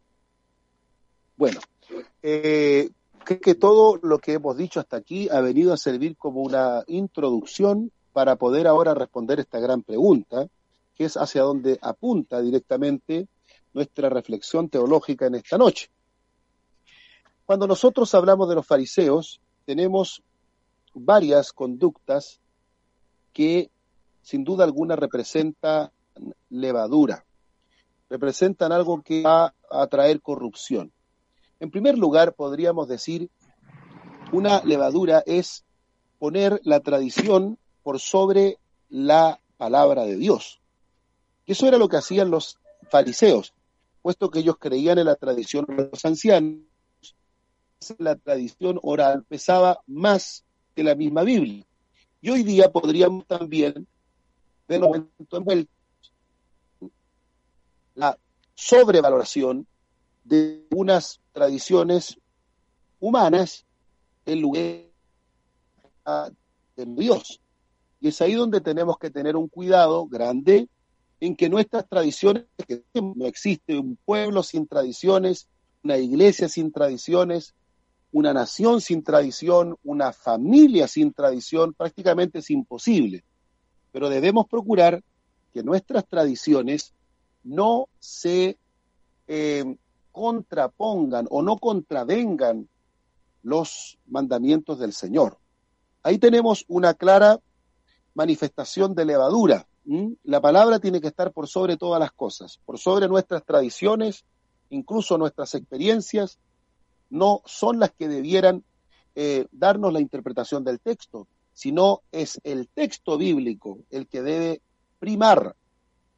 Bueno, 1.38 1.60
eh, 2.24 2.90
creo 3.24 3.40
que 3.40 3.54
todo 3.54 4.00
lo 4.02 4.18
que 4.18 4.34
hemos 4.34 4.58
dicho 4.58 4.80
hasta 4.80 4.98
aquí 4.98 5.30
ha 5.30 5.42
venido 5.42 5.72
a 5.72 5.78
servir 5.78 6.18
como 6.18 6.42
una 6.42 6.84
introducción 6.88 7.92
para 8.14 8.36
poder 8.36 8.66
ahora 8.66 8.96
responder 8.96 9.40
esta 9.40 9.60
gran 9.60 9.84
pregunta, 9.84 10.48
que 10.96 11.06
es 11.06 11.18
hacia 11.18 11.44
dónde 11.44 11.78
apunta 11.82 12.42
directamente 12.42 13.28
nuestra 13.74 14.10
reflexión 14.10 14.70
teológica 14.70 15.28
en 15.28 15.36
esta 15.36 15.60
noche. 15.60 15.90
Cuando 17.46 17.68
nosotros 17.68 18.16
hablamos 18.16 18.50
de 18.50 18.56
los 18.56 18.66
fariseos, 18.66 19.40
tenemos 19.66 20.24
varias 20.96 21.54
conductas 21.54 22.40
que 23.34 23.70
sin 24.26 24.44
duda 24.44 24.64
alguna 24.64 24.96
representa 24.96 25.92
levadura, 26.50 27.24
representan 28.10 28.72
algo 28.72 29.04
que 29.04 29.22
va 29.22 29.54
a 29.70 29.86
traer 29.86 30.20
corrupción. 30.20 30.92
En 31.60 31.70
primer 31.70 31.96
lugar, 31.96 32.34
podríamos 32.34 32.88
decir, 32.88 33.30
una 34.32 34.64
levadura 34.64 35.22
es 35.28 35.64
poner 36.18 36.60
la 36.64 36.80
tradición 36.80 37.60
por 37.84 38.00
sobre 38.00 38.58
la 38.90 39.40
palabra 39.58 40.06
de 40.06 40.18
Dios. 40.18 40.60
Eso 41.46 41.68
era 41.68 41.78
lo 41.78 41.88
que 41.88 41.98
hacían 41.98 42.32
los 42.32 42.58
fariseos, 42.90 43.54
puesto 44.02 44.32
que 44.32 44.40
ellos 44.40 44.58
creían 44.60 44.98
en 44.98 45.06
la 45.06 45.18
tradición 45.18 45.68
de 45.68 45.88
los 45.92 46.04
ancianos, 46.04 46.64
la 48.00 48.16
tradición 48.16 48.80
oral 48.82 49.24
pesaba 49.24 49.82
más 49.86 50.44
que 50.74 50.84
la 50.84 50.96
misma 50.96 51.22
Biblia. 51.22 51.64
Y 52.22 52.32
hoy 52.32 52.42
día 52.42 52.72
podríamos 52.72 53.28
también 53.28 53.88
de 54.68 54.80
momento 54.80 55.38
envueltos 55.38 55.76
la 57.96 58.18
sobrevaloración 58.54 59.66
de 60.24 60.66
unas 60.72 61.22
tradiciones 61.32 62.18
humanas 63.00 63.66
en 64.26 64.42
lugar 64.42 64.82
de 66.76 66.86
Dios. 66.86 67.42
Y 68.02 68.10
es 68.10 68.22
ahí 68.22 68.34
donde 68.34 68.62
tenemos 68.62 68.98
que 68.98 69.10
tener 69.10 69.36
un 69.36 69.48
cuidado 69.48 70.06
grande 70.08 70.68
en 71.20 71.36
que 71.36 71.50
nuestras 71.50 71.88
tradiciones, 71.88 72.46
que 72.68 72.84
no 72.94 73.26
existe 73.26 73.78
un 73.78 73.98
pueblo 74.04 74.44
sin 74.44 74.68
tradiciones, 74.68 75.48
una 75.84 75.98
iglesia 75.98 76.50
sin 76.50 76.72
tradiciones, 76.72 77.56
una 78.12 78.34
nación 78.34 78.82
sin 78.82 79.04
tradición, 79.04 79.78
una 79.84 80.12
familia 80.12 80.88
sin 80.88 81.14
tradición, 81.14 81.74
prácticamente 81.74 82.40
es 82.40 82.50
imposible 82.50 83.24
pero 83.96 84.10
debemos 84.10 84.46
procurar 84.48 85.02
que 85.54 85.64
nuestras 85.64 86.06
tradiciones 86.06 86.94
no 87.46 87.88
se 87.98 88.58
eh, 89.26 89.78
contrapongan 90.12 91.28
o 91.30 91.42
no 91.42 91.56
contravengan 91.56 92.68
los 93.42 93.98
mandamientos 94.06 94.80
del 94.80 94.92
Señor. 94.92 95.38
Ahí 96.04 96.18
tenemos 96.18 96.66
una 96.68 96.94
clara 96.94 97.40
manifestación 98.16 98.96
de 98.96 99.06
levadura. 99.06 99.66
La 100.24 100.42
palabra 100.42 100.80
tiene 100.80 101.00
que 101.00 101.08
estar 101.08 101.32
por 101.32 101.48
sobre 101.48 101.78
todas 101.78 102.02
las 102.02 102.12
cosas, 102.12 102.60
por 102.66 102.78
sobre 102.78 103.08
nuestras 103.08 103.46
tradiciones, 103.46 104.26
incluso 104.72 105.18
nuestras 105.18 105.56
experiencias, 105.56 106.38
no 107.10 107.42
son 107.46 107.80
las 107.80 107.92
que 107.92 108.10
debieran 108.10 108.66
eh, 109.16 109.48
darnos 109.54 109.94
la 109.94 110.02
interpretación 110.02 110.66
del 110.66 110.82
texto, 110.82 111.30
sino 111.56 112.02
es 112.12 112.40
el 112.44 112.68
texto 112.68 113.18
bíblico 113.18 113.80
el 113.90 114.08
que 114.08 114.22
debe 114.22 114.62
primar, 115.00 115.56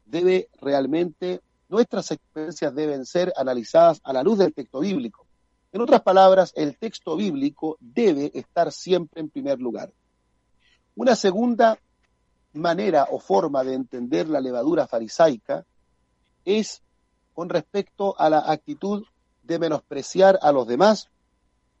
debe 0.04 0.48
realmente, 0.60 1.40
nuestras 1.68 2.10
experiencias 2.10 2.74
deben 2.74 3.06
ser 3.06 3.32
analizadas 3.36 4.00
a 4.02 4.12
la 4.12 4.24
luz 4.24 4.38
del 4.38 4.52
texto 4.52 4.80
bíblico. 4.80 5.26
En 5.70 5.80
otras 5.80 6.02
palabras, 6.02 6.52
el 6.56 6.76
texto 6.76 7.14
bíblico 7.16 7.76
debe 7.78 8.32
estar 8.34 8.72
siempre 8.72 9.20
en 9.20 9.30
primer 9.30 9.60
lugar. 9.60 9.92
Una 10.96 11.14
segunda 11.14 11.78
manera 12.54 13.06
o 13.10 13.20
forma 13.20 13.62
de 13.62 13.74
entender 13.74 14.28
la 14.28 14.40
levadura 14.40 14.88
farisaica 14.88 15.64
es 16.44 16.82
con 17.32 17.48
respecto 17.48 18.18
a 18.18 18.28
la 18.28 18.50
actitud 18.50 19.04
de 19.44 19.58
menospreciar 19.60 20.36
a 20.42 20.50
los 20.50 20.66
demás 20.66 21.08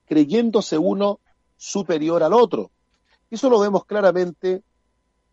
creyéndose 0.06 0.78
uno 0.78 1.18
superior 1.56 2.22
al 2.22 2.34
otro. 2.34 2.70
Eso 3.30 3.50
lo 3.50 3.60
vemos 3.60 3.84
claramente, 3.84 4.62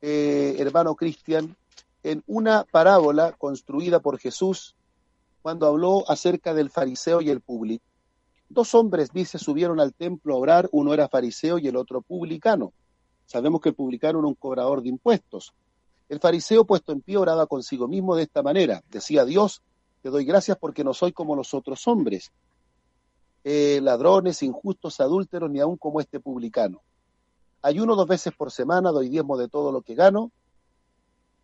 eh, 0.01 0.55
hermano 0.59 0.95
Cristian, 0.95 1.55
en 2.03 2.23
una 2.27 2.65
parábola 2.65 3.31
construida 3.31 3.99
por 3.99 4.19
Jesús 4.19 4.75
cuando 5.41 5.65
habló 5.65 6.09
acerca 6.09 6.53
del 6.53 6.69
fariseo 6.69 7.21
y 7.21 7.29
el 7.29 7.41
público. 7.41 7.85
Dos 8.49 8.75
hombres, 8.75 9.11
dice, 9.11 9.39
subieron 9.39 9.79
al 9.79 9.93
templo 9.93 10.35
a 10.35 10.37
orar, 10.37 10.69
uno 10.71 10.93
era 10.93 11.07
fariseo 11.07 11.57
y 11.57 11.67
el 11.67 11.75
otro 11.75 12.01
publicano. 12.01 12.73
Sabemos 13.25 13.61
que 13.61 13.69
el 13.69 13.75
publicano 13.75 14.19
era 14.19 14.27
un 14.27 14.35
cobrador 14.35 14.83
de 14.83 14.89
impuestos. 14.89 15.53
El 16.09 16.19
fariseo 16.19 16.65
puesto 16.65 16.91
en 16.91 17.01
pie 17.01 17.17
oraba 17.17 17.47
consigo 17.47 17.87
mismo 17.87 18.15
de 18.15 18.23
esta 18.23 18.43
manera. 18.43 18.83
Decía, 18.89 19.25
Dios, 19.25 19.63
te 20.01 20.09
doy 20.09 20.25
gracias 20.25 20.57
porque 20.57 20.83
no 20.83 20.93
soy 20.93 21.11
como 21.11 21.35
los 21.35 21.53
otros 21.53 21.87
hombres, 21.87 22.31
eh, 23.43 23.79
ladrones, 23.81 24.43
injustos, 24.43 24.99
adúlteros, 24.99 25.49
ni 25.49 25.59
aun 25.59 25.77
como 25.77 26.01
este 26.01 26.19
publicano. 26.19 26.81
Ayuno 27.65 27.95
dos 27.95 28.05
veces 28.05 28.31
por 28.31 28.51
semana, 28.51 28.91
doy 28.91 29.09
diezmo 29.09 29.37
de 29.37 29.47
todo 29.47 29.71
lo 29.71 29.81
que 29.81 29.95
gano. 29.95 30.31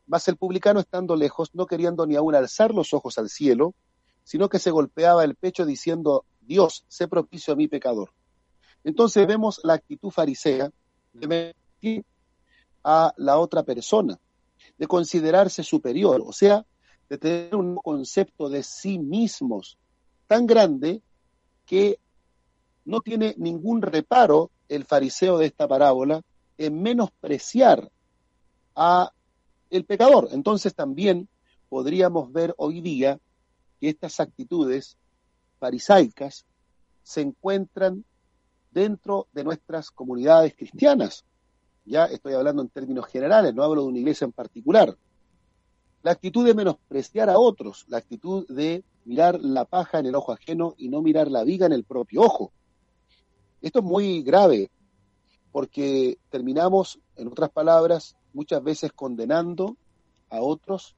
Mas 0.05 0.27
el 0.27 0.37
publicano, 0.37 0.79
estando 0.79 1.15
lejos, 1.15 1.49
no 1.55 1.65
queriendo 1.65 2.05
ni 2.05 2.15
aun 2.15 2.35
alzar 2.35 2.75
los 2.75 2.93
ojos 2.93 3.17
al 3.17 3.27
cielo, 3.27 3.73
sino 4.23 4.47
que 4.47 4.59
se 4.59 4.69
golpeaba 4.69 5.23
el 5.23 5.33
pecho 5.33 5.65
diciendo, 5.65 6.25
Dios, 6.39 6.85
sé 6.87 7.07
propicio 7.07 7.53
a 7.53 7.57
mi 7.57 7.67
pecador. 7.67 8.11
Entonces 8.83 9.25
vemos 9.25 9.61
la 9.63 9.73
actitud 9.73 10.11
farisea 10.11 10.69
de 11.11 11.27
mentir 11.27 12.05
a 12.83 13.15
la 13.17 13.39
otra 13.39 13.63
persona, 13.63 14.19
de 14.77 14.85
considerarse 14.85 15.63
superior, 15.63 16.21
o 16.23 16.33
sea, 16.33 16.63
de 17.09 17.17
tener 17.17 17.55
un 17.55 17.77
concepto 17.77 18.47
de 18.47 18.61
sí 18.61 18.99
mismos 18.99 19.79
tan 20.27 20.45
grande 20.45 21.01
que 21.65 21.97
no 22.85 23.01
tiene 23.01 23.33
ningún 23.39 23.81
reparo 23.81 24.51
el 24.75 24.85
fariseo 24.85 25.37
de 25.37 25.45
esta 25.47 25.67
parábola 25.67 26.21
en 26.57 26.81
menospreciar 26.81 27.91
a 28.75 29.11
el 29.69 29.85
pecador. 29.85 30.29
Entonces 30.31 30.73
también 30.75 31.27
podríamos 31.69 32.31
ver 32.31 32.53
hoy 32.57 32.81
día 32.81 33.19
que 33.79 33.89
estas 33.89 34.19
actitudes 34.19 34.97
farisaicas 35.59 36.45
se 37.03 37.21
encuentran 37.21 38.05
dentro 38.71 39.27
de 39.33 39.43
nuestras 39.43 39.91
comunidades 39.91 40.55
cristianas. 40.55 41.25
Ya 41.85 42.05
estoy 42.05 42.33
hablando 42.33 42.61
en 42.61 42.69
términos 42.69 43.07
generales, 43.07 43.53
no 43.53 43.63
hablo 43.63 43.81
de 43.81 43.87
una 43.89 43.99
iglesia 43.99 44.25
en 44.25 44.31
particular 44.31 44.95
la 46.03 46.11
actitud 46.11 46.45
de 46.45 46.53
menospreciar 46.53 47.29
a 47.29 47.37
otros, 47.37 47.85
la 47.87 47.97
actitud 47.97 48.47
de 48.47 48.83
mirar 49.05 49.39
la 49.39 49.65
paja 49.65 49.99
en 49.99 50.07
el 50.07 50.15
ojo 50.15 50.31
ajeno 50.31 50.73
y 50.77 50.89
no 50.89 51.01
mirar 51.01 51.29
la 51.29 51.43
viga 51.43 51.65
en 51.65 51.73
el 51.73 51.83
propio 51.83 52.21
ojo. 52.21 52.51
Esto 53.61 53.79
es 53.79 53.85
muy 53.85 54.21
grave 54.23 54.69
porque 55.51 56.17
terminamos, 56.29 56.99
en 57.15 57.27
otras 57.27 57.49
palabras, 57.51 58.15
muchas 58.33 58.63
veces 58.63 58.91
condenando 58.93 59.75
a 60.29 60.41
otros, 60.41 60.95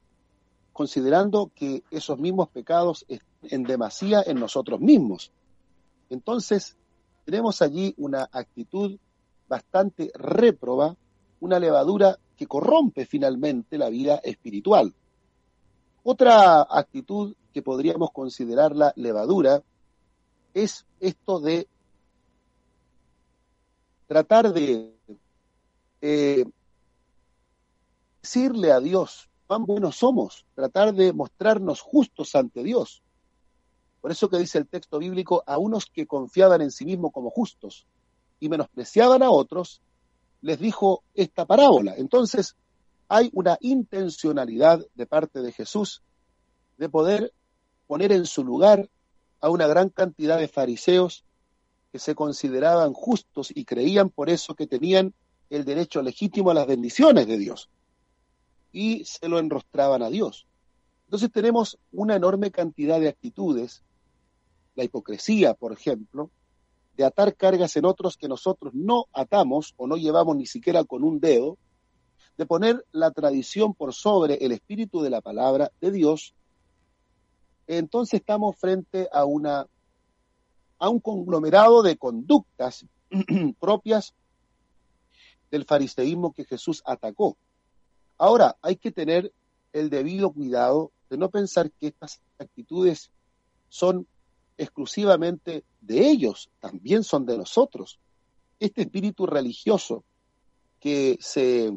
considerando 0.71 1.51
que 1.55 1.83
esos 1.91 2.19
mismos 2.19 2.49
pecados 2.49 3.05
están 3.07 3.33
en 3.49 3.63
demasía 3.63 4.23
en 4.25 4.39
nosotros 4.39 4.79
mismos. 4.79 5.31
Entonces, 6.09 6.75
tenemos 7.25 7.61
allí 7.61 7.93
una 7.97 8.29
actitud 8.31 8.97
bastante 9.47 10.11
réproba, 10.15 10.95
una 11.39 11.59
levadura 11.59 12.17
que 12.37 12.47
corrompe 12.47 13.05
finalmente 13.05 13.77
la 13.77 13.89
vida 13.89 14.15
espiritual. 14.23 14.93
Otra 16.03 16.61
actitud 16.61 17.35
que 17.53 17.61
podríamos 17.61 18.11
considerar 18.11 18.75
la 18.75 18.93
levadura 18.95 19.61
es 20.53 20.85
esto 20.99 21.39
de 21.39 21.67
tratar 24.13 24.53
de 24.53 24.93
eh, 25.99 26.45
decirle 28.21 28.71
a 28.71 28.79
Dios 28.79 29.27
cuán 29.47 29.65
buenos 29.65 29.95
somos, 29.95 30.45
tratar 30.53 30.93
de 30.93 31.11
mostrarnos 31.13 31.81
justos 31.81 32.35
ante 32.35 32.61
Dios. 32.61 33.01
Por 34.01 34.11
eso 34.11 34.29
que 34.29 34.37
dice 34.37 34.59
el 34.59 34.67
texto 34.67 34.99
bíblico, 34.99 35.43
a 35.47 35.57
unos 35.57 35.87
que 35.87 36.05
confiaban 36.05 36.61
en 36.61 36.69
sí 36.69 36.85
mismos 36.85 37.11
como 37.11 37.31
justos 37.31 37.87
y 38.39 38.49
menospreciaban 38.49 39.23
a 39.23 39.31
otros, 39.31 39.81
les 40.41 40.59
dijo 40.59 41.03
esta 41.15 41.47
parábola. 41.47 41.95
Entonces, 41.97 42.55
hay 43.07 43.31
una 43.33 43.57
intencionalidad 43.61 44.85
de 44.93 45.07
parte 45.07 45.41
de 45.41 45.51
Jesús 45.51 46.03
de 46.77 46.87
poder 46.87 47.33
poner 47.87 48.11
en 48.11 48.27
su 48.27 48.43
lugar 48.43 48.87
a 49.41 49.49
una 49.49 49.65
gran 49.65 49.89
cantidad 49.89 50.37
de 50.37 50.47
fariseos 50.47 51.25
que 51.93 51.99
se 51.99 52.15
consideraban 52.15 52.91
justos 52.91 53.51
y 53.53 53.65
creían 53.65 54.09
por 54.09 54.31
eso 54.31 54.55
que 54.55 54.65
tenían 54.65 55.13
el 55.51 55.63
derecho 55.63 56.01
legítimo 56.01 56.49
a 56.49 56.55
las 56.55 56.65
bendiciones 56.65 57.27
de 57.27 57.37
Dios 57.37 57.69
y 58.71 59.05
se 59.05 59.29
lo 59.29 59.37
enrostraban 59.37 60.01
a 60.01 60.09
Dios. 60.09 60.47
Entonces 61.05 61.31
tenemos 61.31 61.77
una 61.91 62.15
enorme 62.15 62.49
cantidad 62.49 62.99
de 62.99 63.09
actitudes, 63.09 63.83
la 64.73 64.83
hipocresía, 64.83 65.53
por 65.53 65.71
ejemplo, 65.71 66.31
de 66.97 67.05
atar 67.05 67.35
cargas 67.35 67.77
en 67.77 67.85
otros 67.85 68.17
que 68.17 68.27
nosotros 68.27 68.73
no 68.73 69.05
atamos 69.13 69.75
o 69.77 69.85
no 69.85 69.95
llevamos 69.95 70.35
ni 70.35 70.47
siquiera 70.47 70.83
con 70.85 71.03
un 71.03 71.19
dedo, 71.19 71.59
de 72.37 72.47
poner 72.47 72.83
la 72.91 73.11
tradición 73.11 73.75
por 73.75 73.93
sobre 73.93 74.43
el 74.43 74.51
espíritu 74.51 75.03
de 75.03 75.11
la 75.11 75.21
palabra 75.21 75.69
de 75.79 75.91
Dios, 75.91 76.33
entonces 77.67 78.19
estamos 78.19 78.55
frente 78.55 79.07
a 79.13 79.25
una 79.25 79.67
a 80.83 80.89
un 80.89 80.99
conglomerado 80.99 81.81
de 81.81 81.95
conductas 81.95 82.85
propias 83.57 84.13
del 85.49 85.63
fariseísmo 85.63 86.33
que 86.33 86.43
Jesús 86.43 86.83
atacó. 86.85 87.37
Ahora, 88.17 88.57
hay 88.61 88.75
que 88.75 88.91
tener 88.91 89.31
el 89.71 89.89
debido 89.89 90.33
cuidado 90.33 90.91
de 91.09 91.17
no 91.17 91.29
pensar 91.29 91.71
que 91.71 91.87
estas 91.87 92.21
actitudes 92.37 93.11
son 93.69 94.05
exclusivamente 94.57 95.63
de 95.79 96.05
ellos, 96.05 96.49
también 96.59 97.05
son 97.05 97.25
de 97.25 97.37
nosotros. 97.37 97.97
Este 98.59 98.81
espíritu 98.81 99.25
religioso 99.25 100.03
que 100.81 101.17
se 101.21 101.71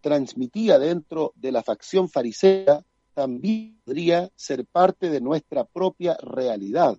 transmitía 0.00 0.80
dentro 0.80 1.32
de 1.36 1.52
la 1.52 1.62
facción 1.62 2.08
farisea 2.08 2.84
también 3.14 3.80
podría 3.84 4.32
ser 4.34 4.66
parte 4.66 5.10
de 5.10 5.20
nuestra 5.20 5.62
propia 5.64 6.16
realidad. 6.16 6.98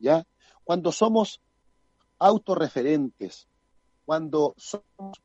¿Ya? 0.00 0.26
Cuando 0.64 0.92
somos 0.92 1.40
autorreferentes, 2.18 3.48
cuando 4.04 4.54
somos 4.56 5.20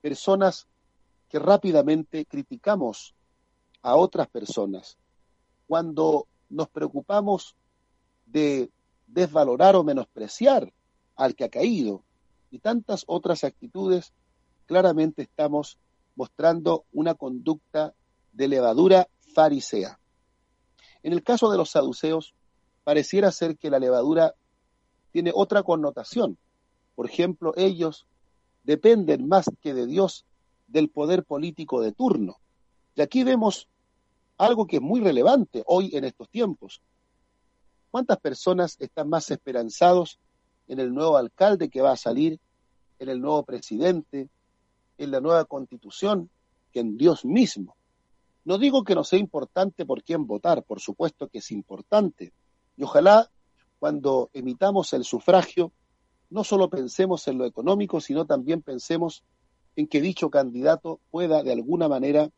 personas 0.00 0.66
que 1.28 1.38
rápidamente 1.38 2.26
criticamos 2.26 3.14
a 3.82 3.96
otras 3.96 4.28
personas, 4.28 4.98
cuando 5.66 6.26
nos 6.48 6.68
preocupamos 6.68 7.56
de 8.26 8.70
desvalorar 9.06 9.76
o 9.76 9.84
menospreciar 9.84 10.72
al 11.16 11.34
que 11.34 11.44
ha 11.44 11.48
caído 11.48 12.04
y 12.50 12.58
tantas 12.58 13.04
otras 13.06 13.44
actitudes, 13.44 14.12
claramente 14.66 15.22
estamos 15.22 15.78
mostrando 16.14 16.84
una 16.92 17.14
conducta 17.14 17.94
de 18.32 18.48
levadura 18.48 19.08
farisea. 19.34 19.98
En 21.02 21.12
el 21.12 21.22
caso 21.22 21.50
de 21.50 21.56
los 21.56 21.70
saduceos, 21.70 22.34
pareciera 22.84 23.30
ser 23.30 23.56
que 23.56 23.70
la 23.70 23.78
levadura 23.78 24.34
tiene 25.12 25.32
otra 25.34 25.62
connotación. 25.62 26.38
Por 26.94 27.06
ejemplo, 27.06 27.52
ellos 27.56 28.06
dependen 28.64 29.28
más 29.28 29.50
que 29.60 29.74
de 29.74 29.86
Dios 29.86 30.24
del 30.66 30.88
poder 30.88 31.24
político 31.24 31.80
de 31.80 31.92
turno. 31.92 32.38
Y 32.94 33.02
aquí 33.02 33.24
vemos 33.24 33.68
algo 34.38 34.66
que 34.66 34.76
es 34.76 34.82
muy 34.82 35.00
relevante 35.00 35.62
hoy 35.66 35.90
en 35.94 36.04
estos 36.04 36.28
tiempos. 36.28 36.80
¿Cuántas 37.90 38.18
personas 38.18 38.76
están 38.78 39.08
más 39.08 39.30
esperanzados 39.30 40.18
en 40.68 40.78
el 40.78 40.94
nuevo 40.94 41.16
alcalde 41.16 41.68
que 41.68 41.82
va 41.82 41.92
a 41.92 41.96
salir, 41.96 42.38
en 42.98 43.08
el 43.08 43.20
nuevo 43.20 43.44
presidente, 43.44 44.28
en 44.98 45.10
la 45.10 45.20
nueva 45.20 45.44
constitución, 45.44 46.30
que 46.72 46.80
en 46.80 46.96
Dios 46.96 47.24
mismo? 47.24 47.76
No 48.44 48.58
digo 48.58 48.84
que 48.84 48.94
no 48.94 49.04
sea 49.04 49.18
importante 49.18 49.84
por 49.84 50.02
quién 50.02 50.26
votar, 50.26 50.62
por 50.62 50.80
supuesto 50.80 51.28
que 51.28 51.38
es 51.38 51.50
importante. 51.50 52.32
Y 52.76 52.84
ojalá 52.84 53.30
cuando 53.80 54.30
emitamos 54.32 54.92
el 54.92 55.02
sufragio, 55.02 55.72
no 56.30 56.44
solo 56.44 56.70
pensemos 56.70 57.26
en 57.26 57.38
lo 57.38 57.46
económico, 57.46 58.00
sino 58.00 58.24
también 58.26 58.62
pensemos 58.62 59.24
en 59.74 59.88
que 59.88 60.00
dicho 60.00 60.30
candidato 60.30 61.00
pueda 61.10 61.42
de 61.42 61.52
alguna 61.52 61.88
manera 61.88 62.30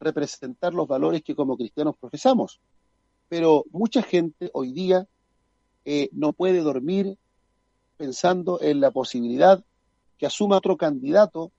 representar 0.00 0.72
los 0.72 0.88
valores 0.88 1.22
que 1.22 1.34
como 1.34 1.58
cristianos 1.58 1.96
profesamos 2.00 2.60
pero 3.32 3.64
mucha 3.70 4.02
gente 4.02 4.50
hoy 4.52 4.72
día 4.72 5.08
eh, 5.86 6.10
no 6.12 6.34
puede 6.34 6.58
dormir 6.58 7.16
pensando 7.96 8.60
en 8.60 8.78
la 8.78 8.90
posibilidad 8.90 9.64
que 10.18 10.26
asuma 10.26 10.58
otro 10.58 10.76
candidato 10.76 11.50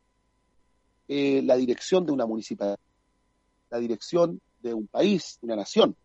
eh, 1.08 1.42
la 1.44 1.56
dirección 1.56 2.06
de 2.06 2.12
una 2.12 2.28
municipalidad, 2.28 2.78
la 3.72 3.80
dirección 3.80 4.40
de 4.62 4.76
un 4.76 4.86
país, 4.86 5.40
de 5.42 5.48
una 5.48 5.56
nación. 5.56 5.96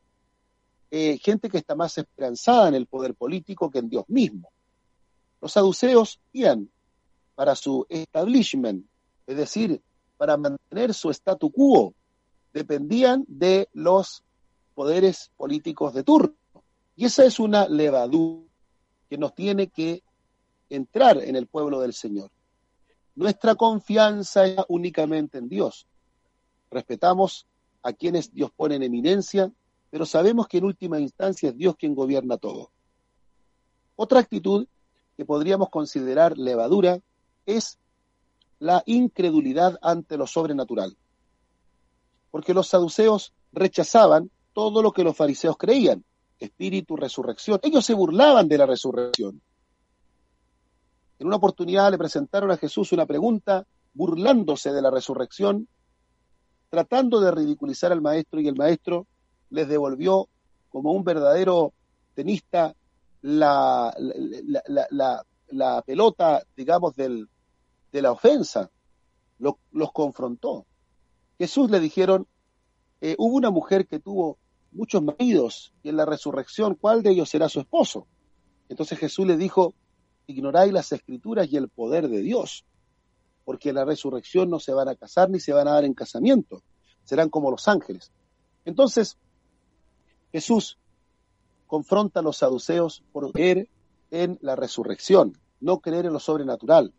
Eh, 0.90 1.18
gente 1.18 1.50
que 1.50 1.58
está 1.58 1.74
más 1.74 1.98
esperanzada 1.98 2.68
en 2.68 2.74
el 2.74 2.86
poder 2.86 3.14
político 3.14 3.70
que 3.70 3.78
en 3.78 3.90
Dios 3.90 4.04
mismo. 4.08 4.50
Los 5.40 5.52
saduceos 5.52 6.20
iban 6.32 6.70
para 7.34 7.54
su 7.54 7.86
establishment, 7.88 8.86
es 9.26 9.36
decir, 9.36 9.82
para 10.16 10.36
mantener 10.36 10.94
su 10.94 11.10
statu 11.10 11.50
quo, 11.50 11.94
dependían 12.52 13.24
de 13.28 13.68
los 13.72 14.24
poderes 14.74 15.30
políticos 15.36 15.94
de 15.94 16.02
turno. 16.02 16.34
Y 16.96 17.04
esa 17.04 17.24
es 17.24 17.38
una 17.38 17.68
levadura 17.68 18.48
que 19.08 19.18
nos 19.18 19.34
tiene 19.34 19.68
que 19.68 20.02
entrar 20.70 21.18
en 21.18 21.36
el 21.36 21.46
pueblo 21.46 21.80
del 21.80 21.92
Señor. 21.92 22.30
Nuestra 23.14 23.54
confianza 23.54 24.46
es 24.46 24.56
únicamente 24.68 25.38
en 25.38 25.48
Dios. 25.48 25.86
Respetamos 26.70 27.46
a 27.82 27.92
quienes 27.92 28.32
Dios 28.32 28.50
pone 28.50 28.76
en 28.76 28.82
eminencia, 28.82 29.52
pero 29.90 30.06
sabemos 30.06 30.46
que 30.48 30.58
en 30.58 30.64
última 30.64 31.00
instancia 31.00 31.50
es 31.50 31.56
Dios 31.56 31.76
quien 31.76 31.94
gobierna 31.94 32.36
todo. 32.36 32.70
Otra 33.96 34.20
actitud 34.20 34.66
que 35.16 35.24
podríamos 35.24 35.70
considerar 35.70 36.38
levadura 36.38 37.00
es 37.46 37.78
la 38.58 38.82
incredulidad 38.86 39.78
ante 39.82 40.16
lo 40.16 40.26
sobrenatural. 40.26 40.96
Porque 42.30 42.54
los 42.54 42.68
saduceos 42.68 43.32
rechazaban 43.52 44.30
todo 44.52 44.82
lo 44.82 44.92
que 44.92 45.04
los 45.04 45.16
fariseos 45.16 45.56
creían, 45.56 46.04
espíritu, 46.38 46.96
resurrección. 46.96 47.58
Ellos 47.62 47.84
se 47.84 47.94
burlaban 47.94 48.48
de 48.48 48.58
la 48.58 48.66
resurrección. 48.66 49.40
En 51.18 51.26
una 51.26 51.36
oportunidad 51.36 51.90
le 51.90 51.98
presentaron 51.98 52.50
a 52.50 52.56
Jesús 52.56 52.92
una 52.92 53.06
pregunta 53.06 53.66
burlándose 53.94 54.72
de 54.72 54.82
la 54.82 54.90
resurrección, 54.90 55.66
tratando 56.68 57.20
de 57.20 57.30
ridiculizar 57.32 57.90
al 57.90 58.02
maestro 58.02 58.40
y 58.40 58.46
el 58.46 58.54
maestro 58.54 59.06
les 59.50 59.68
devolvió 59.68 60.28
como 60.68 60.92
un 60.92 61.04
verdadero 61.04 61.72
tenista 62.14 62.74
la, 63.22 63.94
la, 65.50 65.82
pelota, 65.82 66.42
digamos, 66.56 66.94
del, 66.94 67.28
de 67.92 68.02
la 68.02 68.12
ofensa. 68.12 68.70
los 69.38 69.92
confrontó. 69.92 70.66
Jesús 71.38 71.70
le 71.70 71.80
dijeron, 71.80 72.26
eh, 73.00 73.14
hubo 73.18 73.36
una 73.36 73.50
mujer 73.50 73.86
que 73.86 74.00
tuvo 74.00 74.38
muchos 74.72 75.02
maridos 75.02 75.72
y 75.82 75.88
en 75.88 75.96
la 75.96 76.04
resurrección, 76.04 76.74
¿cuál 76.74 77.02
de 77.02 77.10
ellos 77.10 77.30
será 77.30 77.48
su 77.48 77.60
esposo? 77.60 78.06
Entonces 78.68 78.98
Jesús 78.98 79.26
le 79.26 79.36
dijo, 79.36 79.74
ignoráis 80.26 80.72
las 80.72 80.92
escrituras 80.92 81.48
y 81.50 81.56
el 81.56 81.68
poder 81.68 82.08
de 82.08 82.20
Dios, 82.20 82.64
porque 83.44 83.70
en 83.70 83.76
la 83.76 83.84
resurrección 83.84 84.50
no 84.50 84.60
se 84.60 84.74
van 84.74 84.88
a 84.88 84.94
casar 84.96 85.30
ni 85.30 85.40
se 85.40 85.52
van 85.52 85.68
a 85.68 85.72
dar 85.72 85.84
en 85.84 85.94
casamiento, 85.94 86.62
serán 87.04 87.30
como 87.30 87.50
los 87.50 87.66
ángeles. 87.68 88.12
Entonces, 88.64 89.16
Jesús 90.32 90.78
confronta 91.66 92.20
a 92.20 92.22
los 92.22 92.38
saduceos 92.38 93.02
por 93.12 93.32
creer 93.32 93.68
en 94.10 94.38
la 94.40 94.56
resurrección, 94.56 95.38
no 95.60 95.80
creer 95.80 96.06
en 96.06 96.12
lo 96.12 96.20
sobrenatural. 96.20 96.92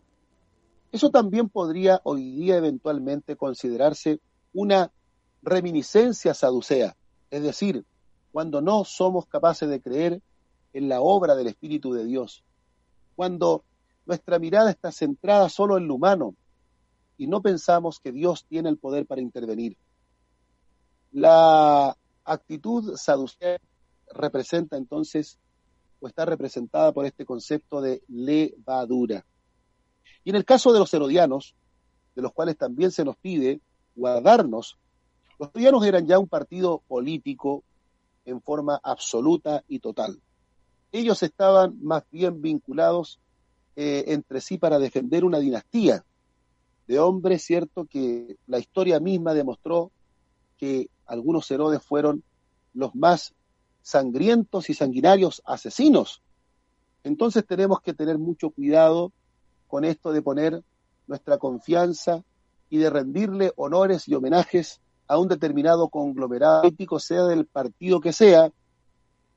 Eso 0.91 1.09
también 1.09 1.49
podría 1.49 2.01
hoy 2.03 2.31
día 2.31 2.57
eventualmente 2.57 3.35
considerarse 3.35 4.19
una 4.53 4.91
reminiscencia 5.41 6.33
saducea, 6.33 6.95
es 7.29 7.43
decir, 7.43 7.85
cuando 8.31 8.61
no 8.61 8.83
somos 8.85 9.25
capaces 9.25 9.69
de 9.69 9.81
creer 9.81 10.21
en 10.73 10.89
la 10.89 11.01
obra 11.01 11.35
del 11.35 11.47
Espíritu 11.47 11.93
de 11.93 12.05
Dios, 12.05 12.43
cuando 13.15 13.63
nuestra 14.05 14.39
mirada 14.39 14.71
está 14.71 14.91
centrada 14.91 15.49
solo 15.49 15.77
en 15.77 15.87
lo 15.87 15.95
humano 15.95 16.35
y 17.17 17.27
no 17.27 17.41
pensamos 17.41 17.99
que 17.99 18.11
Dios 18.11 18.45
tiene 18.45 18.69
el 18.69 18.77
poder 18.77 19.05
para 19.05 19.21
intervenir. 19.21 19.77
La 21.11 21.95
actitud 22.31 22.95
saducea 22.95 23.59
representa 24.13 24.77
entonces 24.77 25.37
o 25.99 26.07
está 26.07 26.25
representada 26.25 26.91
por 26.91 27.05
este 27.05 27.25
concepto 27.25 27.81
de 27.81 28.01
levadura. 28.07 29.25
Y 30.23 30.29
en 30.29 30.35
el 30.35 30.45
caso 30.45 30.71
de 30.71 30.79
los 30.79 30.93
herodianos, 30.93 31.55
de 32.15 32.21
los 32.21 32.33
cuales 32.33 32.57
también 32.57 32.91
se 32.91 33.03
nos 33.03 33.17
pide 33.17 33.61
guardarnos, 33.95 34.77
los 35.37 35.49
herodianos 35.49 35.85
eran 35.85 36.07
ya 36.07 36.19
un 36.19 36.27
partido 36.27 36.81
político 36.87 37.63
en 38.25 38.41
forma 38.41 38.79
absoluta 38.83 39.63
y 39.67 39.79
total. 39.79 40.19
Ellos 40.91 41.21
estaban 41.23 41.77
más 41.81 42.03
bien 42.11 42.41
vinculados 42.41 43.19
eh, 43.75 44.05
entre 44.07 44.41
sí 44.41 44.57
para 44.57 44.79
defender 44.79 45.23
una 45.23 45.39
dinastía 45.39 46.03
de 46.87 46.99
hombres, 46.99 47.43
cierto, 47.43 47.85
que 47.85 48.37
la 48.47 48.59
historia 48.59 48.99
misma 48.99 49.33
demostró 49.33 49.91
que 50.57 50.89
algunos 51.09 51.49
Herodes 51.49 51.81
fueron 51.83 52.23
los 52.73 52.95
más 52.95 53.33
sangrientos 53.81 54.69
y 54.69 54.75
sanguinarios 54.75 55.41
asesinos. 55.45 56.21
Entonces 57.03 57.45
tenemos 57.45 57.81
que 57.81 57.93
tener 57.93 58.17
mucho 58.19 58.51
cuidado 58.51 59.11
con 59.67 59.83
esto 59.85 60.11
de 60.11 60.21
poner 60.21 60.63
nuestra 61.07 61.37
confianza 61.37 62.23
y 62.69 62.77
de 62.77 62.89
rendirle 62.89 63.51
honores 63.55 64.07
y 64.07 64.13
homenajes 64.13 64.79
a 65.07 65.17
un 65.17 65.27
determinado 65.27 65.89
conglomerado 65.89 66.61
político, 66.61 66.99
sea 66.99 67.23
del 67.23 67.47
partido 67.47 67.99
que 67.99 68.13
sea, 68.13 68.51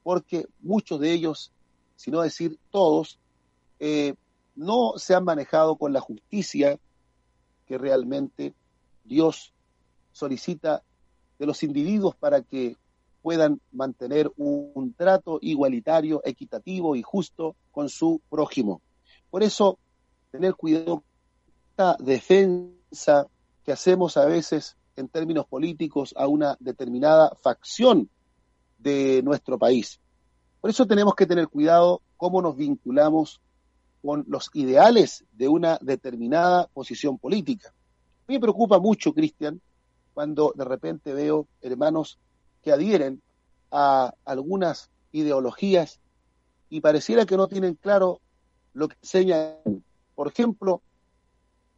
porque 0.03 0.47
muchos 0.61 1.01
de 1.01 1.13
ellos, 1.13 1.53
si 1.97 2.11
no 2.11 2.21
decir 2.21 2.59
todos, 2.71 3.19
eh, 3.81 4.15
no 4.55 4.95
se 4.97 5.15
han 5.15 5.25
manejado 5.25 5.77
con 5.77 5.95
la 5.95 6.01
justicia 6.01 6.79
que 7.67 7.79
realmente 7.79 8.55
Dios 9.05 9.55
solicita 10.13 10.83
de 11.43 11.47
los 11.47 11.65
individuos 11.65 12.15
para 12.15 12.41
que 12.43 12.77
puedan 13.21 13.61
mantener 13.73 14.31
un, 14.37 14.95
trato 14.97 15.41
igualitario, 15.43 16.23
equitativo 16.25 16.95
y 16.95 17.03
justo 17.03 17.57
con 17.73 17.89
su 17.89 18.21
prójimo. 18.31 18.81
Por 19.29 19.43
eso 19.43 19.77
tener 20.31 20.55
cuidado 20.55 21.03
esta 21.71 21.97
defensa 21.99 23.27
que 23.65 23.73
hacemos 23.73 24.17
a 24.17 24.25
veces 24.25 24.77
en 24.95 25.09
términos 25.09 25.45
políticos 25.47 26.15
a 26.17 26.29
una 26.29 26.57
determinada 26.61 27.35
facción 27.43 28.09
de 28.79 29.21
nuestro 29.25 29.59
país. 29.59 29.99
Por 30.61 30.71
eso 30.71 30.87
tenemos 30.87 31.17
que 31.17 31.27
tener 31.27 31.49
cuidado 31.49 32.03
cómo 32.17 32.41
nos 32.41 32.57
vinculamos 32.57 33.41
con 34.01 34.25
los 34.29 34.49
ideales 34.55 35.25
de 35.33 35.49
una 35.49 35.77
determinada 35.81 36.69
posición 36.69 37.19
política. 37.19 37.71
A 37.71 38.25
mí 38.29 38.35
me 38.37 38.41
preocupa 38.41 38.79
mucho, 38.79 39.13
Cristian, 39.13 39.61
cuando 40.15 40.53
de 40.57 40.65
repente 40.65 41.15
veo 41.15 41.47
hermanos 41.61 42.19
que 42.63 42.73
adhieren 42.73 43.23
a 43.71 44.15
algunas 44.25 44.91
ideologías 45.13 46.01
y 46.69 46.81
pareciera 46.81 47.27
que 47.27 47.37
no 47.37 47.49
tienen 47.49 47.75
claro 47.75 48.21
lo 48.75 48.89
que 48.89 48.97
enseñan 49.03 49.57
por 50.15 50.29
ejemplo, 50.29 50.83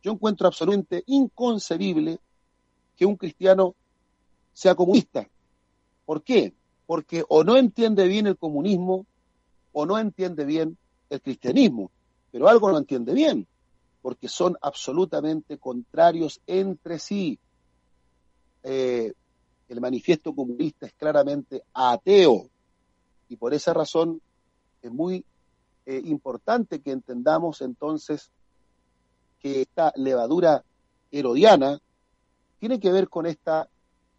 yo 0.02 0.12
encuentro 0.12 0.46
absolutamente 0.46 1.02
inconcebible 1.06 2.18
que 2.96 3.06
un 3.06 3.16
cristiano 3.16 3.74
sea 4.52 4.74
comunista. 4.74 5.28
¿Por 6.04 6.22
qué? 6.22 6.52
Porque 6.86 7.24
o 7.28 7.42
no 7.44 7.56
entiende 7.56 8.06
bien 8.06 8.26
el 8.26 8.36
comunismo 8.36 9.06
o 9.72 9.86
no 9.86 9.98
entiende 9.98 10.44
bien 10.44 10.76
el 11.10 11.20
cristianismo, 11.22 11.90
pero 12.30 12.48
algo 12.48 12.70
no 12.70 12.78
entiende 12.78 13.14
bien, 13.14 13.46
porque 14.02 14.28
son 14.28 14.56
absolutamente 14.60 15.58
contrarios 15.58 16.40
entre 16.46 16.98
sí. 16.98 17.38
Eh, 18.64 19.12
el 19.68 19.80
manifiesto 19.80 20.34
comunista 20.34 20.86
es 20.86 20.94
claramente 20.94 21.62
ateo 21.72 22.48
y 23.28 23.36
por 23.36 23.54
esa 23.54 23.74
razón 23.74 24.20
es 24.82 24.90
muy 24.90 25.24
eh, 25.86 26.00
importante 26.04 26.80
que 26.80 26.90
entendamos 26.90 27.60
entonces 27.60 28.30
que 29.40 29.62
esta 29.62 29.92
levadura 29.96 30.64
herodiana 31.12 31.78
tiene 32.58 32.80
que 32.80 32.90
ver 32.90 33.08
con 33.10 33.26
esta 33.26 33.68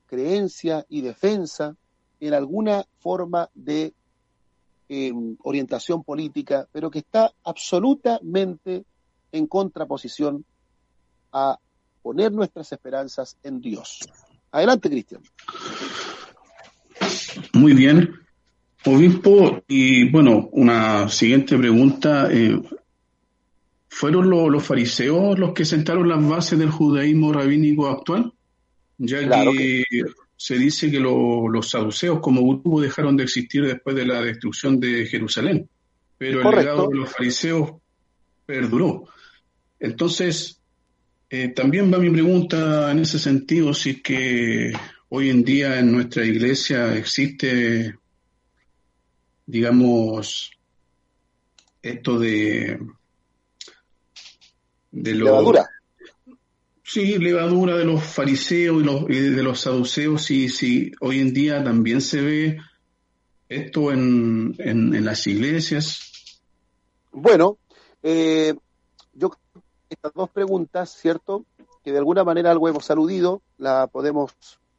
creencia 0.05 0.85
y 0.89 1.01
defensa 1.01 1.75
en 2.19 2.33
alguna 2.35 2.85
forma 2.99 3.49
de 3.55 3.93
em, 4.87 5.35
orientación 5.43 6.03
política, 6.03 6.67
pero 6.71 6.91
que 6.91 6.99
está 6.99 7.33
absolutamente 7.43 8.85
en 9.31 9.47
contraposición 9.47 10.45
a 11.31 11.59
poner 12.03 12.31
nuestras 12.31 12.71
esperanzas 12.71 13.37
en 13.41 13.59
Dios. 13.61 13.99
Adelante, 14.55 14.89
Cristian. 14.89 15.21
Muy 17.51 17.73
bien. 17.73 18.21
Obispo, 18.85 19.61
y 19.67 20.09
bueno, 20.09 20.47
una 20.53 21.09
siguiente 21.09 21.57
pregunta. 21.57 22.29
Eh, 22.31 22.61
¿Fueron 23.89 24.29
los 24.29 24.63
fariseos 24.63 25.37
los 25.37 25.51
que 25.51 25.65
sentaron 25.65 26.07
las 26.07 26.25
bases 26.25 26.57
del 26.57 26.69
judaísmo 26.69 27.33
rabínico 27.33 27.89
actual? 27.89 28.31
Ya 28.97 29.27
que, 29.27 29.83
se 30.37 30.57
dice 30.57 30.89
que 30.89 31.01
los 31.01 31.69
saduceos 31.69 32.21
como 32.21 32.47
grupo 32.47 32.79
dejaron 32.79 33.17
de 33.17 33.23
existir 33.23 33.65
después 33.65 33.93
de 33.93 34.05
la 34.05 34.21
destrucción 34.21 34.79
de 34.79 35.05
Jerusalén, 35.05 35.69
pero 36.17 36.49
el 36.49 36.55
legado 36.55 36.87
de 36.87 36.95
los 36.95 37.11
fariseos 37.11 37.71
perduró. 38.45 39.09
Entonces, 39.81 40.61
eh, 41.43 41.49
también 41.49 41.91
va 41.91 41.97
mi 41.97 42.09
pregunta 42.09 42.91
en 42.91 42.99
ese 42.99 43.19
sentido, 43.19 43.73
si 43.73 43.89
es 43.91 44.01
que 44.01 44.73
hoy 45.09 45.29
en 45.29 45.43
día 45.43 45.79
en 45.79 45.91
nuestra 45.91 46.25
iglesia 46.25 46.95
existe 46.95 47.95
digamos, 49.45 50.51
esto 51.81 52.19
de, 52.19 52.79
de 54.91 55.15
levadura. 55.15 55.69
Sí, 56.83 57.17
levadura 57.17 57.77
de 57.77 57.85
los 57.85 58.03
fariseos 58.03 58.81
y, 58.81 58.85
los, 58.85 59.07
de 59.07 59.43
los 59.43 59.61
saduceos, 59.61 60.23
sí, 60.23 60.49
sí, 60.49 60.91
hoy 61.01 61.19
en 61.19 61.33
día 61.33 61.63
también 61.63 61.99
se 61.99 62.21
ve 62.21 62.57
esto 63.49 63.91
en, 63.91 64.55
en, 64.59 65.03
las 65.03 65.25
iglesias. 65.27 66.39
Bueno, 67.11 67.57
eh, 68.03 68.53
yo 69.13 69.31
estas 69.89 70.13
dos 70.13 70.29
preguntas, 70.29 70.91
¿cierto? 70.91 71.45
Que 71.83 71.91
de 71.91 71.97
alguna 71.97 72.23
manera 72.23 72.51
algo 72.51 72.67
hemos 72.67 72.89
aludido, 72.91 73.41
la 73.57 73.87
podemos 73.87 74.31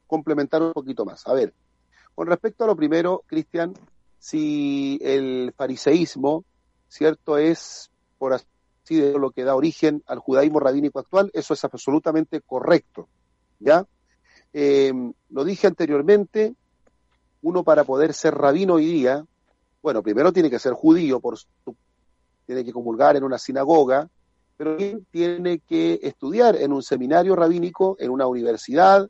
complementar 0.07 0.63
un 0.63 0.73
poquito 0.73 1.05
más. 1.05 1.27
A 1.27 1.35
ver, 1.35 1.53
con 2.15 2.27
respecto 2.27 2.65
a 2.65 2.67
lo 2.67 2.77
primero, 2.77 3.23
Cristian, 3.27 3.75
si 4.19 4.99
el 5.03 5.53
fariseísmo, 5.57 6.45
¿cierto? 6.89 7.39
Es, 7.39 7.91
por 8.19 8.33
así 8.33 8.47
decirlo, 8.89 9.19
lo 9.19 9.31
que 9.31 9.45
da 9.45 9.55
origen 9.55 10.03
al 10.07 10.19
judaísmo 10.19 10.61
rabínico 10.61 10.99
actual, 10.99 11.31
eso 11.35 11.55
es 11.55 11.65
absolutamente 11.65 12.41
correcto, 12.41 13.09
¿ya? 13.59 13.87
Eh, 14.53 14.93
lo 15.31 15.45
dije 15.45 15.67
anteriormente, 15.67 16.55
uno 17.43 17.63
para 17.63 17.85
poder 17.85 18.15
ser 18.15 18.35
rabino 18.35 18.75
hoy 18.75 18.87
día, 18.87 19.25
bueno, 19.83 20.03
primero 20.03 20.33
tiene 20.33 20.51
que 20.51 20.59
ser 20.59 20.73
judío, 20.73 21.21
por 21.21 21.39
tiene 22.47 22.65
que 22.65 22.73
comulgar 22.73 23.17
en 23.17 23.25
una 23.25 23.39
sinagoga, 23.39 24.09
pero 24.57 24.77
tiene 25.11 25.59
que 25.61 26.01
estudiar 26.03 26.57
en 26.57 26.73
un 26.73 26.83
seminario 26.83 27.37
rabínico, 27.37 27.97
en 27.99 28.11
una 28.11 28.27
universidad, 28.27 29.09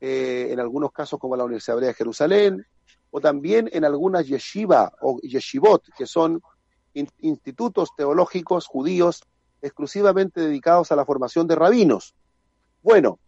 eh, 0.00 0.48
en 0.50 0.60
algunos 0.60 0.92
casos 0.92 1.18
como 1.18 1.36
la 1.36 1.44
Universidad 1.44 1.78
de 1.80 1.94
Jerusalén, 1.94 2.66
o 3.10 3.20
también 3.20 3.70
en 3.72 3.84
algunas 3.84 4.26
yeshiva 4.26 4.92
o 5.00 5.18
yeshivot, 5.22 5.82
que 5.96 6.06
son 6.06 6.42
institutos 7.20 7.90
teológicos 7.96 8.66
judíos 8.66 9.22
exclusivamente 9.62 10.40
dedicados 10.40 10.92
a 10.92 10.96
la 10.96 11.04
formación 11.04 11.46
de 11.46 11.54
rabinos. 11.54 12.14
Bueno, 12.82 13.18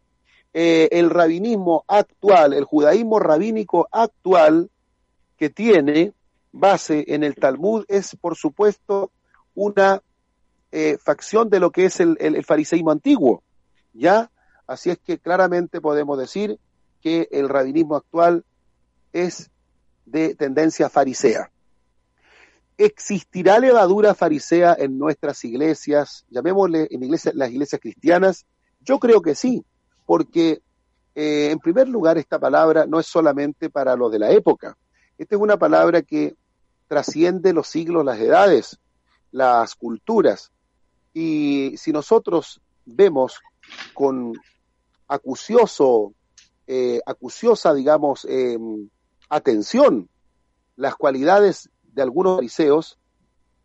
eh, 0.52 0.88
el 0.92 1.10
rabinismo 1.10 1.84
actual, 1.86 2.52
el 2.52 2.64
judaísmo 2.64 3.18
rabínico 3.18 3.88
actual 3.90 4.70
que 5.36 5.50
tiene 5.50 6.12
base 6.52 7.04
en 7.08 7.24
el 7.24 7.34
Talmud 7.34 7.84
es, 7.88 8.16
por 8.16 8.36
supuesto, 8.36 9.10
una 9.54 10.02
eh, 10.72 10.98
facción 11.02 11.48
de 11.48 11.60
lo 11.60 11.70
que 11.70 11.86
es 11.86 12.00
el, 12.00 12.16
el, 12.20 12.44
fariseísmo 12.44 12.90
antiguo, 12.90 13.42
¿ya? 13.92 14.30
Así 14.66 14.90
es 14.90 14.98
que 14.98 15.18
claramente 15.18 15.80
podemos 15.80 16.18
decir 16.18 16.58
que 17.00 17.28
el 17.30 17.48
rabinismo 17.48 17.96
actual 17.96 18.44
es 19.12 19.50
de 20.04 20.34
tendencia 20.34 20.88
farisea. 20.88 21.50
¿Existirá 22.76 23.58
levadura 23.58 24.14
farisea 24.14 24.76
en 24.78 24.98
nuestras 24.98 25.44
iglesias, 25.44 26.24
llamémosle 26.30 26.88
en 26.90 27.02
iglesias, 27.02 27.34
las 27.34 27.50
iglesias 27.50 27.80
cristianas? 27.80 28.46
Yo 28.80 28.98
creo 28.98 29.20
que 29.20 29.34
sí, 29.34 29.64
porque 30.06 30.60
eh, 31.14 31.50
en 31.50 31.58
primer 31.58 31.88
lugar 31.88 32.18
esta 32.18 32.38
palabra 32.38 32.86
no 32.86 33.00
es 33.00 33.06
solamente 33.06 33.70
para 33.70 33.96
los 33.96 34.12
de 34.12 34.18
la 34.18 34.30
época, 34.30 34.76
esta 35.18 35.34
es 35.34 35.40
una 35.40 35.56
palabra 35.56 36.02
que 36.02 36.36
trasciende 36.86 37.52
los 37.52 37.66
siglos, 37.66 38.04
las 38.04 38.20
edades, 38.20 38.78
las 39.32 39.74
culturas. 39.74 40.52
Y 41.20 41.76
si 41.78 41.90
nosotros 41.90 42.60
vemos 42.86 43.40
con 43.92 44.34
acucioso, 45.08 46.12
eh, 46.64 47.00
acuciosa, 47.04 47.74
digamos, 47.74 48.24
em, 48.30 48.88
atención 49.28 50.08
las 50.76 50.94
cualidades 50.94 51.70
de 51.82 52.02
algunos 52.02 52.36
fariseos, 52.36 53.00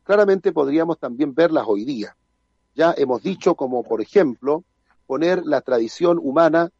claramente 0.02 0.52
podríamos 0.52 0.98
también 0.98 1.36
verlas 1.36 1.66
hoy 1.68 1.86
día. 1.86 2.18
Ya 2.74 2.96
hemos 2.98 3.22
dicho 3.22 3.54
como, 3.54 3.84
por 3.84 4.02
ejemplo, 4.02 4.64
poner 5.06 5.46
la 5.46 5.62
tradición 5.62 6.18
humana 6.20 6.72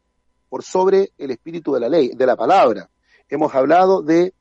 por 0.48 0.64
sobre 0.64 1.12
el 1.18 1.30
espíritu 1.30 1.72
de 1.74 1.80
la 1.82 1.88
ley, 1.88 2.08
de 2.16 2.26
la 2.26 2.34
palabra. 2.34 2.90
Hemos 3.28 3.54
hablado 3.54 4.02
de 4.02 4.34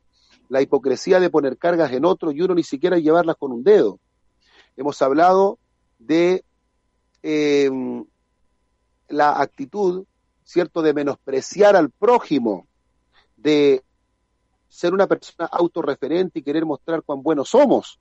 la 0.49 0.63
hipocresía 0.63 1.19
de 1.19 1.29
poner 1.29 1.59
cargas 1.59 1.91
en 1.91 2.05
otro 2.05 2.31
y 2.31 2.41
uno 2.41 2.55
ni 2.55 2.63
siquiera 2.63 2.97
llevarlas 2.97 3.35
con 3.35 3.51
un 3.51 3.63
dedo. 3.63 3.99
Hemos 4.75 4.99
hablado 5.03 5.59
de 5.99 6.43
em, 7.21 8.05
la 9.07 9.41
actitud, 9.41 10.05
¿cierto?, 10.43 10.81
de 10.81 10.93
menospreciar 10.93 11.75
al 11.75 11.89
prójimo, 11.89 12.67
de 13.37 13.83
ser 14.67 14.93
una 14.93 15.07
persona 15.07 15.47
autorreferente 15.51 16.39
y 16.39 16.43
querer 16.43 16.65
mostrar 16.65 17.03
cuán 17.03 17.21
buenos 17.21 17.49
somos. 17.49 17.99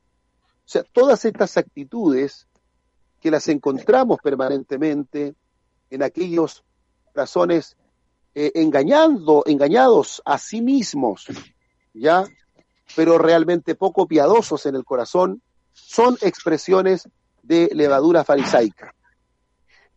O 0.65 0.69
sea, 0.69 0.85
todas 0.85 1.25
estas 1.25 1.57
actitudes 1.57 2.47
que 3.21 3.31
las 3.31 3.47
encontramos 3.49 4.19
permanentemente 4.23 5.35
en 5.91 6.03
aquellos 6.03 6.65
corazones 7.13 7.77
eh, 8.35 8.53
engañando, 8.55 9.43
engañados 9.47 10.23
a 10.25 10.39
sí 10.39 10.63
mismos, 10.63 11.27
¿ya? 11.93 12.25
Pero 12.97 13.19
realmente 13.19 13.75
poco 13.75 14.07
piadosos 14.07 14.65
en 14.65 14.75
el 14.75 14.85
corazón, 14.85 15.43
son 15.73 16.17
expresiones 16.23 17.09
de 17.43 17.71
levadura 17.73 18.25
farisaica. 18.25 18.95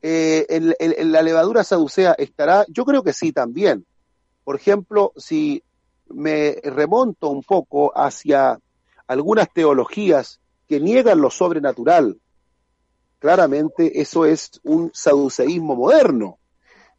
Eh, 0.02 0.46
en, 0.50 1.12
la 1.12 1.22
levadura 1.22 1.64
saducea 1.64 2.14
estará, 2.14 2.66
yo 2.68 2.86
creo 2.86 3.04
que 3.04 3.14
sí 3.14 3.32
también. 3.32 3.86
Por 4.44 4.56
ejemplo, 4.56 5.14
si 5.16 5.64
me 6.10 6.58
remonto 6.64 7.30
un 7.30 7.42
poco 7.42 7.92
hacia 7.98 8.60
algunas 9.08 9.52
teologías 9.52 10.40
que 10.68 10.80
niegan 10.80 11.22
lo 11.22 11.32
sobrenatural, 11.32 12.20
claramente 13.20 14.00
eso 14.02 14.26
es 14.26 14.60
un 14.64 14.92
saduceísmo 14.94 15.76
moderno. 15.76 16.38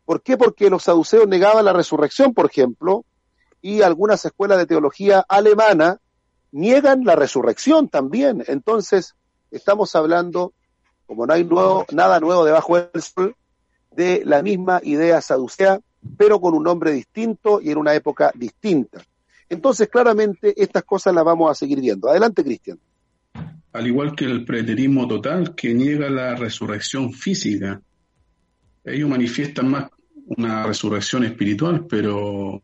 ¿Por 0.05 0.23
qué? 0.23 0.37
Porque 0.37 0.71
los 0.71 0.85
saduceos 0.85 1.29
negaban 1.29 1.65
la 1.65 1.73
resurrección, 1.73 2.35
por 2.35 2.47
ejemplo, 2.47 3.05
y 3.61 3.83
algunas 3.83 4.25
escuelas 4.25 4.59
de 4.59 4.67
teología 4.67 5.25
alemana 5.29 6.01
niegan 6.53 7.05
la 7.05 7.17
resurrección 7.17 7.89
también. 7.89 8.45
Entonces, 8.47 9.15
estamos 9.51 9.95
hablando, 9.95 10.53
como 11.07 11.27
no 11.27 11.33
hay 11.33 11.45
nuevo, 11.45 11.87
nada 11.93 12.21
nuevo 12.21 12.45
debajo 12.45 12.79
del 12.79 13.03
sol, 13.03 13.35
de 13.91 14.23
la 14.25 14.43
misma 14.43 14.81
idea 14.83 15.21
saducea, 15.21 15.81
pero 16.17 16.41
con 16.41 16.55
un 16.55 16.63
nombre 16.63 16.93
distinto 16.93 17.61
y 17.61 17.71
en 17.71 17.79
una 17.79 17.95
época 17.95 18.31
distinta. 18.35 19.03
Entonces, 19.49 19.89
claramente, 19.89 20.61
estas 20.61 20.85
cosas 20.85 21.15
las 21.15 21.25
vamos 21.25 21.51
a 21.51 21.55
seguir 21.55 21.81
viendo. 21.81 22.09
Adelante, 22.09 22.43
Cristian. 22.43 22.79
Al 23.73 23.87
igual 23.87 24.15
que 24.15 24.25
el 24.25 24.45
preterismo 24.45 25.07
total, 25.07 25.55
que 25.55 25.75
niega 25.75 26.11
la 26.11 26.35
resurrección 26.35 27.13
física. 27.13 27.81
Ellos 28.85 29.09
manifiestan 29.09 29.69
más 29.69 29.91
una 30.27 30.65
resurrección 30.65 31.25
espiritual, 31.25 31.87
pero 31.87 32.63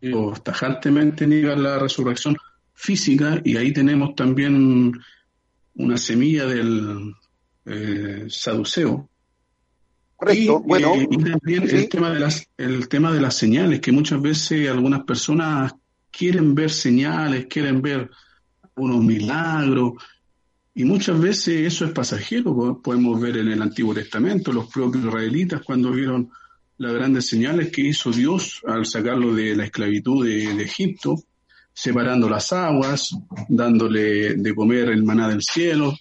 ellos 0.00 0.42
tajantemente 0.42 1.26
niegan 1.26 1.62
la 1.62 1.78
resurrección 1.78 2.36
física 2.74 3.40
y 3.44 3.56
ahí 3.56 3.72
tenemos 3.72 4.14
también 4.14 4.92
una 5.74 5.96
semilla 5.96 6.46
del 6.46 7.14
eh, 7.66 8.26
saduceo. 8.28 9.08
Correcto, 10.16 10.62
y, 10.64 10.68
bueno. 10.68 10.94
Eh, 10.94 11.08
y 11.10 11.16
también 11.16 11.62
el, 11.68 11.88
tema 11.88 12.10
de 12.10 12.20
las, 12.20 12.46
el 12.56 12.88
tema 12.88 13.12
de 13.12 13.20
las 13.20 13.36
señales, 13.36 13.80
que 13.80 13.92
muchas 13.92 14.20
veces 14.20 14.68
algunas 14.68 15.04
personas 15.04 15.74
quieren 16.10 16.54
ver 16.54 16.70
señales, 16.70 17.46
quieren 17.46 17.82
ver 17.82 18.10
unos 18.76 19.02
milagros, 19.02 19.94
y 20.74 20.84
muchas 20.84 21.20
veces 21.20 21.66
eso 21.66 21.84
es 21.84 21.92
pasajero. 21.92 22.80
Podemos 22.82 23.20
ver 23.20 23.36
en 23.36 23.48
el 23.48 23.62
Antiguo 23.62 23.94
Testamento 23.94 24.52
los 24.52 24.68
propios 24.68 25.04
israelitas 25.04 25.62
cuando 25.62 25.92
vieron 25.92 26.30
las 26.78 26.92
grandes 26.92 27.26
señales 27.26 27.70
que 27.70 27.82
hizo 27.82 28.10
Dios 28.10 28.60
al 28.66 28.84
sacarlo 28.84 29.34
de 29.34 29.54
la 29.54 29.64
esclavitud 29.64 30.24
de 30.24 30.62
Egipto, 30.62 31.14
separando 31.74 32.28
las 32.28 32.52
aguas, 32.52 33.10
dándole 33.48 34.36
de 34.36 34.54
comer 34.54 34.88
el 34.90 35.02
maná 35.02 35.28
del 35.28 35.42
cielo, 35.42 35.92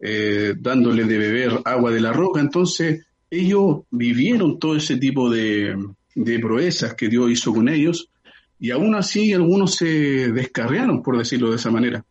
eh, 0.00 0.54
dándole 0.58 1.04
de 1.04 1.18
beber 1.18 1.60
agua 1.64 1.90
de 1.90 2.00
la 2.00 2.12
roca. 2.12 2.40
Entonces, 2.40 3.04
ellos 3.28 3.80
vivieron 3.90 4.58
todo 4.58 4.76
ese 4.76 4.96
tipo 4.96 5.28
de, 5.28 5.76
de 6.14 6.38
proezas 6.38 6.94
que 6.94 7.08
Dios 7.08 7.30
hizo 7.30 7.52
con 7.52 7.68
ellos 7.68 8.10
y 8.58 8.70
aún 8.70 8.94
así 8.94 9.32
algunos 9.32 9.74
se 9.74 10.32
descarriaron, 10.32 11.02
por 11.02 11.18
decirlo 11.18 11.50
de 11.50 11.56
esa 11.56 11.70
manera. 11.70 12.04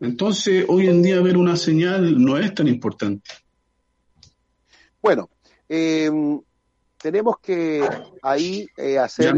Entonces, 0.00 0.64
hoy 0.66 0.88
en 0.88 1.02
día 1.02 1.20
ver 1.20 1.36
una 1.36 1.56
señal 1.56 2.20
no 2.22 2.38
es 2.38 2.54
tan 2.54 2.66
importante. 2.66 3.30
Bueno, 5.02 5.28
em, 5.68 6.40
tenemos 6.96 7.36
que 7.40 7.86
ahí 8.22 8.66
eh, 8.76 8.98
hacer 8.98 9.34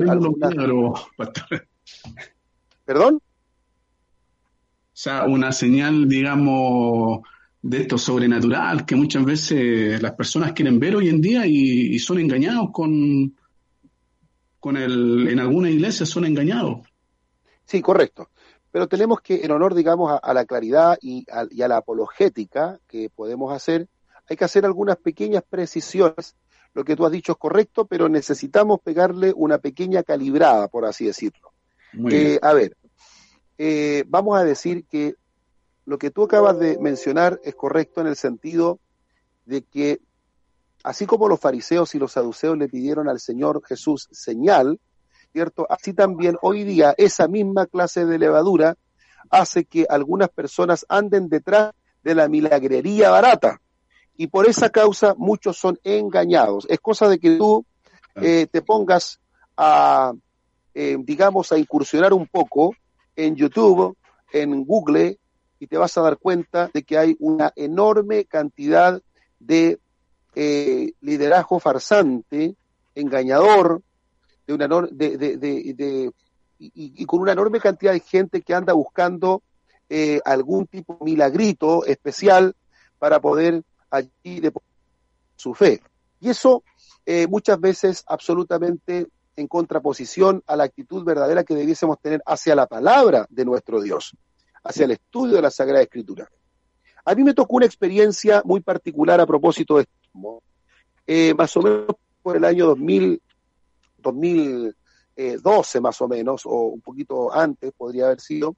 ¿Perdón? 2.93 3.15
O 3.15 4.91
sea, 4.93 5.25
una 5.25 5.51
señal, 5.51 6.07
digamos, 6.07 7.21
de 7.63 7.79
esto 7.79 7.97
sobrenatural 7.97 8.85
que 8.85 8.95
muchas 8.97 9.25
veces 9.25 10.03
las 10.03 10.13
personas 10.13 10.53
quieren 10.53 10.79
ver 10.79 10.97
hoy 10.97 11.09
en 11.09 11.23
día 11.23 11.47
y, 11.47 11.99
son 12.01 12.19
engañados 12.19 12.69
con, 12.71 13.35
con 14.61 14.77
el, 14.77 15.27
en 15.27 15.41
alguna 15.41 15.71
iglesia 15.71 16.05
son 16.05 16.27
engañados. 16.27 16.87
Sí, 17.65 17.81
correcto. 17.81 18.29
pero 18.71 18.87
tenemos 18.89 19.23
que, 19.23 19.43
en 19.43 19.53
honor, 19.53 19.75
digamos, 19.75 20.21
a, 20.23 20.35
la 20.35 20.45
claridad 20.45 20.99
y 21.01 21.25
a, 21.33 21.47
y 21.51 21.63
a, 21.63 21.69
la 21.69 21.79
apologética 21.79 22.79
que 22.89 23.09
podemos 23.09 23.55
hacer, 23.55 23.89
hay 24.29 24.37
que 24.37 24.45
hacer 24.45 24.67
algunas 24.67 24.99
pequeñas 24.99 25.43
precisiones. 25.49 26.37
Lo 26.75 26.85
que 26.85 26.95
tú 26.95 27.07
has 27.07 27.13
dicho 27.13 27.33
es 27.33 27.39
correcto, 27.39 27.87
pero 27.87 28.11
necesitamos 28.11 28.81
pegarle 28.83 29.33
una 29.35 29.57
pequeña 29.57 30.03
calibrada, 30.03 30.69
por 30.69 30.85
así 30.85 31.07
decirlo. 31.07 31.53
Eh, 32.11 32.39
a 32.41 32.53
ver, 32.55 32.77
eh, 33.59 34.05
vamos 34.09 34.39
a 34.39 34.45
decir 34.45 34.85
que 34.87 35.15
lo 35.85 35.99
que 35.99 36.11
tú 36.11 36.25
acabas 36.25 36.59
de 36.59 36.79
mencionar 36.79 37.41
es 37.45 37.55
correcto 37.55 38.01
en 38.01 38.07
el 38.07 38.17
sentido 38.17 38.79
de 39.45 39.63
que, 39.63 40.01
así 40.85 41.07
como 41.07 41.29
los 41.29 41.41
fariseos 41.41 41.95
y 41.95 41.99
los 41.99 42.13
saduceos 42.13 42.57
le 42.57 42.69
pidieron 42.69 43.09
al 43.09 43.21
Señor 43.21 43.63
Jesús 43.67 44.09
señal, 44.13 44.81
¿cierto? 45.33 45.67
Así 45.69 45.93
también 45.93 46.37
hoy 46.43 46.65
día 46.65 46.95
esa 46.97 47.27
misma 47.27 47.67
clase 47.67 48.05
de 48.05 48.19
levadura 48.19 48.77
hace 49.31 49.65
que 49.65 49.87
algunas 49.89 50.29
personas 50.29 50.85
anden 50.89 51.29
detrás 51.29 51.73
de 52.03 52.15
la 52.15 52.29
milagrería 52.29 53.11
barata. 53.11 53.61
Y 54.17 54.27
por 54.27 54.47
esa 54.47 54.71
causa 54.71 55.15
muchos 55.17 55.57
son 55.57 55.79
engañados. 55.85 56.67
Es 56.69 56.81
cosa 56.81 57.09
de 57.09 57.19
que 57.19 57.37
tú 57.37 57.65
eh, 58.17 58.47
te 58.51 58.61
pongas 58.63 59.21
a, 59.57 60.13
eh, 60.75 60.97
digamos, 61.01 61.51
a 61.51 61.59
incursionar 61.59 62.13
un 62.13 62.27
poco 62.27 62.75
en 63.17 63.37
YouTube, 63.37 63.97
en 64.33 64.65
Google, 64.65 65.19
y 65.59 65.67
te 65.67 65.77
vas 65.77 65.97
a 65.97 66.03
dar 66.03 66.19
cuenta 66.19 66.71
de 66.73 66.83
que 66.83 66.99
hay 66.99 67.17
una 67.21 67.53
enorme 67.55 68.25
cantidad 68.25 69.01
de 69.39 69.79
eh, 70.35 70.93
liderazgo 71.01 71.61
farsante, 71.61 72.57
engañador, 72.95 73.83
de 74.47 74.55
una 74.55 74.69
de, 74.91 75.17
de, 75.17 75.37
de, 75.37 76.13
y, 76.59 77.05
con 77.07 77.21
una 77.21 77.33
enorme 77.33 77.61
cantidad 77.61 77.93
de 77.93 78.01
gente 78.01 78.43
que 78.43 78.55
anda 78.55 78.73
buscando 78.73 79.43
eh, 79.89 80.21
algún 80.25 80.67
tipo 80.67 80.97
de 80.99 81.05
milagrito 81.05 81.85
especial 81.85 82.55
para 82.99 83.21
poder 83.21 83.63
allí 83.91 84.41
depositar 84.41 84.73
su 85.37 85.55
fe. 85.55 85.83
Y 86.21 86.31
eso 86.31 86.63
eh, 87.05 87.27
muchas 87.27 87.61
veces 87.61 88.05
absolutamente 88.07 89.09
en 89.37 89.49
contraposición 89.49 90.43
a 90.47 90.57
la 90.57 90.65
actitud 90.65 91.05
verdadera 91.05 91.45
que 91.45 91.55
debiésemos 91.55 92.01
tener 92.01 92.23
hacia 92.27 92.55
la 92.55 92.67
palabra 92.67 93.27
de 93.31 93.45
nuestro 93.45 93.81
Dios 93.81 94.15
hacia 94.65 94.85
el 94.85 94.93
estudio 94.93 95.37
de 95.37 95.43
la 95.43 95.51
Sagrada 95.51 95.83
Escritura. 95.83 96.29
A 97.05 97.15
mí 97.15 97.25
me 97.25 97.35
tocó 97.35 97.57
una 97.57 97.67
experiencia 97.67 98.43
muy 98.45 98.61
particular 98.61 99.21
a 99.21 99.27
propósito 99.27 99.77
de 99.77 99.83
esto. 99.83 100.43
Eh, 101.07 101.35
más 101.35 101.57
o 101.57 101.63
menos 101.63 101.97
por 102.23 102.37
el 102.37 102.45
año 102.45 102.67
2000, 102.67 103.21
2012 103.99 105.81
más 105.81 106.01
o 106.01 106.09
menos, 106.09 106.43
o 106.47 106.67
un 106.67 106.81
poquito 106.81 107.33
antes 107.33 107.73
podría 107.73 108.07
haber 108.07 108.21
sido, 108.21 108.55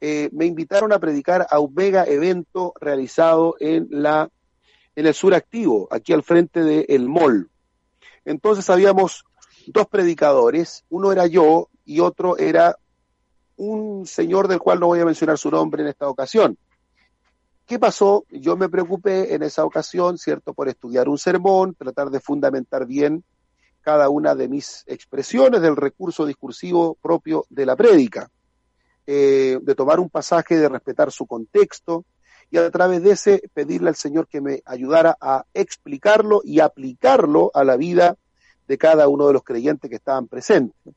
eh, 0.00 0.30
me 0.32 0.46
invitaron 0.46 0.92
a 0.92 0.98
predicar 0.98 1.46
a 1.50 1.58
un 1.58 1.74
mega 1.74 2.04
evento 2.04 2.72
realizado 2.80 3.56
en, 3.58 3.88
la, 3.90 4.30
en 4.94 5.06
el 5.06 5.14
sur 5.14 5.34
activo, 5.34 5.88
aquí 5.90 6.12
al 6.12 6.22
frente 6.22 6.62
del 6.62 6.86
el 6.88 7.08
mall. 7.08 7.50
Entonces 8.24 8.70
habíamos 8.70 9.24
dos 9.72 9.86
predicadores, 9.86 10.84
uno 10.90 11.12
era 11.12 11.26
yo 11.26 11.68
y 11.84 12.00
otro 12.00 12.36
era 12.38 12.76
un 13.56 14.06
señor 14.06 14.48
del 14.48 14.58
cual 14.58 14.80
no 14.80 14.86
voy 14.86 15.00
a 15.00 15.04
mencionar 15.04 15.38
su 15.38 15.50
nombre 15.50 15.82
en 15.82 15.88
esta 15.88 16.08
ocasión. 16.08 16.56
¿Qué 17.66 17.78
pasó? 17.78 18.24
Yo 18.30 18.56
me 18.56 18.68
preocupé 18.68 19.34
en 19.34 19.42
esa 19.42 19.64
ocasión, 19.64 20.18
¿cierto?, 20.18 20.54
por 20.54 20.68
estudiar 20.68 21.08
un 21.08 21.18
sermón, 21.18 21.74
tratar 21.74 22.10
de 22.10 22.20
fundamentar 22.20 22.86
bien 22.86 23.22
cada 23.80 24.08
una 24.08 24.34
de 24.34 24.48
mis 24.48 24.82
expresiones 24.86 25.60
del 25.60 25.76
recurso 25.76 26.26
discursivo 26.26 26.96
propio 27.00 27.46
de 27.48 27.66
la 27.66 27.76
prédica, 27.76 28.28
eh, 29.06 29.58
de 29.62 29.74
tomar 29.74 30.00
un 30.00 30.10
pasaje, 30.10 30.56
de 30.56 30.68
respetar 30.68 31.12
su 31.12 31.26
contexto 31.26 32.04
y 32.50 32.58
a 32.58 32.70
través 32.70 33.02
de 33.02 33.12
ese 33.12 33.42
pedirle 33.54 33.90
al 33.90 33.96
Señor 33.96 34.26
que 34.26 34.40
me 34.40 34.62
ayudara 34.66 35.16
a 35.20 35.44
explicarlo 35.54 36.40
y 36.44 36.60
aplicarlo 36.60 37.50
a 37.54 37.62
la 37.62 37.76
vida 37.76 38.16
de 38.70 38.78
cada 38.78 39.08
uno 39.08 39.26
de 39.26 39.32
los 39.32 39.42
creyentes 39.42 39.90
que 39.90 39.96
estaban 39.96 40.28
presentes 40.28 40.94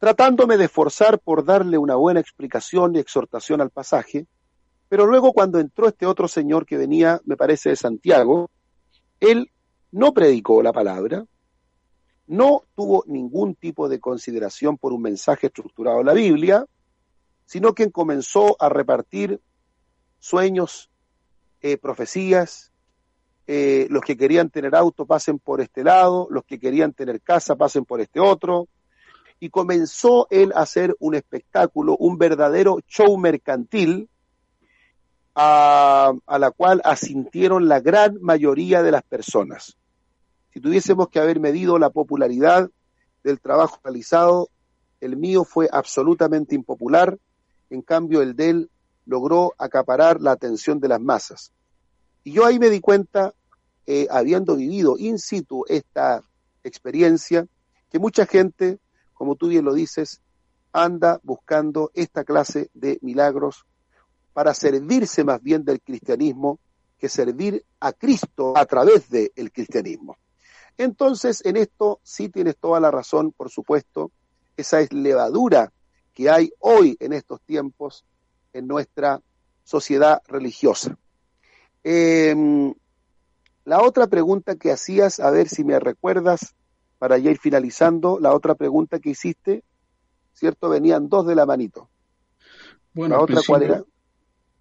tratándome 0.00 0.56
de 0.56 0.64
esforzar 0.64 1.20
por 1.20 1.44
darle 1.44 1.78
una 1.78 1.94
buena 1.94 2.18
explicación 2.18 2.96
y 2.96 2.98
exhortación 2.98 3.60
al 3.60 3.70
pasaje, 3.70 4.26
pero 4.88 5.06
luego 5.06 5.32
cuando 5.32 5.60
entró 5.60 5.86
este 5.86 6.06
otro 6.06 6.26
señor 6.26 6.66
que 6.66 6.76
venía, 6.76 7.20
me 7.24 7.36
parece, 7.36 7.68
de 7.68 7.76
Santiago, 7.76 8.50
él 9.20 9.52
no 9.92 10.12
predicó 10.12 10.60
la 10.60 10.72
palabra, 10.72 11.24
no 12.26 12.64
tuvo 12.74 13.04
ningún 13.06 13.54
tipo 13.54 13.88
de 13.88 14.00
consideración 14.00 14.76
por 14.76 14.92
un 14.92 15.02
mensaje 15.02 15.46
estructurado 15.46 16.00
en 16.00 16.06
la 16.06 16.14
Biblia, 16.14 16.66
sino 17.46 17.72
que 17.72 17.92
comenzó 17.92 18.56
a 18.60 18.68
repartir 18.68 19.40
sueños, 20.18 20.90
eh, 21.60 21.76
profecías, 21.78 22.71
eh, 23.54 23.86
los 23.90 24.00
que 24.00 24.16
querían 24.16 24.48
tener 24.48 24.74
auto 24.74 25.04
pasen 25.04 25.38
por 25.38 25.60
este 25.60 25.84
lado, 25.84 26.26
los 26.30 26.42
que 26.42 26.58
querían 26.58 26.94
tener 26.94 27.20
casa 27.20 27.54
pasen 27.54 27.84
por 27.84 28.00
este 28.00 28.18
otro, 28.18 28.66
y 29.40 29.50
comenzó 29.50 30.26
él 30.30 30.52
a 30.54 30.60
hacer 30.60 30.96
un 31.00 31.14
espectáculo, 31.14 31.94
un 31.98 32.16
verdadero 32.16 32.78
show 32.88 33.14
mercantil, 33.18 34.08
a, 35.34 36.14
la 36.26 36.50
cual 36.50 36.80
asintieron 36.82 37.68
la 37.68 37.80
gran 37.80 38.16
mayoría 38.22 38.82
de 38.82 38.90
las 38.90 39.02
personas. 39.02 39.76
Si 40.54 40.58
tuviésemos 40.58 41.10
que 41.10 41.20
haber 41.20 41.38
medido 41.38 41.78
la 41.78 41.90
popularidad 41.90 42.70
del 43.22 43.38
trabajo 43.38 43.80
realizado, 43.84 44.48
el 45.02 45.18
mío 45.18 45.44
fue 45.44 45.68
absolutamente 45.70 46.54
impopular, 46.54 47.18
en 47.68 47.82
cambio 47.82 48.22
el 48.22 48.34
de 48.34 48.48
él 48.48 48.70
logró 49.04 49.52
acaparar 49.58 50.22
la 50.22 50.30
atención 50.30 50.80
de 50.80 50.88
las 50.88 51.02
masas. 51.02 51.52
Y 52.24 52.32
yo 52.32 52.46
ahí 52.46 52.58
me 52.58 52.70
di 52.70 52.80
cuenta, 52.80 53.34
eh, 53.86 54.06
habiendo 54.10 54.56
vivido 54.56 54.96
in 54.98 55.18
situ 55.18 55.64
esta 55.68 56.22
experiencia, 56.62 57.46
que 57.90 57.98
mucha 57.98 58.26
gente 58.26 58.78
como 59.22 59.36
tú 59.36 59.46
bien 59.46 59.64
lo 59.64 59.72
dices, 59.72 60.20
anda 60.72 61.20
buscando 61.22 61.92
esta 61.94 62.24
clase 62.24 62.70
de 62.74 62.98
milagros 63.02 63.66
para 64.32 64.52
servirse 64.52 65.22
más 65.22 65.40
bien 65.40 65.64
del 65.64 65.80
cristianismo 65.80 66.58
que 66.98 67.08
servir 67.08 67.64
a 67.78 67.92
Cristo 67.92 68.52
a 68.56 68.66
través 68.66 69.08
del 69.08 69.52
cristianismo. 69.52 70.16
Entonces, 70.76 71.40
en 71.46 71.56
esto 71.56 72.00
sí 72.02 72.30
tienes 72.30 72.56
toda 72.56 72.80
la 72.80 72.90
razón, 72.90 73.30
por 73.30 73.48
supuesto, 73.48 74.10
esa 74.56 74.80
es 74.80 74.92
levadura 74.92 75.72
que 76.12 76.28
hay 76.28 76.52
hoy 76.58 76.96
en 76.98 77.12
estos 77.12 77.40
tiempos 77.42 78.04
en 78.52 78.66
nuestra 78.66 79.22
sociedad 79.62 80.20
religiosa. 80.26 80.98
Em, 81.84 82.74
la 83.64 83.82
otra 83.82 84.06
pregunta 84.08 84.56
que 84.56 84.72
hacías, 84.72 85.20
a 85.20 85.30
ver 85.30 85.48
si 85.48 85.64
me 85.64 85.78
recuerdas, 85.78 86.54
para 86.98 87.18
ya 87.18 87.30
ir 87.30 87.38
finalizando, 87.38 88.18
la 88.20 88.34
otra 88.34 88.54
pregunta 88.54 88.98
que 88.98 89.10
hiciste, 89.10 89.62
¿cierto? 90.32 90.68
Venían 90.68 91.08
dos 91.08 91.26
de 91.26 91.34
la 91.34 91.46
manito. 91.46 91.88
Bueno, 92.92 93.16
¿La 93.16 93.22
otra 93.22 93.40
cuál 93.46 93.62
era? 93.62 93.84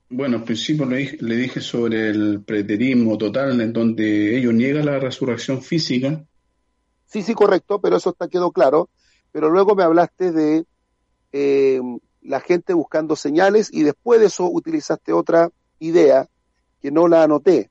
Bueno, 0.09 0.37
al 0.37 0.43
principio 0.43 0.85
le 0.85 0.97
dije, 0.97 1.17
le 1.21 1.35
dije, 1.35 1.61
sobre 1.61 2.09
el 2.09 2.43
preterismo 2.43 3.17
total, 3.17 3.59
en 3.61 3.73
donde 3.73 4.37
ellos 4.37 4.53
niegan 4.53 4.85
la 4.85 4.99
resurrección 4.99 5.61
física. 5.61 6.23
Sí, 7.05 7.23
sí, 7.23 7.33
correcto, 7.33 7.79
pero 7.79 7.97
eso 7.97 8.11
está 8.11 8.27
quedó 8.27 8.51
claro. 8.51 8.89
Pero 9.31 9.49
luego 9.49 9.73
me 9.75 9.83
hablaste 9.83 10.31
de 10.31 10.65
eh, 11.31 11.81
la 12.21 12.41
gente 12.41 12.73
buscando 12.73 13.15
señales 13.15 13.69
y 13.73 13.83
después 13.83 14.19
de 14.19 14.27
eso 14.27 14.49
utilizaste 14.49 15.13
otra 15.13 15.49
idea 15.79 16.27
que 16.81 16.91
no 16.91 17.07
la 17.07 17.23
anoté 17.23 17.70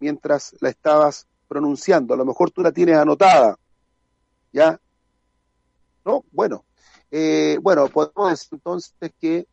mientras 0.00 0.54
la 0.60 0.68
estabas 0.70 1.26
pronunciando. 1.48 2.14
A 2.14 2.16
lo 2.16 2.24
mejor 2.24 2.50
tú 2.50 2.62
la 2.62 2.72
tienes 2.72 2.96
anotada. 2.96 3.56
¿Ya? 4.52 4.80
¿No? 6.04 6.24
Bueno. 6.32 6.64
Eh, 7.10 7.58
bueno, 7.62 7.88
podemos 7.88 8.30
decir 8.30 8.48
entonces 8.52 9.12
que 9.20 9.46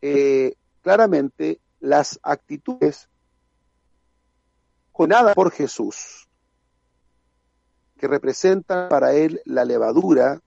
eh, 0.00 0.54
claramente 0.80 1.60
las 1.80 2.20
actitudes 2.22 3.08
nada 5.06 5.34
por 5.34 5.52
Jesús, 5.52 6.28
que 7.98 8.08
representan 8.08 8.88
para 8.88 9.12
él 9.14 9.40
la 9.44 9.64
levadura, 9.64 10.40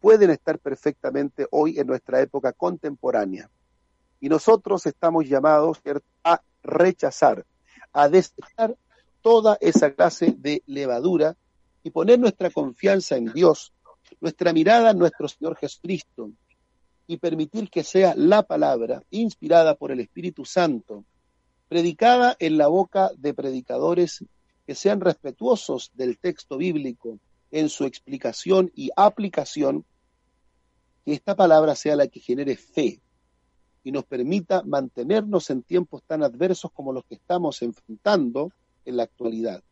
pueden 0.00 0.30
estar 0.30 0.58
perfectamente 0.58 1.46
hoy 1.50 1.78
en 1.78 1.86
nuestra 1.86 2.20
época 2.20 2.52
contemporánea. 2.52 3.50
Y 4.20 4.28
nosotros 4.28 4.86
estamos 4.86 5.26
llamados 5.26 5.80
a 6.22 6.40
rechazar, 6.62 7.44
a 7.92 8.08
desechar 8.08 8.76
toda 9.20 9.56
esa 9.60 9.92
clase 9.92 10.34
de 10.36 10.62
levadura 10.66 11.36
y 11.82 11.90
poner 11.90 12.18
nuestra 12.18 12.50
confianza 12.50 13.16
en 13.16 13.32
Dios, 13.32 13.72
nuestra 14.20 14.52
mirada 14.52 14.90
en 14.90 14.98
nuestro 14.98 15.28
Señor 15.28 15.56
Jesucristo 15.56 16.30
y 17.06 17.16
permitir 17.18 17.68
que 17.70 17.84
sea 17.84 18.14
la 18.16 18.42
palabra 18.42 19.02
inspirada 19.10 19.74
por 19.74 19.92
el 19.92 20.00
Espíritu 20.00 20.44
Santo, 20.44 21.04
predicada 21.68 22.36
en 22.38 22.58
la 22.58 22.68
boca 22.68 23.10
de 23.16 23.34
predicadores 23.34 24.24
que 24.66 24.74
sean 24.74 25.00
respetuosos 25.00 25.90
del 25.94 26.18
texto 26.18 26.56
bíblico 26.56 27.18
en 27.50 27.68
su 27.68 27.84
explicación 27.84 28.70
y 28.74 28.90
aplicación, 28.96 29.84
que 31.04 31.12
esta 31.12 31.34
palabra 31.34 31.74
sea 31.74 31.96
la 31.96 32.06
que 32.06 32.20
genere 32.20 32.56
fe 32.56 33.01
y 33.84 33.92
nos 33.92 34.04
permita 34.04 34.62
mantenernos 34.62 35.50
en 35.50 35.62
tiempos 35.62 36.02
tan 36.06 36.22
adversos 36.22 36.70
como 36.72 36.92
los 36.92 37.04
que 37.04 37.16
estamos 37.16 37.62
enfrentando 37.62 38.52
en 38.84 38.96
la 38.96 39.04
actualidad. 39.04 39.62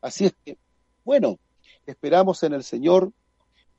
Así 0.00 0.26
es 0.26 0.34
que, 0.44 0.58
bueno, 1.04 1.38
esperamos 1.86 2.42
en 2.42 2.54
el 2.54 2.64
Señor, 2.64 3.12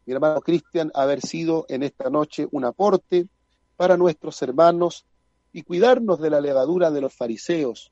mi 0.05 0.13
hermano 0.13 0.41
Cristian, 0.41 0.91
haber 0.93 1.21
sido 1.21 1.65
en 1.69 1.83
esta 1.83 2.09
noche 2.09 2.47
un 2.51 2.65
aporte 2.65 3.27
para 3.75 3.97
nuestros 3.97 4.41
hermanos 4.41 5.05
y 5.51 5.63
cuidarnos 5.63 6.19
de 6.19 6.29
la 6.29 6.41
levadura 6.41 6.91
de 6.91 7.01
los 7.01 7.13
fariseos, 7.13 7.91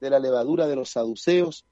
de 0.00 0.10
la 0.10 0.18
levadura 0.18 0.66
de 0.66 0.76
los 0.76 0.90
saduceos 0.90 1.66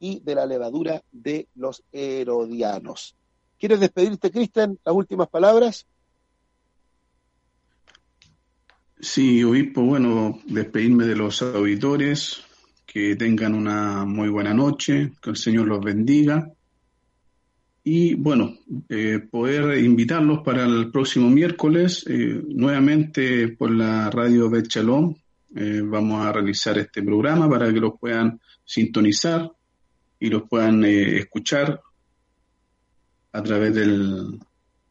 y 0.00 0.20
de 0.20 0.34
la 0.34 0.46
levadura 0.46 1.02
de 1.12 1.48
los 1.54 1.84
herodianos. 1.92 3.16
¿Quieres 3.58 3.80
despedirte, 3.80 4.30
Cristian? 4.30 4.78
Las 4.84 4.94
últimas 4.94 5.28
palabras. 5.28 5.86
Sí, 9.04 9.44
obispo, 9.44 9.82
bueno, 9.82 10.40
despedirme 10.46 11.04
de 11.04 11.14
los 11.14 11.42
auditores, 11.42 12.42
que 12.86 13.14
tengan 13.16 13.54
una 13.54 14.06
muy 14.06 14.30
buena 14.30 14.54
noche, 14.54 15.12
que 15.20 15.28
el 15.28 15.36
Señor 15.36 15.66
los 15.66 15.84
bendiga. 15.84 16.50
Y 17.84 18.14
bueno, 18.14 18.54
eh, 18.88 19.18
poder 19.30 19.76
invitarlos 19.84 20.40
para 20.42 20.64
el 20.64 20.90
próximo 20.90 21.28
miércoles, 21.28 22.06
eh, 22.08 22.42
nuevamente 22.48 23.48
por 23.48 23.70
la 23.72 24.08
radio 24.08 24.48
Bechalón, 24.48 25.18
eh, 25.54 25.82
vamos 25.84 26.24
a 26.24 26.32
realizar 26.32 26.78
este 26.78 27.02
programa 27.02 27.46
para 27.46 27.70
que 27.70 27.80
los 27.80 28.00
puedan 28.00 28.40
sintonizar 28.64 29.52
y 30.18 30.30
los 30.30 30.48
puedan 30.48 30.82
escuchar 30.82 31.78
a 33.32 33.42
través 33.42 33.74
del, 33.74 34.40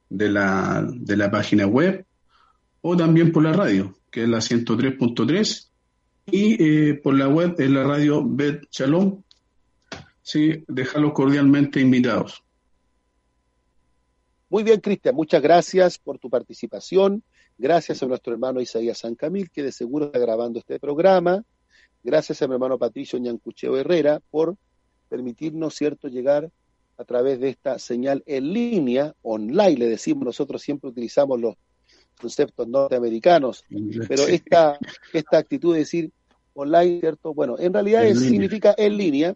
de, 0.08 0.30
la, 0.30 0.88
de 0.88 1.18
la 1.18 1.32
página 1.32 1.66
web 1.66 2.06
o 2.82 2.96
también 2.96 3.32
por 3.32 3.42
la 3.42 3.54
radio, 3.54 3.96
que 4.14 4.24
es 4.24 4.30
la 4.30 4.38
103.3, 4.38 5.70
y 6.28 6.64
eh, 6.64 6.94
por 6.94 7.18
la 7.18 7.28
web 7.28 7.56
es 7.58 7.70
la 7.70 7.84
radio 7.84 8.24
Bet 8.24 8.68
Shalom. 8.72 9.24
Sí, 10.22 10.64
dejarlos 10.68 11.14
cordialmente 11.14 11.82
invitados. 11.82 12.44
Muy 14.50 14.62
bien, 14.62 14.80
Cristian, 14.82 15.16
muchas 15.16 15.42
gracias 15.42 15.98
por 15.98 16.20
tu 16.20 16.30
participación. 16.30 17.24
Gracias 17.58 18.04
a 18.04 18.06
nuestro 18.06 18.34
hermano 18.34 18.62
Isaías 18.62 19.00
San 19.00 19.16
Camil, 19.16 19.50
que 19.50 19.64
de 19.64 19.72
seguro 19.72 20.06
está 20.06 20.20
grabando 20.20 20.60
este 20.60 20.80
programa. 20.80 21.44
Gracias 22.04 22.42
a 22.44 22.48
mi 22.48 22.54
hermano 22.54 22.78
Patricio 22.78 23.18
Ñancucheo 23.18 23.78
Herrera 23.78 24.22
por 24.30 24.56
permitirnos, 25.10 25.74
cierto, 25.74 26.08
llegar 26.08 26.52
a 26.98 27.04
través 27.04 27.40
de 27.40 27.50
esta 27.50 27.80
señal 27.80 28.22
en 28.28 28.54
línea, 28.54 29.16
online, 29.24 29.78
le 29.78 29.88
decimos, 29.88 30.24
nosotros 30.24 30.62
siempre 30.62 30.92
utilizamos 30.92 31.40
los 31.40 31.56
conceptos 32.20 32.68
norteamericanos, 32.68 33.64
pero 34.08 34.28
esta, 34.28 34.78
esta 35.14 35.38
actitud 35.38 35.74
de 35.74 35.80
decir 35.80 36.12
online, 36.54 37.00
¿cierto? 37.00 37.34
Bueno, 37.34 37.56
en 37.58 37.74
realidad 37.74 38.04
significa 38.14 38.76
en 38.78 38.98
línea. 38.98 39.36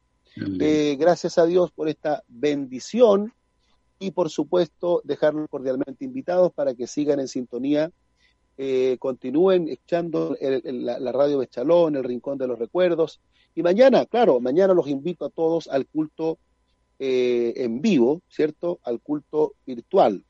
Eh, 0.60 0.96
gracias 1.00 1.40
a 1.40 1.46
Dios 1.46 1.72
por 1.72 1.90
esta 1.90 2.24
bendición 2.28 3.34
y 3.98 4.12
por 4.12 4.30
supuesto 4.30 5.02
dejarlos 5.04 5.50
cordialmente 5.50 6.06
invitados 6.06 6.54
para 6.54 6.76
que 6.76 6.86
sigan 6.86 7.20
en 7.20 7.28
sintonía, 7.28 7.92
eh, 8.60 8.98
continúen 9.00 9.68
echando 9.68 10.36
la, 10.40 11.12
radio 11.12 11.40
Bechalón, 11.40 11.96
el 11.96 12.04
Rincón 12.04 12.38
de 12.38 12.48
los 12.48 12.60
Recuerdos. 12.60 13.20
Y 13.56 13.64
mañana, 13.64 14.06
claro, 14.06 14.40
mañana 14.40 14.74
los 14.74 14.88
invito 14.88 15.26
a 15.26 15.30
todos 15.30 15.68
al 15.68 15.88
culto 15.88 16.38
eh, 17.00 17.54
en 17.58 17.82
vivo, 17.82 18.22
¿cierto? 18.30 18.80
Al 18.84 19.00
culto 19.00 19.54
virtual. 19.66 20.24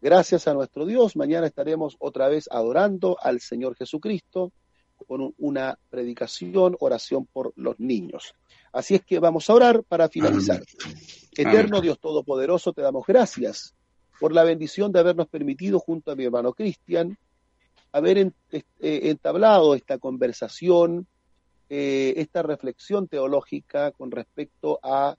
Gracias 0.00 0.48
a 0.48 0.54
nuestro 0.54 0.86
Dios, 0.86 1.14
mañana 1.14 1.46
estaremos 1.46 1.96
otra 1.98 2.28
vez 2.28 2.48
adorando 2.50 3.18
al 3.20 3.40
Señor 3.40 3.76
Jesucristo 3.76 4.52
con 5.06 5.34
una 5.36 5.78
predicación, 5.90 6.76
oración 6.80 7.26
por 7.26 7.52
los 7.56 7.78
niños. 7.78 8.34
Así 8.72 8.94
es 8.94 9.04
que 9.04 9.18
vamos 9.18 9.50
a 9.50 9.54
orar 9.54 9.82
para 9.84 10.08
finalizar. 10.08 10.62
Eterno 11.36 11.80
Dios 11.80 11.98
Todopoderoso, 11.98 12.72
te 12.72 12.82
damos 12.82 13.06
gracias 13.06 13.74
por 14.18 14.32
la 14.32 14.44
bendición 14.44 14.90
de 14.92 15.00
habernos 15.00 15.28
permitido 15.28 15.78
junto 15.78 16.10
a 16.10 16.16
mi 16.16 16.24
hermano 16.24 16.52
Cristian 16.54 17.18
haber 17.92 18.18
eh, 18.18 18.62
entablado 18.80 19.74
esta 19.74 19.98
conversación, 19.98 21.06
eh, 21.68 22.14
esta 22.16 22.42
reflexión 22.42 23.08
teológica 23.08 23.92
con 23.92 24.10
respecto 24.10 24.78
a 24.82 25.16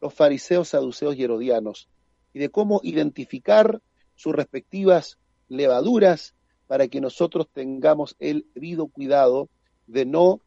los 0.00 0.12
fariseos, 0.12 0.70
saduceos 0.70 1.16
y 1.16 1.24
herodianos, 1.24 1.88
y 2.32 2.38
de 2.38 2.50
cómo 2.50 2.80
identificar 2.82 3.80
sus 4.14 4.34
respectivas 4.34 5.18
levaduras 5.48 6.34
para 6.66 6.88
que 6.88 7.00
nosotros 7.00 7.48
tengamos 7.52 8.16
el 8.18 8.46
debido 8.54 8.86
cuidado 8.86 9.48
de 9.86 10.06
no 10.06 10.40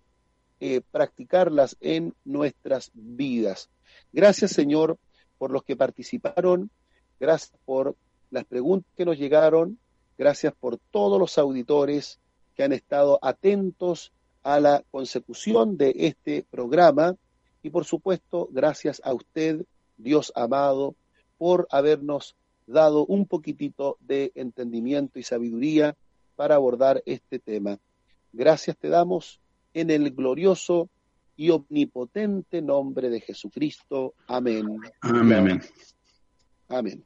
eh, 0.60 0.82
practicarlas 0.92 1.78
en 1.82 2.16
nuestras 2.26 2.92
vidas. 2.94 3.70
Gracias, 4.12 4.52
Señor, 4.52 4.98
por 5.38 5.52
los 5.52 5.64
que 5.64 5.76
participaron, 5.76 6.72
gracias 7.20 7.54
por 7.66 7.96
las 8.32 8.46
preguntas 8.46 8.92
que 8.96 9.06
nos 9.06 9.18
llegaron, 9.18 9.78
gracias 10.18 10.54
por 10.60 10.80
todos 10.92 11.20
los 11.20 11.38
auditores 11.38 12.20
que 12.56 12.64
han 12.64 12.74
estado 12.74 13.20
atentos 13.22 14.12
a 14.42 14.60
la 14.60 14.84
consecución 14.90 15.78
de 15.78 15.94
este 15.96 16.46
programa. 16.50 17.16
Y 17.62 17.70
por 17.70 17.86
supuesto, 17.86 18.48
gracias 18.52 19.02
a 19.04 19.14
usted, 19.14 19.66
Dios 19.98 20.32
amado, 20.36 20.96
por 21.38 21.68
habernos 21.70 22.36
dado 22.68 23.06
un 23.06 23.26
poquitito 23.26 23.98
de 24.02 24.32
entendimiento 24.36 25.20
y 25.20 25.24
sabiduría 25.24 25.96
para 26.36 26.56
abordar 26.56 27.02
este 27.06 27.40
tema. 27.40 27.80
Gracias 28.34 28.78
te 28.78 28.90
damos 28.90 29.40
en 29.74 29.90
el 29.90 30.12
glorioso 30.12 30.90
y 31.36 31.50
omnipotente 31.52 32.62
nombre 32.62 33.10
de 33.10 33.22
Jesucristo. 33.22 34.14
Amén. 34.28 34.80
Amén. 35.02 35.62
Amén. 36.68 37.04